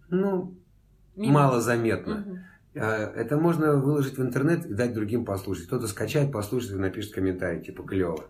ну, 0.09 0.59
Мимо. 1.17 1.33
малозаметно. 1.33 2.25
Угу. 2.27 2.39
Это 2.73 3.37
можно 3.37 3.77
выложить 3.77 4.17
в 4.17 4.23
интернет 4.23 4.65
и 4.65 4.75
дать 4.75 4.95
другим 4.95 5.25
послушать. 5.25 5.67
Кто-то 5.67 5.89
скачает, 5.89 6.31
послушает 6.31 6.75
и 6.75 6.79
напишет 6.79 7.13
комментарий, 7.13 7.65
типа 7.65 7.83
клево. 7.83 8.27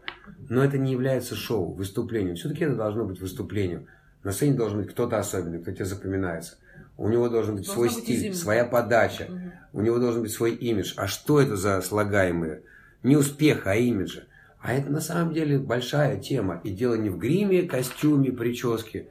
Но 0.48 0.64
это 0.64 0.78
не 0.78 0.92
является 0.92 1.34
шоу, 1.34 1.74
выступлением. 1.74 2.36
Все-таки 2.36 2.64
это 2.64 2.76
должно 2.76 3.04
быть 3.04 3.20
выступлением. 3.20 3.86
На 4.22 4.32
сцене 4.32 4.56
должен 4.56 4.78
быть 4.78 4.90
кто-то 4.90 5.18
особенный, 5.18 5.60
кто 5.60 5.72
тебе 5.72 5.84
запоминается. 5.84 6.56
У 7.00 7.08
него 7.08 7.30
должен 7.30 7.56
быть 7.56 7.64
Должна 7.64 7.74
свой 7.74 7.88
быть 7.88 8.04
стиль, 8.04 8.16
изюминка. 8.16 8.38
своя 8.38 8.64
подача. 8.66 9.24
Угу. 9.24 9.38
У 9.72 9.80
него 9.80 9.98
должен 9.98 10.20
быть 10.20 10.32
свой 10.32 10.52
имидж. 10.52 10.92
А 10.98 11.06
что 11.06 11.40
это 11.40 11.56
за 11.56 11.80
слагаемые? 11.80 12.60
Не 13.02 13.16
успех, 13.16 13.66
а 13.66 13.74
имиджа. 13.74 14.24
А 14.60 14.74
это 14.74 14.90
на 14.90 15.00
самом 15.00 15.32
деле 15.32 15.58
большая 15.58 16.20
тема. 16.20 16.60
И 16.62 16.70
дело 16.70 16.96
не 16.96 17.08
в 17.08 17.16
гриме, 17.16 17.62
костюме, 17.62 18.32
прическе, 18.32 19.08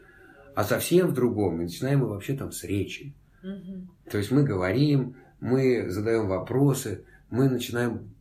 а 0.53 0.63
совсем 0.63 1.07
в 1.07 1.15
другом. 1.15 1.61
И 1.61 1.63
начинаем 1.63 2.01
мы 2.01 2.09
вообще 2.09 2.35
там 2.35 2.51
с 2.51 2.63
речи. 2.63 3.15
То 4.11 4.19
есть 4.19 4.29
мы 4.29 4.43
говорим, 4.43 5.15
мы 5.39 5.89
задаем 5.89 6.27
вопросы, 6.27 7.05
мы 7.31 7.49
начинаем 7.49 8.11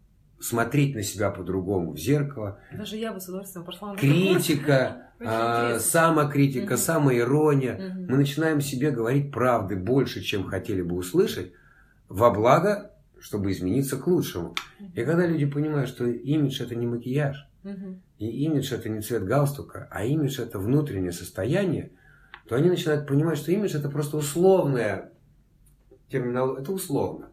смотреть 0.41 0.95
на 0.95 1.03
себя 1.03 1.30
по-другому 1.30 1.93
в 1.93 1.99
зеркало. 1.99 2.61
Даже 2.72 2.97
я 2.97 3.12
бы 3.12 3.20
с 3.20 3.28
удовольствием 3.28 3.64
пошла 3.64 3.93
на 3.93 3.99
Критика, 3.99 5.09
а, 5.20 5.78
самокритика, 5.78 6.74
угу. 6.74 6.80
самоирония. 6.80 7.74
Угу. 7.74 8.11
Мы 8.11 8.16
начинаем 8.18 8.61
себе 8.61 8.91
говорить 8.91 9.32
правды 9.32 9.76
больше, 9.76 10.20
чем 10.20 10.45
хотели 10.45 10.82
бы 10.82 10.97
услышать, 10.97 11.53
во 12.09 12.30
благо, 12.30 12.93
чтобы 13.18 13.51
измениться 13.51 13.97
к 13.97 14.07
лучшему. 14.07 14.55
Угу. 14.80 14.91
И 14.95 15.05
когда 15.05 15.26
люди 15.26 15.47
понимают, 15.47 15.89
что 15.89 16.07
имидж 16.07 16.62
это 16.62 16.74
не 16.76 16.86
макияж, 16.86 17.49
угу. 17.64 18.01
и 18.18 18.26
имидж 18.45 18.72
это 18.72 18.89
не 18.89 19.01
цвет 19.01 19.24
галстука, 19.24 19.89
а 19.91 20.05
имидж 20.05 20.41
это 20.41 20.59
внутреннее 20.59 21.12
состояние, 21.12 21.91
то 22.49 22.55
они 22.55 22.68
начинают 22.70 23.07
понимать, 23.07 23.39
что 23.39 23.53
имидж 23.53 23.76
это 23.76 23.91
просто 23.91 24.16
условная 24.16 25.12
терминология, 26.09 26.62
это 26.62 26.72
условно. 26.72 27.30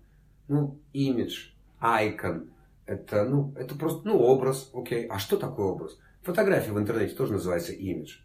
Ну, 0.48 0.80
имидж, 0.92 1.52
айкон, 1.80 2.50
это, 2.86 3.26
ну, 3.26 3.54
это 3.58 3.76
просто, 3.76 4.08
ну, 4.08 4.18
образ, 4.18 4.70
окей. 4.74 5.08
А 5.08 5.20
что 5.20 5.38
такое 5.38 5.68
образ? 5.68 5.98
Фотография 6.24 6.72
в 6.72 6.80
интернете 6.80 7.16
тоже 7.16 7.34
называется 7.34 7.72
имидж. 7.72 8.20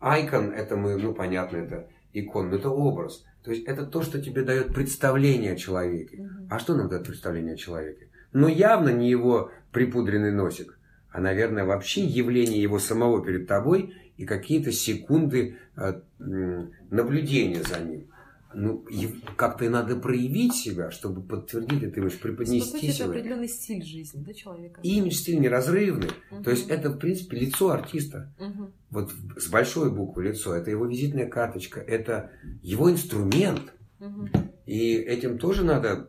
Айкон, 0.00 0.52
это 0.52 0.76
мы, 0.76 0.96
ну, 0.96 1.14
понятно, 1.14 1.56
это 1.58 1.88
икон, 2.12 2.50
но 2.50 2.56
это 2.56 2.70
образ. 2.70 3.24
То 3.42 3.50
есть 3.50 3.64
это 3.66 3.86
то, 3.86 4.02
что 4.02 4.20
тебе 4.20 4.42
дает 4.42 4.74
представление 4.74 5.52
о 5.52 5.56
человеке. 5.56 6.22
Угу. 6.22 6.48
А 6.50 6.58
что 6.58 6.74
нам 6.74 6.88
дает 6.88 7.06
представление 7.06 7.54
о 7.54 7.56
человеке? 7.56 8.08
Но 8.32 8.48
явно 8.48 8.90
не 8.90 9.08
его 9.08 9.50
припудренный 9.72 10.32
носик, 10.32 10.78
а, 11.10 11.20
наверное, 11.20 11.64
вообще 11.64 12.04
явление 12.04 12.60
его 12.60 12.78
самого 12.78 13.24
перед 13.24 13.46
тобой 13.46 13.94
и 14.16 14.26
какие-то 14.26 14.72
секунды 14.72 15.56
э, 15.76 16.00
наблюдения 16.90 17.62
за 17.62 17.80
ним. 17.80 18.08
Ну, 18.54 18.86
как-то 19.36 19.66
и 19.66 19.68
надо 19.68 19.96
проявить 19.96 20.54
себя, 20.54 20.90
чтобы 20.90 21.22
подтвердить 21.22 21.82
это 21.82 22.00
имидж, 22.00 22.18
преподнести 22.18 22.90
себя. 22.92 23.04
это 23.04 23.04
определенный 23.04 23.48
стиль 23.48 23.84
жизни 23.84 24.24
да, 24.24 24.32
человека. 24.32 24.80
Имидж, 24.82 25.14
стиль 25.14 25.38
неразрывный. 25.38 26.10
Угу. 26.30 26.44
То 26.44 26.50
есть 26.50 26.68
это, 26.70 26.88
в 26.88 26.98
принципе, 26.98 27.38
лицо 27.38 27.70
артиста. 27.70 28.32
Угу. 28.38 28.72
Вот 28.90 29.12
с 29.36 29.48
большой 29.48 29.90
буквы 29.90 30.24
лицо. 30.24 30.54
Это 30.54 30.70
его 30.70 30.86
визитная 30.86 31.26
карточка. 31.26 31.80
Это 31.80 32.30
его 32.62 32.90
инструмент. 32.90 33.74
Угу. 34.00 34.28
И 34.64 34.94
этим 34.94 35.38
тоже 35.38 35.62
надо... 35.64 36.08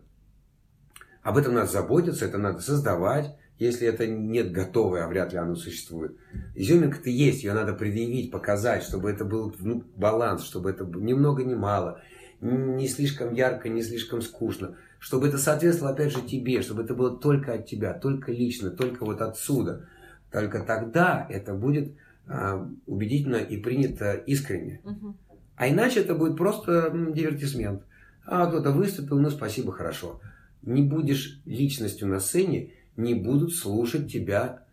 Об 1.21 1.37
этом 1.37 1.53
надо 1.53 1.69
заботиться, 1.69 2.25
это 2.25 2.37
надо 2.37 2.61
создавать. 2.61 3.35
Если 3.57 3.85
это 3.85 4.07
нет 4.07 4.53
готовое, 4.53 5.03
а 5.03 5.09
вряд 5.09 5.33
ли 5.33 5.37
оно 5.37 5.55
существует. 5.55 6.15
Изюминка-то 6.55 7.09
есть, 7.09 7.43
ее 7.43 7.53
надо 7.53 7.73
предъявить, 7.73 8.31
показать, 8.31 8.83
чтобы 8.83 9.11
это 9.11 9.25
был 9.25 9.53
ну, 9.59 9.83
баланс, 9.97 10.45
чтобы 10.45 10.69
это 10.69 10.85
ни 10.85 11.11
много 11.11 11.43
ни 11.43 11.55
мало, 11.55 12.01
не 12.41 12.87
слишком 12.87 13.33
ярко, 13.33 13.69
не 13.69 13.83
слишком 13.83 14.21
скучно. 14.21 14.75
Чтобы 14.99 15.27
это 15.27 15.37
соответствовало, 15.37 15.93
опять 15.93 16.13
же, 16.13 16.21
тебе, 16.21 16.61
чтобы 16.61 16.83
это 16.83 16.93
было 16.93 17.17
только 17.17 17.53
от 17.53 17.65
тебя, 17.65 17.93
только 17.93 18.31
лично, 18.31 18.69
только 18.69 19.05
вот 19.05 19.21
отсюда. 19.21 19.87
Только 20.31 20.61
тогда 20.61 21.25
это 21.29 21.53
будет 21.53 21.95
а, 22.27 22.69
убедительно 22.85 23.37
и 23.37 23.57
принято 23.57 24.13
искренне. 24.13 24.81
Угу. 24.83 25.15
А 25.55 25.69
иначе 25.69 26.01
это 26.01 26.15
будет 26.15 26.37
просто 26.37 26.91
дивертисмент. 27.13 27.83
А 28.25 28.47
кто-то 28.47 28.71
выступил, 28.71 29.19
ну 29.19 29.29
спасибо, 29.29 29.71
хорошо. 29.71 30.21
Не 30.61 30.83
будешь 30.83 31.41
личностью 31.45 32.07
на 32.07 32.19
сцене, 32.19 32.71
не 32.95 33.15
будут 33.15 33.55
слушать 33.55 34.11
тебя 34.11 34.63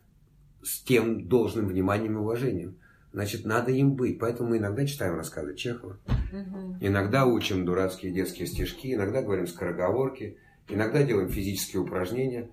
с 0.62 0.80
тем 0.80 1.28
должным 1.28 1.66
вниманием 1.68 2.14
и 2.14 2.20
уважением. 2.20 2.76
Значит, 3.16 3.46
надо 3.46 3.70
им 3.72 3.94
быть. 3.94 4.18
Поэтому 4.18 4.50
мы 4.50 4.58
иногда 4.58 4.84
читаем 4.84 5.14
рассказы 5.14 5.54
Чехова. 5.54 5.98
Угу. 6.06 6.76
Иногда 6.82 7.24
учим 7.24 7.64
дурацкие 7.64 8.12
детские 8.12 8.46
стишки, 8.46 8.92
иногда 8.92 9.22
говорим 9.22 9.46
скороговорки, 9.46 10.36
иногда 10.68 11.02
делаем 11.02 11.30
физические 11.30 11.80
упражнения. 11.80 12.50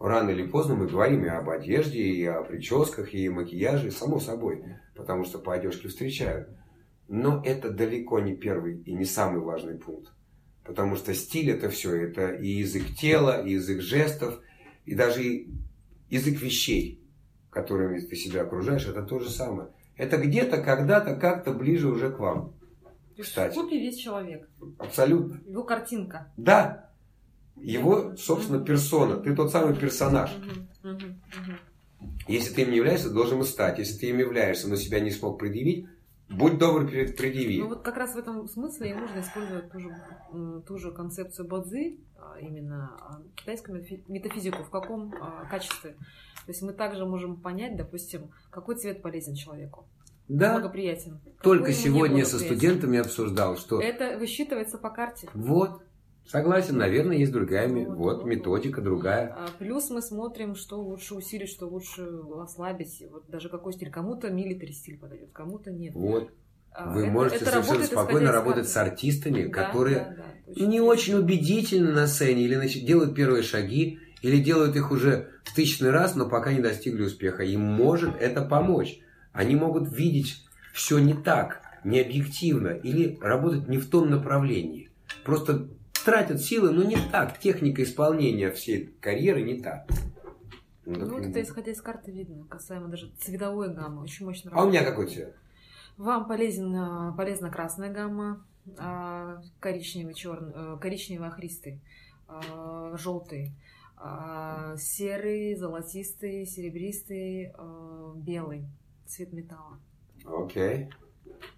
Рано 0.00 0.30
или 0.30 0.46
поздно 0.46 0.74
мы 0.74 0.86
говорим 0.86 1.22
и 1.22 1.28
об 1.28 1.50
одежде, 1.50 2.00
и 2.00 2.24
о 2.24 2.42
прическах, 2.44 3.12
и 3.12 3.28
о 3.28 3.32
макияже, 3.32 3.90
само 3.90 4.18
собой, 4.18 4.64
потому 4.94 5.24
что 5.24 5.38
по 5.38 5.52
одежке 5.52 5.88
встречают. 5.88 6.48
Но 7.08 7.42
это 7.44 7.68
далеко 7.70 8.18
не 8.18 8.34
первый 8.34 8.80
и 8.84 8.94
не 8.94 9.04
самый 9.04 9.42
важный 9.42 9.74
пункт. 9.74 10.14
Потому 10.64 10.96
что 10.96 11.12
стиль 11.12 11.50
это 11.50 11.68
все, 11.68 11.94
это 11.94 12.30
и 12.30 12.48
язык 12.48 12.96
тела, 12.98 13.42
и 13.42 13.52
язык 13.52 13.82
жестов, 13.82 14.40
и 14.86 14.94
даже 14.94 15.46
язык 16.08 16.40
вещей, 16.40 17.06
которыми 17.50 18.00
ты 18.00 18.16
себя 18.16 18.44
окружаешь, 18.44 18.86
это 18.86 19.02
то 19.02 19.18
же 19.18 19.28
самое. 19.28 19.68
Это 19.96 20.18
где-то, 20.18 20.62
когда-то, 20.62 21.16
как-то 21.16 21.52
ближе 21.52 21.88
уже 21.88 22.10
к 22.10 22.18
вам. 22.18 22.52
Кстати. 23.18 23.52
В 23.52 23.62
купе 23.62 23.80
весь 23.80 23.96
человек. 23.96 24.48
Абсолютно. 24.78 25.40
Его 25.46 25.64
картинка. 25.64 26.32
Да. 26.36 26.90
Его, 27.56 28.14
собственно, 28.16 28.62
персона. 28.62 29.16
Ты 29.16 29.34
тот 29.34 29.50
самый 29.50 29.74
персонаж. 29.74 30.30
Если 32.28 32.54
ты 32.54 32.62
им 32.62 32.70
не 32.70 32.76
являешься, 32.76 33.10
должен 33.10 33.38
им 33.38 33.44
стать. 33.44 33.78
Если 33.78 33.98
ты 33.98 34.10
им 34.10 34.18
являешься, 34.18 34.68
но 34.68 34.76
себя 34.76 35.00
не 35.00 35.10
смог 35.10 35.38
предъявить, 35.38 35.86
будь 36.28 36.58
добр, 36.58 36.86
предъяви. 36.86 37.60
Ну 37.60 37.68
вот 37.68 37.82
как 37.82 37.96
раз 37.96 38.14
в 38.14 38.18
этом 38.18 38.46
смысле 38.48 38.90
и 38.90 38.94
нужно 38.94 39.20
использовать 39.20 39.70
ту 39.70 39.78
же, 39.80 40.62
ту 40.66 40.78
же 40.78 40.92
концепцию 40.92 41.48
Бадзи, 41.48 41.98
именно 42.40 42.96
а, 43.00 43.22
китайскую 43.34 43.84
метафизику, 44.08 44.62
в 44.62 44.70
каком 44.70 45.12
а, 45.20 45.44
качестве. 45.46 45.92
То 45.92 46.52
есть 46.52 46.62
мы 46.62 46.72
также 46.72 47.04
можем 47.04 47.40
понять, 47.40 47.76
допустим, 47.76 48.30
какой 48.50 48.76
цвет 48.76 49.02
полезен 49.02 49.34
человеку. 49.34 49.86
Да. 50.28 50.54
Благоприятен. 50.54 51.20
Только 51.42 51.72
сегодня 51.72 52.24
со 52.24 52.38
студентами 52.38 52.98
обсуждал, 52.98 53.56
что... 53.56 53.80
Это 53.80 54.18
высчитывается 54.18 54.78
по 54.78 54.90
карте. 54.90 55.28
Вот. 55.34 55.82
Согласен, 56.26 56.76
наверное, 56.76 57.16
есть 57.16 57.30
другая 57.30 57.68
вот, 57.68 57.96
вот, 57.96 58.24
методика, 58.24 58.82
другая. 58.82 59.32
А, 59.32 59.48
плюс 59.58 59.90
мы 59.90 60.02
смотрим, 60.02 60.56
что 60.56 60.82
лучше 60.82 61.14
усилить, 61.14 61.48
что 61.48 61.68
лучше 61.68 62.02
ослабить. 62.40 63.04
Вот 63.12 63.28
даже 63.28 63.48
какой 63.48 63.72
стиль. 63.72 63.92
Кому-то 63.92 64.28
милитари 64.30 64.72
стиль 64.72 64.98
подойдет, 64.98 65.30
кому-то 65.32 65.70
нет. 65.70 65.94
Вот. 65.94 66.32
А, 66.76 66.92
Вы 66.92 67.04
это, 67.04 67.10
можете 67.10 67.36
это 67.36 67.50
совершенно 67.52 67.84
спокойно 67.84 68.32
работать 68.32 68.68
с 68.68 68.76
артистами, 68.76 69.46
да, 69.46 69.50
которые 69.50 69.96
да, 69.96 70.14
да, 70.54 70.66
не 70.66 70.80
очень 70.82 71.14
убедительны 71.14 71.90
на 71.92 72.06
сцене, 72.06 72.42
или 72.42 72.54
значит, 72.54 72.84
делают 72.84 73.14
первые 73.14 73.42
шаги, 73.42 73.98
или 74.20 74.38
делают 74.38 74.76
их 74.76 74.90
уже 74.90 75.30
в 75.44 75.54
тысячный 75.54 75.90
раз, 75.90 76.16
но 76.16 76.28
пока 76.28 76.52
не 76.52 76.60
достигли 76.60 77.04
успеха. 77.04 77.44
Им 77.44 77.62
может 77.62 78.14
это 78.20 78.42
помочь. 78.42 78.98
Они 79.32 79.56
могут 79.56 79.90
видеть 79.90 80.44
все 80.74 80.98
не 80.98 81.14
так, 81.14 81.62
не 81.82 81.98
объективно, 82.00 82.68
или 82.68 83.18
работать 83.22 83.68
не 83.68 83.78
в 83.78 83.88
том 83.88 84.10
направлении. 84.10 84.90
Просто 85.24 85.68
тратят 86.04 86.42
силы, 86.42 86.72
но 86.72 86.82
не 86.82 86.98
так. 87.10 87.38
Техника 87.38 87.82
исполнения 87.82 88.50
всей 88.50 88.94
карьеры 89.00 89.40
не 89.40 89.62
так. 89.62 89.86
Ну, 90.84 91.06
ну 91.06 91.14
вот 91.14 91.24
это 91.24 91.40
исходя 91.40 91.72
из 91.72 91.80
карты 91.80 92.12
видно, 92.12 92.44
касаемо 92.44 92.88
даже 92.88 93.10
цветовой 93.18 93.72
гаммы. 93.72 94.02
Очень 94.02 94.26
мощно 94.26 94.50
работает. 94.50 94.62
А 94.62 94.68
у 94.68 94.70
меня 94.70 94.84
какой 94.84 95.06
цвет? 95.06 95.34
Вам 95.96 96.26
полезен, 96.28 96.74
э, 96.74 97.16
полезна 97.16 97.50
красная 97.50 97.92
гамма, 97.92 98.44
а, 98.78 99.40
коричневый, 99.60 100.14
черный, 100.14 100.52
э, 100.54 100.78
коричневый 100.80 101.28
охристый, 101.28 101.80
а, 102.28 102.96
желтый, 102.96 103.52
а, 103.96 104.76
серый, 104.76 105.54
золотистый, 105.54 106.44
серебристый, 106.46 107.52
белый 108.16 108.66
цвет 109.06 109.32
металла. 109.32 109.78
Окей. 110.24 110.84
Okay. 110.84 110.92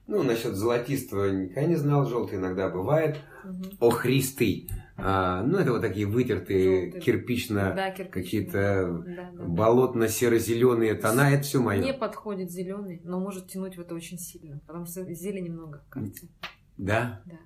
Ну, 0.07 0.23
насчет 0.23 0.55
золотистого 0.55 1.25
я 1.25 1.67
не 1.67 1.77
знал, 1.77 2.07
желтый 2.07 2.39
иногда 2.39 2.69
бывает. 2.69 3.19
Угу. 3.45 3.89
Охристый. 3.89 4.71
А, 4.97 5.43
ну, 5.43 5.59
это 5.59 5.73
вот 5.73 5.81
такие 5.81 6.07
вытертые 6.07 6.85
Желтый. 6.87 7.01
кирпично 7.01 7.73
да, 7.77 7.91
какие-то 7.93 9.03
да, 9.07 9.31
да, 9.33 9.45
болотно-серо-зеленые 9.45 10.95
тона. 10.95 11.33
Это 11.35 11.43
все 11.45 11.63
мое. 11.63 11.81
Не 11.81 11.95
подходит 11.95 12.51
зеленый, 12.51 13.01
но 13.05 13.21
может 13.21 13.47
тянуть 13.47 13.77
в 13.77 13.81
это 13.81 13.95
очень 13.95 14.19
сильно, 14.19 14.61
потому 14.67 14.87
что 14.87 15.05
зелени 15.15 15.51
много 15.51 15.85
в 15.87 15.89
карте. 15.89 16.29
Да? 16.77 17.23
Да. 17.27 17.37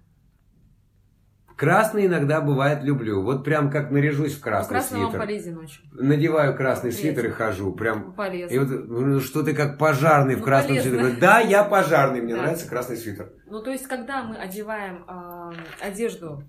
Красный 1.56 2.06
иногда 2.06 2.40
бывает 2.40 2.82
люблю. 2.82 3.22
Вот 3.22 3.44
прям 3.44 3.70
как 3.70 3.90
наряжусь 3.90 4.34
в 4.34 4.40
красный 4.40 4.76
красный 4.76 5.00
свитер. 5.00 5.18
Полезен 5.18 5.58
очень. 5.58 5.82
Надеваю 5.92 6.56
красный 6.56 6.90
полезен. 6.90 7.02
свитер 7.02 7.26
и 7.26 7.30
хожу. 7.30 7.72
Прям. 7.72 8.12
Полезно. 8.14 8.54
И 8.54 8.58
вот 8.58 8.68
ну, 8.88 9.20
что 9.20 9.42
ты 9.42 9.54
как 9.54 9.78
пожарный 9.78 10.36
ну, 10.36 10.42
в 10.42 10.44
красном 10.44 10.76
полезно. 10.76 10.98
свитере. 10.98 11.20
Да, 11.20 11.40
я 11.40 11.64
пожарный, 11.70 12.20
мне 12.20 12.34
да. 12.34 12.42
нравится 12.42 12.68
красный 12.68 12.96
свитер. 12.96 13.32
Ну, 13.46 13.62
то 13.62 13.70
есть, 13.70 13.86
когда 13.86 14.22
мы 14.22 14.36
одеваем 14.36 15.04
э, 15.06 15.86
одежду 15.86 16.42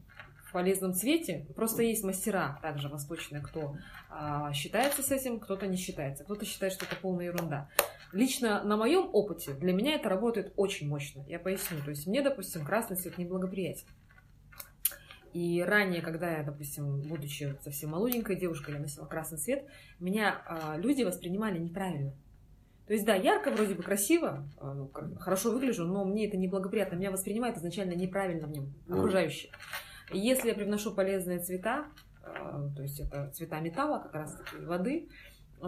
в 0.48 0.52
полезном 0.54 0.94
цвете, 0.94 1.48
просто 1.56 1.84
есть 1.84 2.04
мастера 2.04 2.60
также 2.62 2.88
восточные, 2.90 3.42
кто 3.42 3.76
э, 4.10 4.54
считается 4.54 5.04
с 5.04 5.12
этим, 5.12 5.40
кто-то 5.40 5.68
не 5.68 5.78
считается. 5.78 6.24
Кто-то 6.24 6.46
считает, 6.46 6.74
что 6.74 6.86
это 6.86 6.96
полная 6.96 7.26
ерунда. 7.26 7.70
Лично 8.14 8.64
на 8.64 8.78
моем 8.78 9.10
опыте 9.12 9.54
для 9.54 9.74
меня 9.74 9.96
это 9.96 10.08
работает 10.08 10.54
очень 10.56 10.88
мощно. 10.88 11.24
Я 11.28 11.40
поясню. 11.40 11.80
То 11.84 11.90
есть 11.90 12.06
мне, 12.06 12.22
допустим, 12.22 12.64
красный 12.64 12.96
цвет 12.96 13.18
неблагоприятен. 13.18 13.88
И 15.34 15.64
ранее, 15.64 16.02
когда 16.02 16.38
я, 16.38 16.44
допустим, 16.44 17.02
будучи 17.02 17.58
совсем 17.62 17.90
молоденькой 17.90 18.36
девушкой, 18.36 18.76
я 18.76 18.80
носила 18.80 19.06
красный 19.06 19.40
цвет, 19.40 19.66
меня 20.00 20.44
э, 20.48 20.80
люди 20.80 21.02
воспринимали 21.02 21.58
неправильно. 21.58 22.14
То 22.86 22.94
есть, 22.94 23.06
да, 23.06 23.16
ярко, 23.16 23.50
вроде 23.50 23.74
бы 23.74 23.82
красиво, 23.82 24.48
э, 24.62 24.88
хорошо 25.20 25.52
выгляжу, 25.52 25.86
но 25.86 26.06
мне 26.06 26.28
это 26.28 26.38
неблагоприятно. 26.38 26.98
Меня 26.98 27.12
воспринимают 27.12 27.58
изначально 27.58 27.94
неправильно 27.94 28.46
в 28.46 28.52
нем, 28.52 28.74
окружающие. 28.88 29.52
И 30.12 30.20
если 30.20 30.50
я 30.50 30.54
привношу 30.54 30.94
полезные 30.94 31.40
цвета, 31.40 31.88
э, 32.24 32.70
то 32.76 32.84
есть 32.84 33.00
это 33.00 33.32
цвета 33.32 33.60
металла, 33.60 34.00
как 34.00 34.14
раз 34.14 34.36
таки 34.36 34.64
воды, 34.64 35.10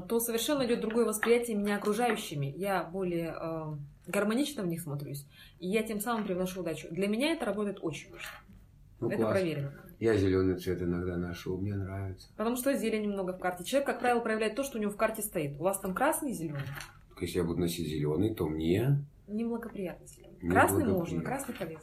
то 0.09 0.19
совершенно 0.19 0.65
идет 0.65 0.81
другое 0.81 1.05
восприятие 1.05 1.57
меня 1.57 1.77
окружающими. 1.77 2.53
Я 2.57 2.83
более 2.83 3.35
э, 3.39 3.63
гармонично 4.07 4.63
в 4.63 4.67
них 4.67 4.81
смотрюсь, 4.81 5.25
и 5.59 5.67
я 5.67 5.83
тем 5.83 5.99
самым 6.01 6.25
привношу 6.25 6.61
удачу. 6.61 6.87
Для 6.91 7.07
меня 7.07 7.31
это 7.31 7.45
работает 7.45 7.79
очень 7.81 8.11
мощно. 8.11 8.29
Ну, 8.99 9.09
это 9.09 9.17
класс. 9.17 9.31
проверено. 9.31 9.73
Я 9.99 10.17
зеленый 10.17 10.57
цвет 10.57 10.81
иногда 10.81 11.17
ношу, 11.17 11.57
мне 11.57 11.73
нравится. 11.73 12.29
Потому 12.35 12.55
что 12.57 12.73
зелени 12.75 13.07
много 13.07 13.31
в 13.33 13.39
карте. 13.39 13.63
Человек, 13.63 13.87
как 13.87 13.99
правило, 13.99 14.19
проявляет 14.19 14.55
то, 14.55 14.63
что 14.63 14.77
у 14.77 14.81
него 14.81 14.91
в 14.91 14.97
карте 14.97 15.21
стоит. 15.21 15.59
У 15.59 15.63
вас 15.63 15.79
там 15.79 15.93
красный 15.93 16.31
и 16.31 16.33
зеленый? 16.33 16.61
Так 17.09 17.21
если 17.21 17.37
я 17.39 17.43
буду 17.45 17.61
носить 17.61 17.87
зеленый, 17.87 18.35
то 18.35 18.47
мне... 18.47 19.05
Неблагоприятно 19.27 20.05
зеленый. 20.05 20.49
Красный 20.49 20.85
можно, 20.85 21.21
красный 21.21 21.55
полезен. 21.55 21.81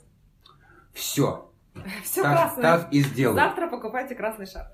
Все. 0.92 1.50
Все 2.04 2.22
красное. 2.22 2.62
Так 2.62 2.92
и 2.92 3.00
сделай. 3.00 3.34
Завтра 3.34 3.68
покупайте 3.68 4.14
красный 4.14 4.46
шар. 4.46 4.70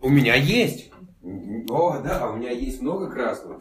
У 0.00 0.08
меня 0.08 0.34
есть. 0.34 0.90
О, 1.68 2.00
да, 2.00 2.30
у 2.30 2.36
меня 2.36 2.50
есть 2.50 2.80
много 2.80 3.10
красного. 3.10 3.60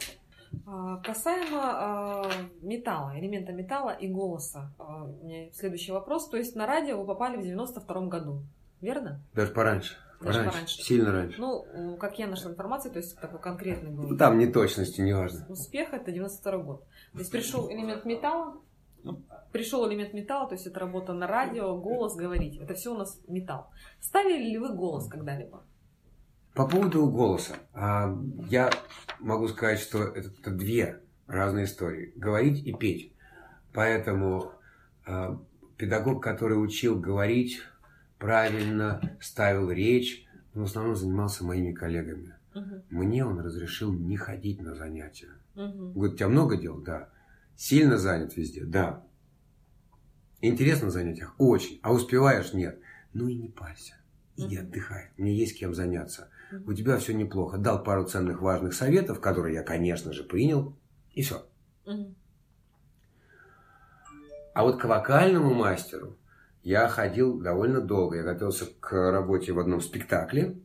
А, 0.65 0.97
касаемо 0.97 2.25
э, 2.25 2.31
металла, 2.61 3.17
элемента 3.19 3.51
металла 3.51 3.91
и 3.91 4.07
голоса, 4.07 4.71
э, 4.79 4.83
у 4.83 5.25
меня 5.25 5.51
следующий 5.51 5.91
вопрос. 5.91 6.29
То 6.29 6.37
есть 6.37 6.55
на 6.55 6.65
радио 6.65 6.99
вы 6.99 7.05
попали 7.05 7.37
в 7.37 7.43
92 7.43 8.01
году, 8.07 8.43
верно? 8.81 9.21
Даже 9.33 9.51
пораньше. 9.51 9.97
Даже 10.21 10.39
пораньше. 10.39 10.51
пораньше. 10.51 10.81
Сильно 10.83 11.11
раньше. 11.11 11.39
Ну, 11.39 11.97
как 11.97 12.19
я 12.19 12.27
нашла 12.27 12.51
информацию, 12.51 12.91
то 12.91 12.99
есть 12.99 13.19
такой 13.19 13.39
конкретный 13.39 13.89
был. 13.89 14.09
Ну, 14.09 14.17
там 14.17 14.37
не 14.37 14.47
точности, 14.47 15.01
не 15.01 15.13
важно. 15.13 15.45
Успех 15.49 15.93
это 15.93 16.11
92 16.11 16.57
год. 16.57 16.83
То 17.13 17.19
есть 17.19 17.31
пришел 17.31 17.71
элемент 17.71 18.05
металла, 18.05 18.57
пришел 19.51 19.87
элемент 19.89 20.13
металла, 20.13 20.47
то 20.47 20.55
есть 20.55 20.67
это 20.67 20.79
работа 20.79 21.13
на 21.13 21.27
радио, 21.27 21.75
голос, 21.77 22.15
говорить. 22.15 22.57
Это 22.57 22.73
все 22.73 22.93
у 22.93 22.97
нас 22.97 23.19
металл. 23.27 23.69
Ставили 24.01 24.49
ли 24.49 24.57
вы 24.57 24.73
голос 24.73 25.07
когда-либо? 25.07 25.63
По 26.59 26.67
поводу 26.67 27.09
голоса. 27.09 27.53
А, 27.73 28.21
я 28.49 28.69
могу 29.21 29.47
сказать, 29.47 29.79
что 29.79 30.03
это 30.03 30.51
две 30.51 30.99
разные 31.25 31.63
истории. 31.63 32.11
Говорить 32.17 32.67
и 32.67 32.73
петь. 32.73 33.13
Поэтому 33.71 34.51
а, 35.05 35.41
педагог, 35.77 36.21
который 36.21 36.61
учил 36.61 36.99
говорить 36.99 37.61
правильно, 38.17 38.99
ставил 39.21 39.71
речь, 39.71 40.27
он 40.53 40.63
в 40.63 40.65
основном 40.65 40.97
занимался 40.97 41.45
моими 41.45 41.71
коллегами. 41.71 42.35
Угу. 42.53 42.83
Мне 42.89 43.25
он 43.25 43.39
разрешил 43.39 43.93
не 43.93 44.17
ходить 44.17 44.61
на 44.61 44.75
занятия. 44.75 45.29
Угу. 45.55 45.93
Говорит, 45.93 46.15
у 46.15 46.17
тебя 46.17 46.27
много 46.27 46.57
дел? 46.57 46.81
Да. 46.81 47.07
Сильно 47.55 47.97
занят 47.97 48.35
везде? 48.35 48.65
Да. 48.65 49.05
Интересно 50.41 50.87
на 50.87 50.91
занятиях? 50.91 51.35
Очень. 51.37 51.79
А 51.83 51.93
успеваешь? 51.93 52.51
Нет. 52.51 52.81
Ну 53.13 53.29
и 53.29 53.35
не 53.35 53.47
парься. 53.47 53.93
Иди 54.35 54.57
угу. 54.57 54.67
отдыхай. 54.67 55.11
Мне 55.15 55.33
есть 55.33 55.57
кем 55.57 55.73
заняться 55.73 56.29
у 56.65 56.73
тебя 56.73 56.97
все 56.97 57.13
неплохо. 57.13 57.57
Дал 57.57 57.83
пару 57.83 58.05
ценных 58.05 58.41
важных 58.41 58.73
советов, 58.73 59.19
которые 59.19 59.55
я, 59.55 59.63
конечно 59.63 60.13
же, 60.13 60.23
принял, 60.23 60.75
и 61.13 61.21
все. 61.21 61.45
А 64.53 64.63
вот 64.63 64.81
к 64.81 64.85
вокальному 64.85 65.53
мастеру 65.53 66.17
я 66.63 66.87
ходил 66.87 67.39
довольно 67.39 67.81
долго. 67.81 68.17
Я 68.17 68.23
готовился 68.23 68.65
к 68.79 69.11
работе 69.11 69.53
в 69.53 69.59
одном 69.59 69.81
спектакле. 69.81 70.57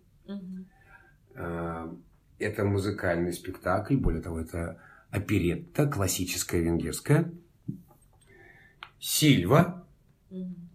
А, 1.37 1.95
это 2.39 2.64
музыкальный 2.64 3.32
спектакль, 3.32 3.97
более 3.97 4.22
того, 4.22 4.41
это 4.41 4.80
оперетта, 5.11 5.87
классическая 5.87 6.61
венгерская. 6.61 7.32
Сильва, 8.99 9.87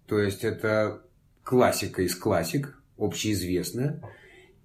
то 0.05 0.19
есть 0.19 0.43
это 0.43 1.01
классика 1.43 2.03
из 2.03 2.15
классик, 2.15 2.81
общеизвестная. 2.97 4.01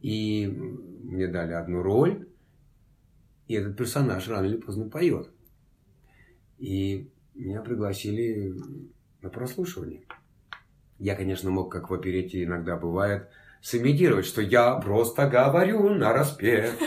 И 0.05 0.47
мне 0.47 1.29
дали 1.29 1.53
одну 1.53 1.81
роль, 1.81 2.29
и 3.49 3.55
этот 3.55 3.75
персонаж 3.75 4.29
рано 4.29 4.45
или 4.45 4.59
поздно 4.59 4.91
поет. 4.91 5.31
И 6.59 7.11
меня 7.35 7.63
пригласили 7.63 8.53
на 9.23 9.31
прослушивание. 9.31 10.03
Я, 10.99 11.15
конечно, 11.15 11.51
мог, 11.51 11.73
как 11.73 11.89
в 11.89 11.95
оперете 11.95 12.45
иногда 12.45 12.77
бывает, 12.77 13.31
сымитировать, 13.63 14.27
что 14.27 14.43
я 14.43 14.75
просто 14.75 15.27
говорю 15.27 15.89
на 15.89 16.13
распев. 16.13 16.79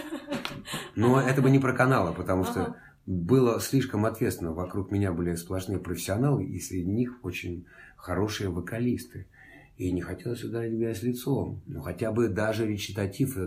Но 0.96 1.20
это 1.20 1.42
бы 1.42 1.50
не 1.50 1.58
про 1.58 1.74
каналы, 1.74 2.14
потому 2.14 2.44
что 2.44 2.62
Ага. 2.62 2.76
было 3.08 3.60
слишком 3.60 4.06
ответственно. 4.06 4.54
Вокруг 4.54 4.92
меня 4.92 5.12
были 5.12 5.34
сплошные 5.34 5.80
профессионалы, 5.80 6.46
и 6.46 6.60
среди 6.60 6.86
них 6.86 7.26
очень 7.26 7.66
хорошие 7.96 8.52
вокалисты. 8.52 9.26
И 9.78 9.92
не 9.92 10.02
хотелось 10.02 10.44
ударить 10.44 10.74
грязь 10.74 11.04
лицом. 11.04 11.62
Ну, 11.68 11.82
хотя 11.82 12.12
бы 12.12 12.30
даже 12.30 12.66
речитатив 12.68 13.38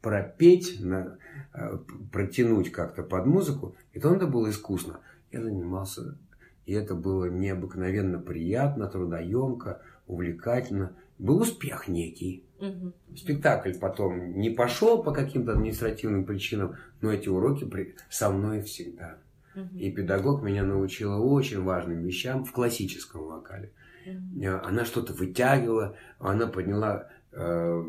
пропеть, 0.00 0.80
на- 0.80 1.18
э, 1.52 1.78
протянуть 2.10 2.72
как-то 2.72 3.02
под 3.02 3.26
музыку, 3.26 3.76
и 3.92 4.00
то 4.00 4.10
надо 4.10 4.26
было 4.26 4.48
искусно. 4.48 5.00
Я 5.30 5.42
занимался, 5.42 6.16
и 6.64 6.72
это 6.72 6.94
было 6.94 7.26
необыкновенно 7.26 8.18
приятно, 8.18 8.86
трудоемко, 8.86 9.82
увлекательно. 10.06 10.92
Был 11.18 11.42
успех 11.42 11.86
некий. 11.88 12.44
Мгм. 12.58 12.94
Спектакль 13.14 13.74
потом 13.78 14.38
не 14.38 14.48
пошел 14.50 15.02
по 15.02 15.12
каким-то 15.12 15.52
административным 15.52 16.24
причинам, 16.24 16.76
но 17.02 17.12
эти 17.12 17.28
уроки 17.28 17.64
при- 17.64 17.94
со 18.08 18.30
мной 18.30 18.62
всегда. 18.62 19.18
Мгм. 19.54 19.76
И 19.76 19.90
педагог 19.90 20.42
меня 20.42 20.64
научила 20.64 21.16
очень 21.16 21.62
важным 21.62 22.02
вещам 22.02 22.44
в 22.44 22.52
классическом 22.52 23.26
вокале. 23.26 23.72
Э, 24.06 24.60
Она 24.64 24.84
что-то 24.84 25.12
вытягивала, 25.12 25.96
она 26.18 26.46
подняла 26.46 27.08
э, 27.32 27.84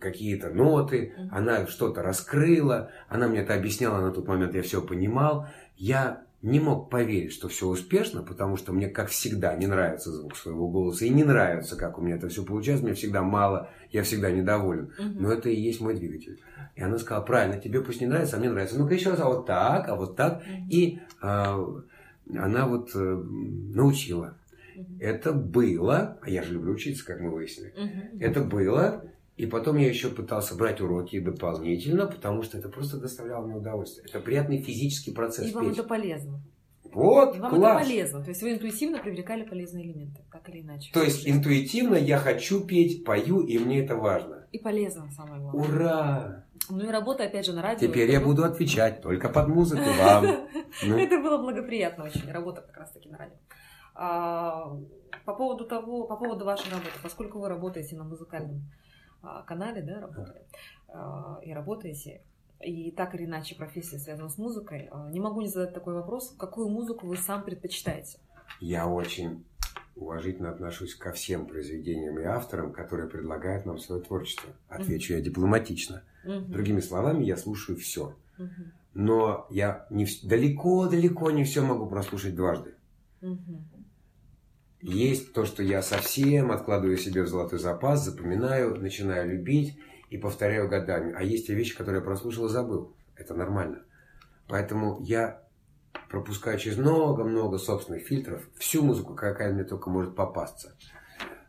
какие-то 0.00 0.50
ноты, 0.50 1.14
Мгм. 1.16 1.28
она 1.32 1.66
что-то 1.66 2.02
раскрыла, 2.02 2.90
она 3.08 3.28
мне 3.28 3.40
это 3.40 3.54
объясняла, 3.54 4.00
на 4.00 4.10
тот 4.12 4.26
момент 4.26 4.54
я 4.54 4.62
все 4.62 4.80
понимал. 4.82 5.46
Я 5.76 6.22
не 6.42 6.58
мог 6.58 6.88
поверить, 6.88 7.32
что 7.32 7.48
все 7.48 7.66
успешно, 7.66 8.22
потому 8.22 8.56
что 8.56 8.72
мне, 8.72 8.88
как 8.88 9.08
всегда, 9.10 9.54
не 9.56 9.66
нравится 9.66 10.10
звук 10.10 10.36
своего 10.36 10.68
голоса, 10.68 11.04
и 11.04 11.10
не 11.10 11.22
нравится, 11.22 11.76
как 11.76 11.98
у 11.98 12.00
меня 12.02 12.16
это 12.16 12.28
все 12.28 12.44
получается, 12.44 12.84
мне 12.84 12.94
всегда 12.94 13.22
мало, 13.22 13.68
я 13.92 14.02
всегда 14.02 14.30
недоволен. 14.30 14.92
Мгм. 14.98 15.22
Но 15.22 15.32
это 15.32 15.50
и 15.50 15.60
есть 15.60 15.80
мой 15.80 15.94
двигатель. 15.94 16.40
И 16.76 16.82
она 16.82 16.98
сказала, 16.98 17.22
правильно, 17.24 17.60
тебе 17.60 17.82
пусть 17.82 18.00
не 18.00 18.06
нравится, 18.06 18.36
а 18.36 18.38
мне 18.40 18.48
нравится. 18.50 18.78
Ну-ка 18.78 18.94
еще 18.94 19.10
раз, 19.10 19.20
а 19.20 19.26
вот 19.26 19.46
так, 19.46 19.88
а 19.88 19.96
вот 19.96 20.16
так. 20.16 20.42
Мгм. 20.46 20.68
И 20.70 21.00
а, 21.20 21.62
она 22.34 22.66
вот 22.66 22.90
э, 22.94 22.98
научила. 23.74 24.36
Это 25.00 25.32
было, 25.32 26.18
а 26.22 26.30
я 26.30 26.42
же 26.42 26.52
люблю 26.54 26.72
учиться, 26.72 27.04
как 27.04 27.20
мы 27.20 27.30
выяснили. 27.30 27.72
Мгм. 27.76 28.20
Это 28.20 28.42
было, 28.42 29.04
и 29.36 29.46
потом 29.46 29.76
я 29.78 29.88
еще 29.88 30.08
пытался 30.08 30.54
брать 30.54 30.80
уроки 30.80 31.18
дополнительно, 31.18 32.06
потому 32.06 32.42
что 32.42 32.58
это 32.58 32.68
просто 32.68 32.98
доставляло 32.98 33.46
мне 33.46 33.56
удовольствие. 33.56 34.06
Это 34.08 34.20
приятный 34.20 34.58
физический 34.60 35.12
процесс 35.12 35.50
И 35.50 35.52
вам 35.54 35.68
петь. 35.68 35.78
это 35.78 35.88
полезно. 35.88 36.40
Вот, 36.92 37.36
И 37.36 37.38
вам 37.38 37.54
класс! 37.54 37.80
это 37.82 37.88
полезно. 37.88 38.22
То 38.22 38.30
есть 38.30 38.42
вы 38.42 38.52
интуитивно 38.52 38.98
привлекали 38.98 39.44
полезные 39.44 39.84
элементы, 39.86 40.22
так 40.32 40.48
или 40.48 40.60
иначе. 40.60 40.92
То 40.92 41.02
есть 41.02 41.28
интуитивно 41.28 41.94
я 41.94 42.18
хочу 42.18 42.60
петь, 42.60 43.04
пою, 43.04 43.40
и 43.40 43.58
мне 43.58 43.84
это 43.84 43.96
важно. 43.96 44.44
И 44.52 44.58
полезно, 44.58 45.08
самое 45.12 45.40
главное. 45.40 45.62
Ура! 45.62 46.44
Ну 46.68 46.84
и 46.84 46.88
работа, 46.88 47.24
опять 47.24 47.46
же, 47.46 47.52
на 47.52 47.62
радио. 47.62 47.88
Теперь 47.88 48.10
я 48.10 48.20
буду 48.20 48.44
отвечать 48.44 49.02
только 49.02 49.28
под 49.28 49.48
музыку 49.48 49.84
вам. 49.98 50.26
Ну, 50.86 50.96
Это 50.96 51.20
было 51.20 51.36
благоприятно 51.38 52.04
очень, 52.04 52.30
работа 52.30 52.60
как 52.60 52.76
раз-таки 52.76 53.08
на 53.08 53.18
радио. 53.18 53.34
А, 54.02 54.78
По 55.26 55.34
поводу 55.34 55.66
того, 55.66 56.04
по 56.04 56.16
поводу 56.16 56.46
вашей 56.46 56.70
работы, 56.70 56.94
поскольку 57.02 57.38
вы 57.38 57.50
работаете 57.50 57.96
на 57.96 58.04
музыкальном 58.04 58.62
а, 59.22 59.42
канале, 59.42 59.82
да, 59.82 60.00
работали, 60.00 60.42
а, 60.88 61.38
и 61.44 61.52
работаете, 61.52 62.22
и 62.60 62.90
так 62.92 63.14
или 63.14 63.26
иначе 63.26 63.56
профессия 63.56 63.98
связана 63.98 64.30
с 64.30 64.38
музыкой, 64.38 64.88
а, 64.90 65.10
не 65.10 65.20
могу 65.20 65.42
не 65.42 65.48
задать 65.48 65.74
такой 65.74 65.92
вопрос, 65.92 66.34
какую 66.38 66.70
музыку 66.70 67.06
вы 67.06 67.18
сам 67.18 67.44
предпочитаете? 67.44 68.18
Я 68.58 68.88
очень 68.88 69.44
уважительно 69.96 70.50
отношусь 70.50 70.94
ко 70.94 71.12
всем 71.12 71.44
произведениям 71.44 72.18
и 72.18 72.24
авторам, 72.24 72.72
которые 72.72 73.06
предлагают 73.06 73.66
нам 73.66 73.78
свое 73.78 74.00
творчество. 74.00 74.48
Отвечу 74.70 75.12
я 75.12 75.20
дипломатично. 75.20 76.02
Мгм. 76.24 76.50
Другими 76.50 76.80
словами, 76.80 77.24
я 77.24 77.36
слушаю 77.36 77.76
все. 77.76 78.14
Мгм. 78.38 78.72
Но 78.94 79.46
я 79.50 79.86
не 79.90 80.06
далеко-далеко 80.22 81.30
не 81.32 81.44
все 81.44 81.60
могу 81.60 81.86
прослушать 81.86 82.34
дважды. 82.34 82.74
Мгм. 83.20 83.66
Есть 84.82 85.34
то, 85.34 85.44
что 85.44 85.62
я 85.62 85.82
совсем 85.82 86.50
откладываю 86.50 86.96
себе 86.96 87.22
в 87.22 87.28
золотой 87.28 87.58
запас, 87.58 88.04
запоминаю, 88.04 88.80
начинаю 88.80 89.28
любить 89.30 89.78
и 90.08 90.16
повторяю 90.16 90.68
годами. 90.68 91.12
А 91.16 91.22
есть 91.22 91.46
те 91.46 91.54
вещи, 91.54 91.76
которые 91.76 92.00
я 92.00 92.04
прослушал 92.04 92.46
и 92.46 92.50
забыл. 92.50 92.94
Это 93.14 93.34
нормально. 93.34 93.82
Поэтому 94.48 94.98
я 95.02 95.42
пропускаю 96.08 96.58
через 96.58 96.78
много-много 96.78 97.58
собственных 97.58 98.04
фильтров 98.04 98.42
всю 98.56 98.82
музыку, 98.82 99.14
какая 99.14 99.52
мне 99.52 99.64
только 99.64 99.90
может 99.90 100.16
попасться. 100.16 100.74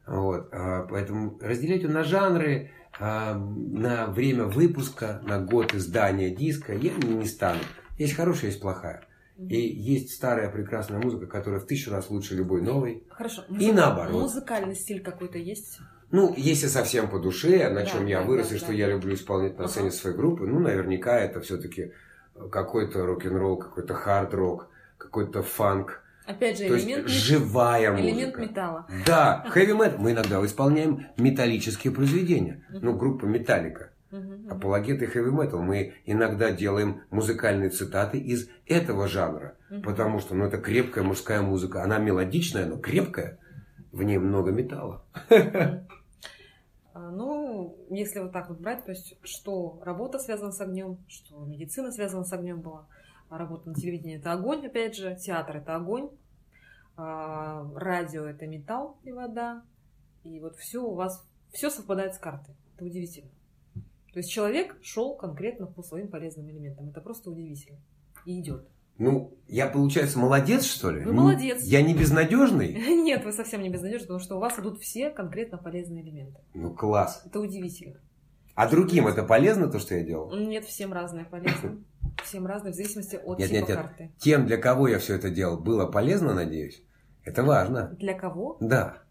Вот. 0.05 0.49
а, 0.51 0.85
Поэтому 0.89 1.39
разделять 1.39 1.83
ее 1.83 1.89
на 1.89 2.03
жанры, 2.03 2.71
а, 2.99 3.33
на 3.35 4.07
время 4.07 4.45
выпуска, 4.45 5.21
на 5.23 5.39
год 5.39 5.73
издания 5.73 6.29
диска 6.29 6.73
я 6.73 6.93
не 6.93 7.13
не 7.15 7.25
стану. 7.25 7.61
Есть 7.97 8.15
хорошая, 8.15 8.47
есть 8.47 8.61
плохая. 8.61 9.03
И 9.37 9.57
есть 9.59 10.11
старая 10.13 10.49
прекрасная 10.49 10.99
музыка, 10.99 11.25
которая 11.25 11.59
в 11.59 11.65
тысячу 11.65 11.91
раз 11.91 12.09
лучше 12.09 12.35
любой 12.35 12.61
новой. 12.61 13.03
Хорошо. 13.09 13.43
И 13.59 13.71
наоборот. 13.71 14.21
Музыкальный 14.21 14.75
стиль 14.75 15.01
какой-то 15.01 15.37
есть? 15.37 15.79
Ну, 16.11 16.33
если 16.37 16.67
совсем 16.67 17.09
по 17.09 17.19
душе, 17.19 17.69
на 17.69 17.81
Да, 17.81 17.85
чем 17.85 18.05
я 18.05 18.19
да, 18.19 18.25
вырос 18.27 18.49
да, 18.49 18.55
и 18.55 18.57
что 18.57 18.67
да. 18.67 18.73
я 18.73 18.87
люблю 18.89 19.13
исполнять 19.15 19.57
на 19.57 19.63
Ага. 19.63 19.71
сцене 19.71 19.91
своей 19.91 20.15
группы, 20.15 20.45
ну, 20.45 20.59
наверняка 20.59 21.17
это 21.19 21.39
все-таки 21.41 21.93
какой-то 22.51 23.05
рок-н-ролл, 23.05 23.57
какой-то 23.57 23.93
хард-рок, 23.93 24.67
какой-то 24.97 25.41
фанк. 25.41 26.03
Опять 26.25 26.59
же, 26.59 26.67
То 26.67 26.75
есть 26.75 26.85
элемент, 26.85 27.07
живая 27.07 27.95
элемент 27.95 28.35
музыка. 28.35 28.41
металла. 28.41 28.87
Да, 29.07 29.45
хэви 29.49 29.73
метал. 29.73 29.97
Мы 29.99 30.11
иногда 30.11 30.45
исполняем 30.45 31.07
металлические 31.17 31.91
произведения. 31.93 32.63
Ну, 32.69 32.95
группа 32.95 33.25
Металлика. 33.25 33.91
Апологеты 34.49 35.07
хэви 35.07 35.31
метал. 35.31 35.61
Мы 35.61 35.93
иногда 36.05 36.51
делаем 36.51 37.01
музыкальные 37.11 37.69
цитаты 37.69 38.19
из 38.19 38.49
этого 38.67 39.07
жанра. 39.07 39.57
Потому 39.83 40.19
что, 40.19 40.35
ну, 40.35 40.45
это 40.45 40.57
крепкая 40.57 41.03
мужская 41.03 41.41
музыка. 41.41 41.83
Она 41.83 41.97
мелодичная, 41.97 42.65
но 42.65 42.77
крепкая. 42.77 43.39
В 43.91 44.03
ней 44.03 44.17
много 44.17 44.51
металла. 44.51 45.03
А, 46.93 47.09
Ну, 47.09 47.77
если 47.89 48.19
вот 48.19 48.33
так 48.33 48.49
вот 48.49 48.59
брать, 48.59 48.85
то 48.85 48.91
есть, 48.91 49.17
что 49.23 49.81
работа 49.83 50.19
связана 50.19 50.51
с 50.51 50.59
огнем, 50.59 50.97
что 51.07 51.45
медицина 51.45 51.91
связана 51.91 52.25
с 52.25 52.33
огнем 52.33 52.59
была, 52.61 52.87
а 53.29 53.37
работа 53.37 53.69
на 53.69 53.75
телевидении 53.75 54.17
это 54.17 54.33
огонь, 54.33 54.65
опять 54.65 54.95
же, 54.95 55.15
театр 55.15 55.57
это 55.57 55.75
огонь, 55.75 56.09
а, 56.97 57.65
радио 57.75 58.25
это 58.25 58.45
металл 58.45 58.97
и 59.03 59.11
вода, 59.11 59.63
и 60.23 60.39
вот 60.39 60.57
все 60.57 60.83
у 60.83 60.93
вас, 60.93 61.25
все 61.51 61.69
совпадает 61.69 62.13
с 62.15 62.17
картой. 62.17 62.55
Это 62.75 62.85
удивительно. 62.85 63.29
То 64.13 64.19
есть 64.19 64.29
человек 64.29 64.75
шел 64.81 65.15
конкретно 65.15 65.67
по 65.67 65.81
своим 65.83 66.09
полезным 66.09 66.49
элементам. 66.49 66.89
Это 66.89 67.01
просто 67.01 67.29
удивительно. 67.31 67.79
И 68.25 68.39
идет. 68.39 68.67
Ну, 68.97 69.33
я, 69.47 69.67
получается, 69.67 70.19
молодец, 70.19 70.63
что 70.65 70.91
ли? 70.91 71.03
Вы 71.03 71.13
молодец. 71.13 71.63
Я 71.63 71.81
не 71.81 71.95
безнадежный? 71.95 72.73
Нет, 73.03 73.23
вы 73.23 73.31
совсем 73.31 73.61
не 73.61 73.69
безнадежны, 73.69 74.05
потому 74.07 74.19
что 74.19 74.35
у 74.35 74.39
вас 74.39 74.59
идут 74.59 74.79
все 74.79 75.09
конкретно 75.09 75.57
полезные 75.57 76.03
элементы. 76.03 76.39
Ну, 76.53 76.73
класс. 76.73 77.23
Это 77.25 77.39
удивительно. 77.39 77.99
А 78.53 78.69
другим 78.69 79.07
это 79.07 79.23
полезно, 79.23 79.69
то, 79.69 79.79
что 79.79 79.95
я 79.95 80.03
делал? 80.03 80.35
Нет, 80.35 80.65
всем 80.65 80.91
разное 80.93 81.25
полезно. 81.25 81.83
Всем 82.25 82.45
разное, 82.45 82.71
в 82.73 82.75
зависимости 82.75 83.15
от 83.15 83.39
Нет, 83.39 83.49
типа 83.49 83.59
нет, 83.59 83.69
нет. 83.69 83.77
карты. 83.77 84.11
Тем, 84.19 84.45
для 84.45 84.57
кого 84.57 84.87
я 84.87 84.99
все 84.99 85.15
это 85.15 85.29
делал, 85.31 85.57
было 85.59 85.87
полезно, 85.87 86.33
надеюсь? 86.35 86.83
Это 87.23 87.41
важно. 87.43 87.95
Для 87.99 88.13
кого? 88.13 88.57
Да. 88.59 89.01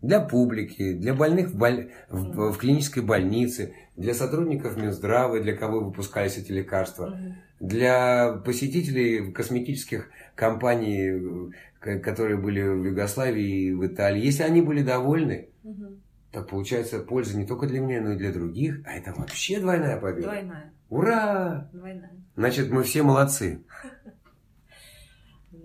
Для 0.00 0.20
публики, 0.20 0.92
для 0.92 1.14
больных 1.14 1.48
в, 1.50 1.56
боль- 1.58 1.90
в- 2.08 2.52
в 2.52 2.58
клинической 2.58 3.02
больнице, 3.02 3.74
для 3.96 4.14
сотрудников 4.14 4.76
Минздрава, 4.76 5.40
для 5.40 5.56
кого 5.56 5.80
выпускались 5.80 6.38
эти 6.38 6.50
лекарства, 6.52 7.18
для 7.60 8.32
посетителей 8.44 9.32
косметических 9.32 10.08
компаний, 10.34 11.08
э, 11.10 11.50
ко- 11.78 11.98
которые 12.00 12.36
были 12.38 12.62
в 12.62 12.84
Югославии 12.84 13.66
и 13.68 13.72
в 13.74 13.86
Италии. 13.86 14.24
Если 14.24 14.42
они 14.42 14.62
были 14.62 14.82
довольны, 14.82 15.50
Мгм. 15.62 16.00
так 16.32 16.48
получается 16.48 17.00
польза 17.00 17.36
не 17.36 17.46
только 17.46 17.66
для 17.66 17.80
меня, 17.80 18.00
но 18.00 18.12
и 18.12 18.16
для 18.16 18.32
других. 18.32 18.80
А 18.86 18.94
это 18.94 19.12
вообще 19.12 19.60
двойная 19.60 20.00
победа. 20.00 20.22
Двойная. 20.28 20.72
Ура! 20.88 21.68
Двойная. 21.72 22.10
Значит, 22.34 22.70
мы 22.70 22.82
все 22.82 23.02
молодцы. 23.02 23.62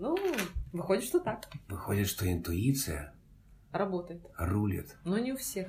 Ну, 0.00 0.16
выходит, 0.72 1.04
что 1.04 1.18
так. 1.18 1.48
Выходит, 1.68 2.06
что 2.06 2.30
интуиция 2.30 3.12
Работает. 3.72 4.22
рулит. 4.38 4.96
Но 5.04 5.18
не 5.18 5.32
у 5.32 5.36
всех. 5.36 5.68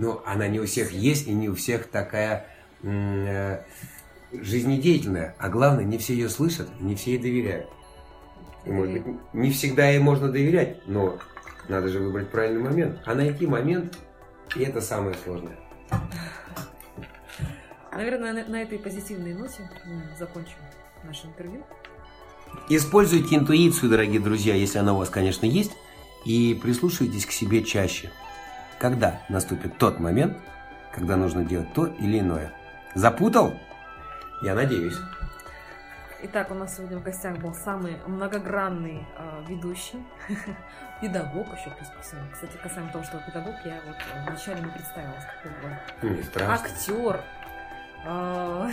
Но 0.00 0.22
она 0.24 0.48
не 0.48 0.58
у 0.60 0.64
всех 0.64 0.92
есть, 0.92 1.28
и 1.28 1.32
не 1.34 1.50
у 1.50 1.54
всех 1.54 1.88
такая 1.88 2.46
э, 2.82 3.60
жизнедеятельная. 4.32 5.34
А 5.38 5.50
главное, 5.50 5.84
не 5.84 5.98
все 5.98 6.14
ее 6.14 6.30
слышат, 6.30 6.70
не 6.80 6.94
все 6.94 7.12
ей 7.12 7.18
доверяют. 7.18 7.68
И, 8.64 8.70
может 8.70 8.94
быть, 8.94 9.04
не 9.34 9.50
всегда 9.50 9.90
ей 9.90 9.98
можно 9.98 10.32
доверять, 10.32 10.88
но 10.88 11.18
надо 11.68 11.88
же 11.88 11.98
выбрать 11.98 12.30
правильный 12.30 12.62
момент. 12.62 12.98
А 13.04 13.14
найти 13.14 13.46
момент, 13.46 13.98
и 14.56 14.62
это 14.62 14.80
самое 14.80 15.14
сложное. 15.22 15.58
Наверное, 17.92 18.32
на, 18.32 18.44
на 18.46 18.62
этой 18.62 18.78
позитивной 18.78 19.34
ноте 19.34 19.68
мы 19.84 20.16
закончим 20.18 20.56
наше 21.04 21.26
интервью. 21.26 21.62
Используйте 22.70 23.36
интуицию, 23.36 23.90
дорогие 23.90 24.20
друзья, 24.20 24.54
если 24.54 24.78
она 24.78 24.94
у 24.94 24.96
вас, 24.96 25.10
конечно, 25.10 25.44
есть, 25.44 25.72
и 26.24 26.58
прислушивайтесь 26.62 27.26
к 27.26 27.32
себе 27.32 27.62
чаще. 27.62 28.10
Когда 28.80 29.20
наступит 29.28 29.76
тот 29.76 30.00
момент, 30.00 30.38
когда 30.90 31.16
нужно 31.16 31.44
делать 31.44 31.70
то 31.74 31.84
или 31.86 32.18
иное. 32.18 32.50
Запутал? 32.94 33.54
Я 34.42 34.54
надеюсь. 34.54 34.96
Итак, 36.22 36.50
у 36.50 36.54
нас 36.54 36.76
сегодня 36.76 36.98
в 36.98 37.02
гостях 37.02 37.36
был 37.38 37.54
самый 37.54 37.98
многогранный 38.06 39.06
э, 39.18 39.44
ведущий, 39.48 40.02
педагог 41.00 41.46
еще 41.56 41.70
плюс 41.70 41.88
ко 41.88 42.02
всему. 42.02 42.20
Кстати, 42.32 42.56
касаемо 42.62 42.90
того, 42.90 43.04
что 43.04 43.18
педагог, 43.26 43.54
я 43.64 43.80
вот 43.86 43.96
э, 44.14 44.26
вначале 44.26 44.60
не 44.60 44.70
представилась, 44.70 45.24
вы 46.02 46.08
Не 46.10 46.22
страшно. 46.22 46.54
актер, 46.54 47.20
э, 48.04 48.70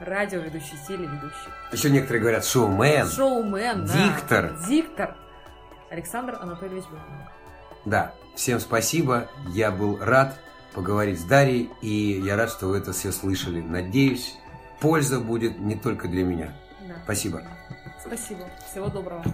радиоведущий, 0.00 0.78
телеведущий, 0.86 1.50
Еще 1.72 1.90
некоторые 1.90 2.20
говорят 2.20 2.44
шоумен. 2.44 3.06
шоумен, 3.06 3.86
да. 3.86 3.92
Диктор. 3.94 4.52
Диктор. 4.66 5.16
Александр 5.90 6.38
Анатольевич 6.40 6.84
Буханов. 6.84 7.28
Да, 7.84 8.14
всем 8.34 8.60
спасибо. 8.60 9.28
Я 9.48 9.70
был 9.70 9.98
рад 10.00 10.38
поговорить 10.74 11.20
с 11.20 11.24
Дарьей, 11.24 11.70
и 11.82 12.20
я 12.24 12.36
рад, 12.36 12.50
что 12.50 12.68
вы 12.68 12.78
это 12.78 12.92
все 12.92 13.12
слышали. 13.12 13.60
Надеюсь, 13.60 14.36
польза 14.80 15.20
будет 15.20 15.58
не 15.58 15.76
только 15.76 16.08
для 16.08 16.24
меня. 16.24 16.54
Да. 16.86 16.94
Спасибо. 17.04 17.42
Спасибо. 18.04 18.48
Всего 18.70 18.88
доброго. 18.88 19.24